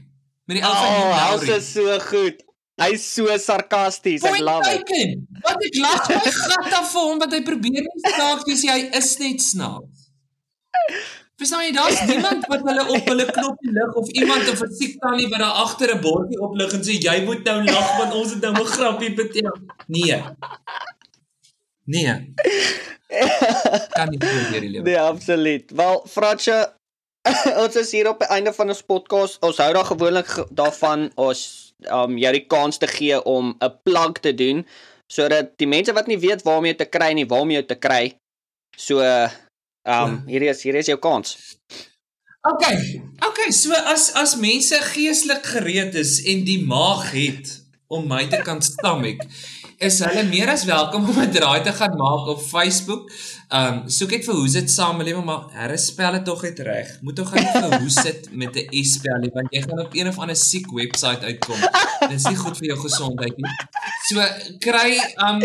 Met 0.46 0.60
die 0.60 0.66
ou 0.68 0.74
van 0.76 0.92
Oh, 1.00 1.16
House 1.18 1.50
is 1.56 1.72
so 1.74 1.96
goed. 2.12 2.44
Hy's 2.78 3.08
so 3.16 3.26
sarkasties. 3.42 4.22
Point 4.22 4.46
love 4.46 4.68
it. 4.70 4.84
taken. 4.86 5.16
Wat 5.48 5.64
ek 5.66 5.80
lag 5.82 6.06
my 6.12 6.22
gat 6.52 6.76
af 6.84 6.92
vir 6.92 7.08
hom 7.08 7.24
wat 7.24 7.34
hy 7.34 7.42
probeer 7.48 7.88
nie 7.88 8.04
snaaks 8.06 8.46
wees, 8.52 8.62
nie, 8.68 8.74
hy 8.76 8.84
is 9.02 9.10
net 9.24 9.42
snaaks. 9.48 10.06
Verstaan 11.38 11.68
jy, 11.68 11.74
daar's 11.76 12.00
niemand 12.10 12.48
wat 12.50 12.64
hulle 12.66 12.84
op 12.90 13.10
hulle 13.12 13.26
knoppie 13.30 13.72
lig 13.72 13.98
of 14.02 14.08
iemand 14.10 14.48
of 14.50 14.62
'n 14.66 14.72
siek 14.74 14.96
tannie 15.02 15.28
wat 15.30 15.40
daar 15.44 15.60
agter 15.64 15.94
'n 15.96 16.02
bordjie 16.02 16.40
oplig 16.42 16.74
en 16.74 16.82
sê 16.88 16.98
jy 16.98 17.18
moet 17.26 17.44
nou 17.44 17.58
lag 17.64 17.92
want 17.98 18.14
ons 18.14 18.32
het 18.34 18.42
nou 18.42 18.54
'n 18.54 18.66
grappie 18.66 19.14
betel. 19.14 19.54
Nee. 19.88 20.24
Nee. 21.86 22.34
kan 23.96 24.10
nie 24.10 24.18
probeer 24.18 24.62
die 24.62 24.70
lewe. 24.70 24.84
Nee, 24.84 25.00
absoluut. 25.00 25.72
Wel, 25.72 26.04
Fransja, 26.10 26.74
ons 27.64 27.76
is 27.76 27.92
hier 27.92 28.10
op 28.10 28.20
die 28.20 28.34
einde 28.34 28.54
van 28.54 28.68
ons 28.74 28.82
podcast. 28.82 29.38
Ons 29.46 29.58
hou 29.58 29.74
daar 29.74 29.86
gewoonlik 29.86 30.28
ge 30.28 30.46
daarvan 30.50 31.12
ons 31.16 31.74
um 31.86 32.18
jou 32.18 32.34
die 32.34 32.46
kans 32.50 32.78
te 32.78 32.88
gee 32.88 33.24
om 33.24 33.56
'n 33.60 33.74
plug 33.84 34.20
te 34.20 34.34
doen 34.34 34.66
sodat 35.08 35.54
die 35.56 35.68
mense 35.68 35.94
wat 35.94 36.08
nie 36.08 36.20
weet 36.20 36.42
waarmee 36.42 36.76
te 36.76 36.86
kry 36.86 37.14
nie, 37.14 37.26
waarmee 37.26 37.58
jy 37.62 37.64
te 37.64 37.76
kry. 37.76 38.18
So 38.78 39.00
um 39.88 40.24
ja. 40.24 40.24
hier 40.26 40.42
is 40.52 40.64
hier 40.64 40.76
is 40.76 40.90
jou 40.92 41.00
kans. 41.00 41.38
OK. 42.48 42.66
OK, 43.28 43.40
so 43.52 43.74
as 43.74 44.12
as 44.16 44.36
mense 44.40 44.76
geestelik 44.94 45.46
gereed 45.56 45.96
is 45.96 46.20
en 46.28 46.44
die 46.48 46.60
maag 46.66 47.10
het 47.12 47.56
om 47.88 48.08
my 48.08 48.26
te 48.28 48.40
kan 48.44 48.62
stomach 48.62 49.24
is 49.78 50.00
hulle 50.02 50.24
meer 50.26 50.50
as 50.50 50.66
welkom 50.66 51.06
om 51.10 51.20
'n 51.22 51.32
draai 51.32 51.62
te 51.62 51.72
gaan 51.72 51.96
maak 51.98 52.28
op 52.34 52.42
Facebook. 52.42 53.12
Um 53.54 53.84
soek 53.88 54.12
net 54.12 54.26
vir 54.26 54.36
hoe 54.36 54.50
sit 54.50 54.72
samelewing 54.72 55.26
maar 55.26 55.46
herre 55.54 55.78
spel 55.78 56.12
dit 56.12 56.26
tog 56.26 56.44
uit 56.44 56.60
reg. 56.60 56.90
Moet 57.02 57.16
tog 57.16 57.30
gaan 57.30 57.48
vir 57.70 57.80
hoe 57.80 57.90
sit 57.90 58.28
met 58.32 58.56
'n 58.56 58.84
S 58.84 58.98
spel 58.98 59.20
nie 59.22 59.32
want 59.34 59.54
jy 59.54 59.62
gaan 59.62 59.80
op 59.86 59.94
een 59.94 60.08
of 60.08 60.20
ander 60.20 60.36
siek 60.36 60.72
webwerf 60.72 61.22
uitkom. 61.22 61.60
Dit 62.10 62.20
is 62.20 62.28
nie 62.28 62.36
goed 62.36 62.58
vir 62.58 62.68
jou 62.68 62.80
gesondheid 62.80 63.38
nie. 63.38 63.56
So 64.10 64.26
kry 64.60 65.00
um 65.28 65.42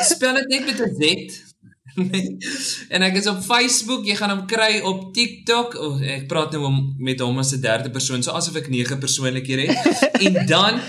spel 0.00 0.34
dit 0.34 0.48
net 0.48 0.66
met 0.66 0.80
'n 0.80 0.94
Z 0.98 1.51
en 2.94 3.02
ek 3.02 3.16
is 3.20 3.28
op 3.30 3.42
Facebook, 3.44 4.06
jy 4.08 4.16
gaan 4.16 4.30
hom 4.32 4.46
kry 4.48 4.80
op 4.88 5.10
TikTok. 5.14 5.76
Oh, 5.80 6.00
ek 6.00 6.26
praat 6.30 6.52
nou 6.56 6.64
om 6.68 6.76
met 6.98 7.20
hom 7.20 7.38
as 7.42 7.52
'n 7.52 7.60
derde 7.60 7.90
persoon, 7.92 8.22
so 8.22 8.32
asof 8.32 8.56
ek 8.62 8.68
nege 8.72 8.96
persoonlikhede 8.98 9.62
het. 9.68 9.76
en 10.26 10.46
dan 10.46 10.80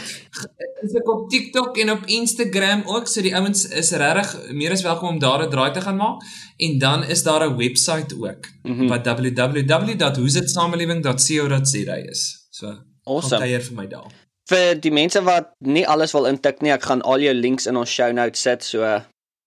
is 0.84 0.96
ek 1.00 1.10
op 1.12 1.30
TikTok 1.30 1.78
en 1.84 1.92
op 1.92 2.06
Instagram 2.06 2.84
ook, 2.86 3.08
so 3.08 3.22
die 3.22 3.36
ouens 3.36 3.68
is 3.68 3.92
regtig 3.92 4.52
meer 4.52 4.72
as 4.72 4.84
welkom 4.84 5.08
om 5.16 5.20
daar 5.20 5.46
'n 5.46 5.50
draai 5.50 5.72
te 5.72 5.82
gaan 5.82 5.98
maak. 5.98 6.22
En 6.58 6.80
dan 6.80 7.04
is 7.04 7.24
daar 7.24 7.50
'n 7.50 7.58
webwerf 7.58 8.14
ook 8.20 8.48
mm 8.64 8.78
-hmm. 8.78 8.88
wat 8.88 9.06
www.hoesitsamelewing.co.za 9.06 11.96
is. 11.96 12.48
So, 12.50 12.68
awesome. 13.04 13.30
Kom 13.30 13.40
kuier 13.40 13.62
vir 13.62 13.76
my 13.76 13.88
daar. 13.88 14.12
Vir 14.50 14.80
die 14.80 14.92
mense 14.92 15.24
wat 15.24 15.48
nie 15.60 15.88
alles 15.88 16.12
wil 16.12 16.26
intik 16.26 16.62
nie, 16.62 16.72
ek 16.72 16.84
gaan 16.84 17.02
al 17.02 17.20
jou 17.20 17.34
links 17.34 17.66
in 17.66 17.76
ons 17.80 17.90
show 17.90 18.12
notes 18.12 18.42
sit, 18.42 18.64
so 18.64 19.02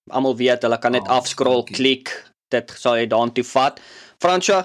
almal 0.09 0.37
weet 0.39 0.63
hulle 0.65 0.79
kan 0.81 0.95
net 0.97 1.07
oh, 1.07 1.19
afscroll 1.19 1.63
klik 1.69 2.13
dit 2.53 2.73
sal 2.79 2.97
jy 2.99 3.07
daartoe 3.11 3.45
vat. 3.47 3.79
Fransja 4.23 4.63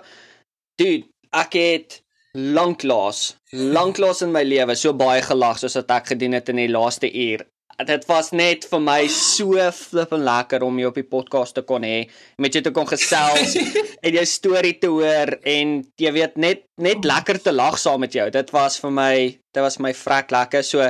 dude 0.80 1.08
ek 1.32 1.56
het 1.58 2.02
lanklaas 2.32 3.32
lanklaas 3.52 4.22
in 4.24 4.32
my 4.32 4.42
lewe 4.46 4.76
so 4.78 4.94
baie 4.96 5.22
gelag 5.24 5.58
soos 5.60 5.76
wat 5.80 5.90
ek 5.98 6.14
gedoen 6.14 6.38
het 6.38 6.48
in 6.52 6.62
die 6.62 6.70
laaste 6.72 7.10
uur. 7.10 7.44
Dit 7.82 8.04
was 8.06 8.30
net 8.36 8.66
vir 8.68 8.80
my 8.84 9.00
so 9.10 9.58
flippend 9.74 10.22
lekker 10.22 10.62
om 10.62 10.76
jy 10.78 10.90
op 10.90 10.98
die 11.00 11.08
podcast 11.08 11.56
te 11.56 11.64
kon 11.66 11.82
hê 11.82 12.04
met 12.38 12.54
jou 12.54 12.62
te 12.62 12.72
kon 12.74 12.86
gesels 12.86 13.56
en 14.04 14.16
jou 14.18 14.24
storie 14.28 14.76
te 14.78 14.90
hoor 14.92 15.34
en 15.42 15.80
jy 15.98 16.12
weet 16.14 16.38
net 16.40 16.62
net 16.80 17.04
lekker 17.08 17.40
te 17.42 17.52
lag 17.52 17.78
saam 17.80 18.04
met 18.04 18.14
jou. 18.14 18.28
Dit 18.30 18.52
was 18.54 18.78
vir 18.80 18.94
my 18.94 19.14
dit 19.32 19.62
was 19.64 19.80
my 19.82 19.92
vrek 19.96 20.30
lekker. 20.32 20.62
So 20.64 20.88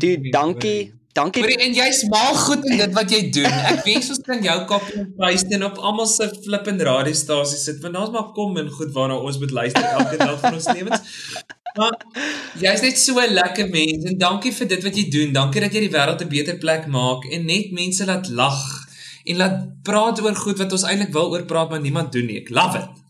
dude 0.00 0.32
dankie 0.34 0.92
Dankie. 1.14 1.42
Maar 1.42 1.50
en 1.62 1.74
jy's 1.74 2.00
mal 2.10 2.34
goed 2.34 2.64
in 2.66 2.80
dit 2.80 2.94
wat 2.96 3.12
jy 3.14 3.20
doen. 3.30 3.52
Ek 3.70 3.84
wens 3.86 4.08
ons 4.10 4.22
kan 4.26 4.40
jou 4.42 4.54
copy 4.70 4.96
and 4.98 5.12
paste 5.20 5.54
en 5.54 5.66
op 5.68 5.76
almal 5.78 6.08
se 6.10 6.26
flippend 6.42 6.82
radiostasies 6.88 7.62
sit 7.68 7.78
want 7.84 7.94
daar's 7.94 8.10
maar 8.14 8.32
kom 8.34 8.58
en 8.58 8.72
goed 8.78 8.90
waarna 8.96 9.20
ons 9.28 9.38
moet 9.38 9.54
luister 9.54 9.86
elke 9.92 10.18
dag 10.18 10.40
van 10.42 10.58
ons 10.58 10.66
lewens. 10.74 11.20
Maar 11.78 11.94
jy's 12.64 12.82
net 12.82 12.98
so 12.98 13.22
'n 13.22 13.34
lekker 13.38 13.70
mens 13.70 14.10
en 14.10 14.18
dankie 14.18 14.52
vir 14.58 14.68
dit 14.74 14.82
wat 14.88 14.98
jy 14.98 15.06
doen. 15.10 15.32
Dankie 15.38 15.62
dat 15.62 15.72
jy 15.72 15.86
die 15.86 15.94
wêreld 15.94 16.26
'n 16.26 16.34
beter 16.34 16.58
plek 16.58 16.90
maak 16.98 17.30
en 17.30 17.46
net 17.46 17.70
mense 17.70 18.04
laat 18.04 18.28
lag 18.28 18.60
en 19.24 19.36
laat 19.36 19.56
praat 19.86 20.20
oor 20.20 20.34
goed 20.34 20.58
wat 20.58 20.72
ons 20.72 20.82
eintlik 20.82 21.12
wil 21.14 21.30
oor 21.30 21.46
praat 21.46 21.70
maar 21.70 21.80
niemand 21.80 22.12
doen 22.12 22.26
nie. 22.26 22.40
Ek 22.42 22.50
love 22.50 22.78
it. 22.78 23.03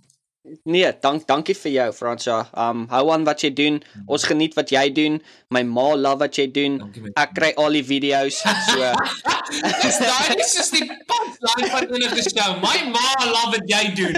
Nee, 0.64 0.92
dank 1.02 1.26
dankie 1.26 1.54
vir 1.58 1.72
jou 1.72 1.88
Fransja. 1.96 2.38
Um 2.56 2.86
hou 2.92 3.04
aan 3.14 3.24
wat 3.26 3.42
jy 3.44 3.50
doen. 3.54 3.80
Ons 4.06 4.24
geniet 4.28 4.54
wat 4.58 4.70
jy 4.74 4.88
doen. 4.94 5.20
My 5.50 5.62
ma 5.66 5.94
love 5.94 6.22
wat 6.24 6.38
jy 6.38 6.46
doen. 6.52 6.80
Ek 7.16 7.34
kry 7.36 7.52
al 7.60 7.78
die 7.78 7.84
video's. 7.86 8.40
So 8.70 8.92
Dis 9.84 9.98
daai 10.00 10.36
is 10.40 10.54
just 10.56 10.72
die 10.74 10.86
punchline 11.44 11.70
van 11.70 11.86
hulle 11.92 12.08
geshow. 12.08 12.50
My 12.62 12.78
ma 12.92 13.08
love 13.28 13.50
wat 13.54 13.66
jy 13.68 13.84
doen. 13.96 14.14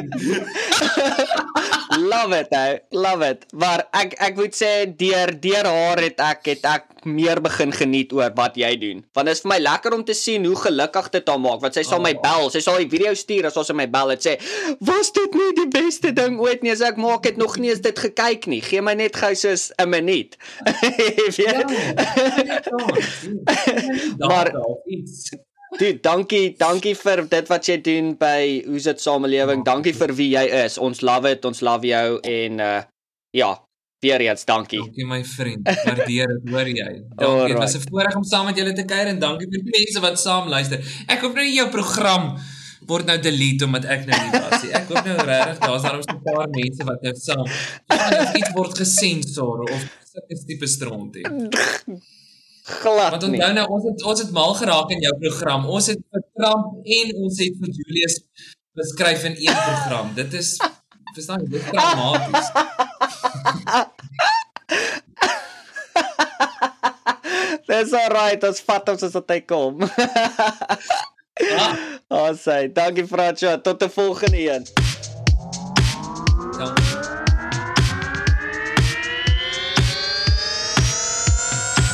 love 2.12 2.32
it, 2.36 2.50
hey. 2.50 2.80
love 2.90 3.22
it. 3.26 3.46
Maar 3.54 3.86
ek 3.96 4.16
ek 4.22 4.36
moet 4.38 4.54
sê 4.56 4.72
deur 4.98 5.32
deur 5.40 5.66
haar 5.70 6.02
het 6.04 6.20
ek 6.22 6.52
het 6.52 6.68
ek 6.70 6.92
meer 7.06 7.38
begin 7.42 7.70
geniet 7.74 8.12
oor 8.16 8.32
wat 8.38 8.56
jy 8.58 8.72
doen. 8.82 9.02
Want 9.14 9.30
dit 9.30 9.38
is 9.38 9.42
vir 9.44 9.52
my 9.54 9.58
lekker 9.62 9.94
om 9.94 10.04
te 10.06 10.16
sien 10.16 10.46
hoe 10.46 10.56
gelukkig 10.58 11.10
dit 11.14 11.30
haar 11.30 11.42
maak. 11.42 11.60
Want 11.64 11.78
sy 11.78 11.84
sal 11.86 12.02
my 12.02 12.14
oh. 12.16 12.22
bel, 12.22 12.50
sy 12.54 12.62
sal 12.64 12.80
die 12.82 12.90
video 12.90 13.14
stuur 13.18 13.50
as 13.50 13.58
ons 13.60 13.72
in 13.74 13.78
my 13.78 13.88
bel 13.90 14.14
het 14.14 14.26
sê, 14.26 14.36
"Was 14.80 15.12
dit 15.16 15.38
nie 15.38 15.52
die 15.62 15.70
beste 15.70 16.12
ding 16.16 16.40
ooit 16.42 16.62
nie?" 16.62 16.74
As 16.76 16.84
ek 16.84 16.98
maak 17.00 17.26
het 17.26 17.38
nog 17.40 17.58
nie 17.62 17.70
eens 17.72 17.84
dit 17.84 17.98
gekyk 17.98 18.46
nie. 18.50 18.60
Gee 18.60 18.82
my 18.82 18.94
net 18.98 19.16
gou 19.16 19.34
soos 19.34 19.70
'n 19.78 19.88
minuut. 19.90 20.36
Ja, 21.36 21.64
maar 24.18 24.50
Dit 25.76 26.02
dankie, 26.02 26.54
dankie 26.56 26.94
vir 26.96 27.26
dit 27.28 27.48
wat 27.52 27.68
jy 27.68 27.76
doen 27.84 28.14
by 28.16 28.64
Hoe's 28.64 28.86
dit 28.88 29.00
samelewing. 29.00 29.64
Dankie 29.64 29.92
vir 29.92 30.14
wie 30.16 30.30
jy 30.32 30.46
is. 30.64 30.78
Ons 30.78 31.02
love 31.04 31.28
it, 31.28 31.44
ons 31.44 31.60
love 31.60 31.86
jou 31.86 32.18
en 32.24 32.60
uh 32.60 32.82
ja, 33.36 33.50
Weer 34.00 34.20
eens, 34.20 34.44
dankie. 34.44 34.78
Dankie 34.78 35.06
my 35.08 35.24
vriend. 35.24 35.68
Waardeer 35.84 36.28
dit, 36.28 36.50
hoor 36.52 36.68
jy? 36.68 36.90
Dankie. 37.16 37.46
Dit 37.52 37.58
was 37.58 37.76
'n 37.76 37.82
voorreg 37.88 38.16
om 38.16 38.24
saam 38.24 38.44
met 38.44 38.56
julle 38.56 38.72
te 38.72 38.84
kuier 38.84 39.06
en 39.06 39.18
dankie 39.18 39.48
vir 39.50 39.62
die 39.64 39.72
mense 39.78 40.00
wat 40.00 40.20
saam 40.20 40.48
luister. 40.48 40.78
Ek 41.08 41.20
hoop 41.20 41.34
nou 41.34 41.46
jou 41.46 41.68
program 41.70 42.36
word 42.86 43.06
nou 43.06 43.18
delete 43.18 43.64
omdat 43.64 43.84
ek 43.84 44.06
nou 44.06 44.20
nie 44.22 44.40
was 44.40 44.62
nie. 44.62 44.72
Ek 44.72 44.88
hoop 44.88 45.04
nou 45.04 45.16
regtig 45.16 45.58
daar's 45.58 45.82
daar 45.82 45.98
'n 45.98 46.22
paar 46.28 46.48
mense 46.48 46.84
wat 46.84 47.02
nou 47.02 47.14
saam 47.14 47.46
of 48.20 48.34
iets 48.36 48.52
word 48.54 48.78
gesensor 48.78 49.64
of 49.64 49.80
sulke 50.12 50.44
tipe 50.46 50.66
stront 50.66 51.16
Glad. 52.66 53.10
Want 53.10 53.22
onthou 53.22 53.52
nou 53.52 53.66
ons 53.68 53.84
het 53.84 54.02
ons 54.02 54.20
het 54.20 54.30
mal 54.34 54.54
geraak 54.58 54.90
in 54.90 55.00
jou 55.00 55.14
program. 55.18 55.66
Ons 55.70 55.86
het 55.92 56.00
vir 56.10 56.22
Trump 56.34 56.64
en 56.98 57.12
ons 57.22 57.38
het 57.38 57.54
vir 57.60 57.70
Julius 57.78 58.16
beskryf 58.74 59.24
in 59.24 59.36
een 59.38 59.54
program. 59.54 60.10
Dit 60.14 60.32
is 60.34 60.56
verstaan 61.14 61.40
jy, 61.44 61.48
dit 61.54 61.62
is 61.62 61.68
dramaties. 61.70 62.48
Dis 67.66 67.92
alright, 67.98 68.42
ons 68.46 68.60
vat 68.66 68.88
ons 68.92 69.02
as 69.06 69.14
dit 69.14 69.46
kom. 69.46 69.82
ja. 71.52 71.66
Oh, 72.10 72.30
sê, 72.38 72.66
dankie 72.72 73.06
Fransjo, 73.06 73.56
tot 73.62 73.82
'n 73.82 73.90
volgende 73.90 74.42
een. 74.50 74.64
Dankie. 76.58 76.85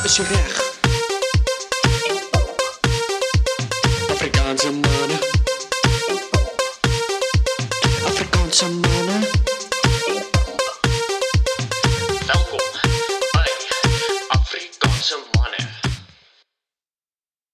Is 0.03 0.17
jy 0.19 0.23
reg? 0.27 0.72